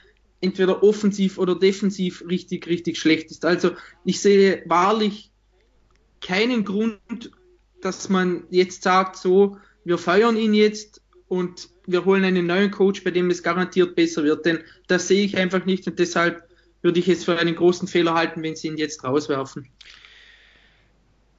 entweder 0.41 0.81
offensiv 0.81 1.37
oder 1.37 1.53
defensiv 1.53 2.23
richtig, 2.27 2.65
richtig 2.65 2.97
schlecht 2.97 3.29
ist. 3.29 3.45
Also 3.45 3.71
ich 4.05 4.19
sehe 4.19 4.63
wahrlich 4.65 5.31
keinen 6.19 6.65
Grund, 6.65 7.31
dass 7.81 8.09
man 8.09 8.43
jetzt 8.49 8.81
sagt, 8.81 9.17
so, 9.17 9.57
wir 9.87 9.97
feiern 9.97 10.35
ihn 10.37 10.53
jetzt 10.53 11.01
und 11.29 11.69
wir 11.85 12.03
holen 12.03 12.25
einen 12.25 12.45
neuen 12.45 12.71
Coach, 12.71 13.03
bei 13.03 13.11
dem 13.11 13.29
es 13.29 13.41
garantiert 13.41 13.95
besser 13.95 14.23
wird. 14.23 14.45
Denn 14.45 14.63
das 14.87 15.07
sehe 15.07 15.23
ich 15.23 15.37
einfach 15.37 15.65
nicht 15.65 15.87
und 15.87 15.97
deshalb 15.97 16.47
würde 16.81 16.99
ich 16.99 17.07
es 17.07 17.23
für 17.23 17.39
einen 17.39 17.55
großen 17.55 17.87
Fehler 17.87 18.13
halten, 18.13 18.43
wenn 18.43 18.55
sie 18.55 18.67
ihn 18.67 18.77
jetzt 18.77 19.03
rauswerfen. 19.03 19.69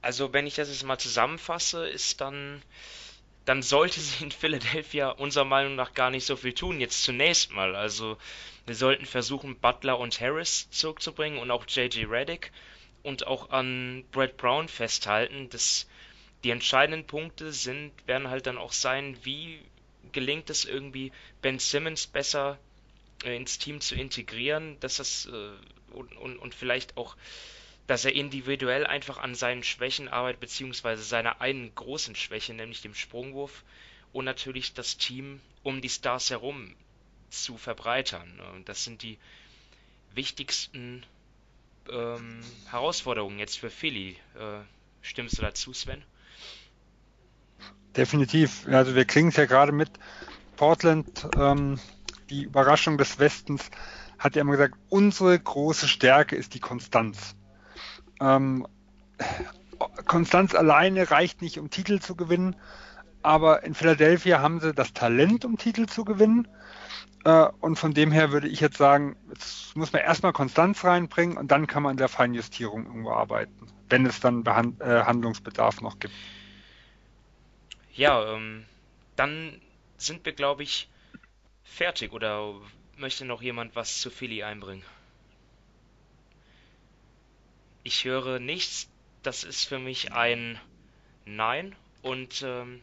Also 0.01 0.33
wenn 0.33 0.47
ich 0.47 0.55
das 0.55 0.69
jetzt 0.69 0.83
mal 0.83 0.97
zusammenfasse, 0.97 1.87
ist 1.87 2.21
dann 2.21 2.61
dann 3.45 3.61
sollte 3.61 3.99
sie 3.99 4.23
in 4.23 4.31
Philadelphia 4.31 5.09
unserer 5.09 5.45
Meinung 5.45 5.75
nach 5.75 5.93
gar 5.93 6.09
nicht 6.09 6.25
so 6.25 6.35
viel 6.35 6.53
tun. 6.53 6.79
Jetzt 6.79 7.03
zunächst 7.03 7.51
mal. 7.51 7.75
Also 7.75 8.17
wir 8.65 8.75
sollten 8.75 9.05
versuchen, 9.05 9.59
Butler 9.59 9.99
und 9.99 10.19
Harris 10.21 10.69
zurückzubringen 10.71 11.39
und 11.39 11.51
auch 11.51 11.65
JJ 11.67 12.05
Reddick 12.05 12.51
und 13.03 13.27
auch 13.27 13.49
an 13.49 14.05
Brad 14.11 14.37
Brown 14.37 14.67
festhalten. 14.67 15.49
Das, 15.49 15.87
die 16.43 16.51
entscheidenden 16.51 17.05
Punkte 17.05 17.51
sind, 17.51 17.91
werden 18.07 18.29
halt 18.29 18.47
dann 18.47 18.57
auch 18.57 18.73
sein, 18.73 19.17
wie 19.23 19.59
gelingt 20.11 20.49
es 20.49 20.65
irgendwie, 20.65 21.11
Ben 21.41 21.59
Simmons 21.59 22.07
besser 22.07 22.57
äh, 23.23 23.35
ins 23.35 23.59
Team 23.59 23.81
zu 23.81 23.95
integrieren, 23.95 24.79
dass 24.79 24.97
das 24.97 25.25
äh, 25.25 25.93
und, 25.93 26.15
und, 26.17 26.37
und 26.37 26.55
vielleicht 26.55 26.97
auch 26.97 27.15
dass 27.87 28.05
er 28.05 28.13
individuell 28.13 28.85
einfach 28.85 29.17
an 29.17 29.33
seinen 29.33 29.63
Schwächen 29.63 30.09
arbeitet, 30.09 30.41
beziehungsweise 30.41 31.01
seiner 31.01 31.41
einen 31.41 31.73
großen 31.73 32.15
Schwäche, 32.15 32.53
nämlich 32.53 32.83
dem 32.83 32.93
Sprungwurf 32.93 33.63
und 34.13 34.25
natürlich 34.25 34.75
das 34.75 34.97
Team 34.97 35.41
um 35.63 35.81
die 35.81 35.89
Stars 35.89 36.29
herum 36.29 36.75
zu 37.31 37.57
verbreitern. 37.57 38.39
Und 38.53 38.69
das 38.69 38.83
sind 38.83 39.01
die 39.01 39.17
wichtigsten 40.13 41.03
ähm, 41.89 42.41
Herausforderungen 42.69 43.39
jetzt 43.39 43.57
für 43.57 43.71
Philly. 43.71 44.17
Äh, 44.35 44.59
stimmst 45.01 45.39
du 45.39 45.41
dazu, 45.41 45.73
Sven? 45.73 46.03
Definitiv. 47.95 48.67
Also 48.67 48.95
wir 48.95 49.05
kriegen 49.05 49.29
es 49.29 49.35
ja 49.35 49.45
gerade 49.45 49.71
mit 49.71 49.89
Portland, 50.55 51.27
ähm, 51.37 51.79
die 52.29 52.43
Überraschung 52.43 52.97
des 52.97 53.19
Westens 53.19 53.69
hat 54.19 54.35
er 54.35 54.41
immer 54.41 54.51
gesagt, 54.51 54.75
unsere 54.89 55.39
große 55.39 55.87
Stärke 55.87 56.35
ist 56.35 56.53
die 56.53 56.59
Konstanz. 56.59 57.35
Ähm, 58.19 58.67
Konstanz 60.05 60.53
alleine 60.55 61.09
reicht 61.09 61.41
nicht, 61.41 61.57
um 61.57 61.69
Titel 61.69 61.99
zu 61.99 62.15
gewinnen, 62.15 62.55
aber 63.21 63.63
in 63.63 63.73
Philadelphia 63.73 64.39
haben 64.41 64.59
sie 64.59 64.73
das 64.73 64.93
Talent, 64.93 65.45
um 65.45 65.57
Titel 65.57 65.85
zu 65.85 66.03
gewinnen. 66.03 66.47
Äh, 67.25 67.47
und 67.59 67.77
von 67.77 67.93
dem 67.93 68.11
her 68.11 68.31
würde 68.31 68.47
ich 68.47 68.59
jetzt 68.59 68.77
sagen, 68.77 69.15
jetzt 69.29 69.75
muss 69.75 69.91
man 69.91 70.01
erstmal 70.01 70.33
Konstanz 70.33 70.83
reinbringen 70.83 71.37
und 71.37 71.49
dann 71.51 71.67
kann 71.67 71.83
man 71.83 71.91
an 71.91 71.97
der 71.97 72.07
Feinjustierung 72.07 72.85
irgendwo 72.85 73.11
arbeiten, 73.11 73.67
wenn 73.89 74.05
es 74.05 74.19
dann 74.19 74.43
Behand 74.43 74.79
äh, 74.81 75.03
Handlungsbedarf 75.03 75.81
noch 75.81 75.99
gibt. 75.99 76.13
Ja, 77.93 78.33
ähm, 78.33 78.65
dann 79.15 79.59
sind 79.97 80.25
wir, 80.25 80.33
glaube 80.33 80.63
ich, 80.63 80.89
fertig. 81.63 82.13
Oder 82.13 82.53
möchte 82.97 83.25
noch 83.25 83.41
jemand 83.41 83.75
was 83.75 83.99
zu 83.99 84.09
Philly 84.09 84.43
einbringen? 84.43 84.83
Ich 87.83 88.05
höre 88.05 88.39
nichts. 88.39 88.89
Das 89.23 89.43
ist 89.43 89.65
für 89.65 89.79
mich 89.79 90.13
ein 90.13 90.57
Nein. 91.25 91.75
Und 92.01 92.41
ähm, 92.47 92.81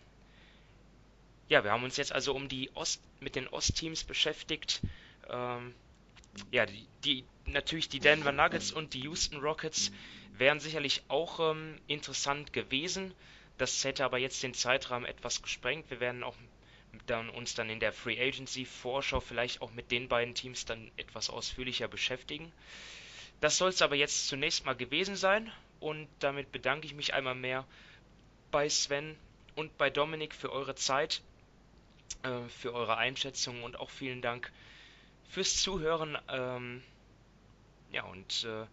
ja, 1.49 1.63
wir 1.65 1.71
haben 1.71 1.85
uns 1.85 1.97
jetzt 1.97 2.13
also 2.13 2.35
um 2.35 2.49
die 2.49 2.71
Ost 2.75 3.03
mit 3.21 3.37
den 3.37 3.49
Ostteams 3.49 4.05
beschäftigt. 4.05 4.81
Ähm, 5.29 5.75
ja, 6.51 6.67
die, 6.67 6.87
die, 7.05 7.25
natürlich 7.47 7.89
die 7.89 8.01
Denver 8.01 8.33
Nuggets 8.33 8.73
und 8.73 8.95
die 8.95 9.03
Houston 9.03 9.39
Rockets 9.39 9.93
wären 10.33 10.61
sicherlich 10.61 11.03
auch 11.09 11.53
ähm, 11.53 11.79
interessant 11.87 12.53
gewesen. 12.53 13.15
Das 13.59 13.85
hätte 13.85 14.05
aber 14.05 14.19
jetzt 14.19 14.43
den 14.43 14.55
Zeitrahmen 14.55 15.07
etwas 15.07 15.41
gesprengt. 15.41 15.89
Wir 15.89 16.01
werden 16.01 16.23
auch 16.23 16.37
dann 17.07 17.31
uns 17.31 17.55
dann 17.55 17.71
in 17.71 17.81
der 17.81 17.93
Free 17.93 18.21
Agency 18.21 18.65
Vorschau 18.65 19.21
vielleicht 19.21 19.63
auch 19.63 19.73
mit 19.73 19.91
den 19.91 20.09
beiden 20.09 20.35
Teams 20.35 20.65
dann 20.65 20.91
etwas 20.97 21.31
ausführlicher 21.31 21.89
beschäftigen. 21.89 22.53
Das 23.41 23.59
soll 23.59 23.69
es 23.71 23.83
aber 23.83 23.97
jetzt 23.97 24.29
zunächst 24.29 24.65
mal 24.65 24.77
gewesen 24.77 25.17
sein 25.17 25.53
und 25.79 26.09
damit 26.21 26.53
bedanke 26.53 26.87
ich 26.87 26.95
mich 26.95 27.15
einmal 27.15 27.35
mehr 27.35 27.67
bei 28.51 28.69
Sven 28.69 29.17
und 29.57 29.77
bei 29.77 29.91
Dominik 29.91 30.35
für 30.35 30.51
eure 30.53 30.75
Zeit, 30.75 31.23
äh, 32.23 32.49
für 32.49 32.75
eure 32.75 32.97
Einschätzungen 32.97 33.63
und 33.63 33.79
auch 33.79 33.91
vielen 33.91 34.23
Dank 34.23 34.53
fürs 35.29 35.61
Zuhören. 35.61 36.19
Ähm, 36.29 36.83
ja, 37.93 38.05
und 38.05 38.45
äh, 38.45 38.67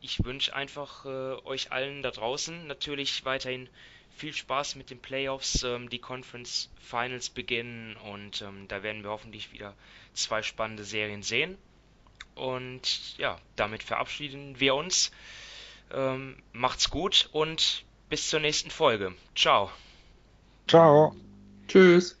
ich 0.00 0.24
wünsche 0.24 0.54
einfach 0.54 1.04
äh, 1.04 1.36
euch 1.44 1.72
allen 1.72 2.02
da 2.02 2.10
draußen 2.10 2.66
natürlich 2.66 3.24
weiterhin 3.24 3.68
viel 4.16 4.32
Spaß 4.32 4.76
mit 4.76 4.90
den 4.90 5.00
Playoffs. 5.00 5.62
Ähm, 5.62 5.88
die 5.88 5.98
Conference 5.98 6.70
Finals 6.80 7.30
beginnen 7.30 7.96
und 7.96 8.42
ähm, 8.42 8.66
da 8.68 8.82
werden 8.82 9.02
wir 9.02 9.10
hoffentlich 9.10 9.52
wieder 9.52 9.74
zwei 10.12 10.42
spannende 10.42 10.84
Serien 10.84 11.22
sehen. 11.22 11.56
Und 12.34 13.18
ja, 13.18 13.38
damit 13.56 13.82
verabschieden 13.82 14.58
wir 14.60 14.74
uns. 14.74 15.10
Ähm, 15.92 16.42
macht's 16.52 16.90
gut 16.90 17.28
und 17.32 17.84
bis 18.08 18.28
zur 18.28 18.40
nächsten 18.40 18.70
Folge. 18.70 19.14
Ciao. 19.34 19.70
Ciao. 20.66 21.14
Tschüss. 21.68 22.19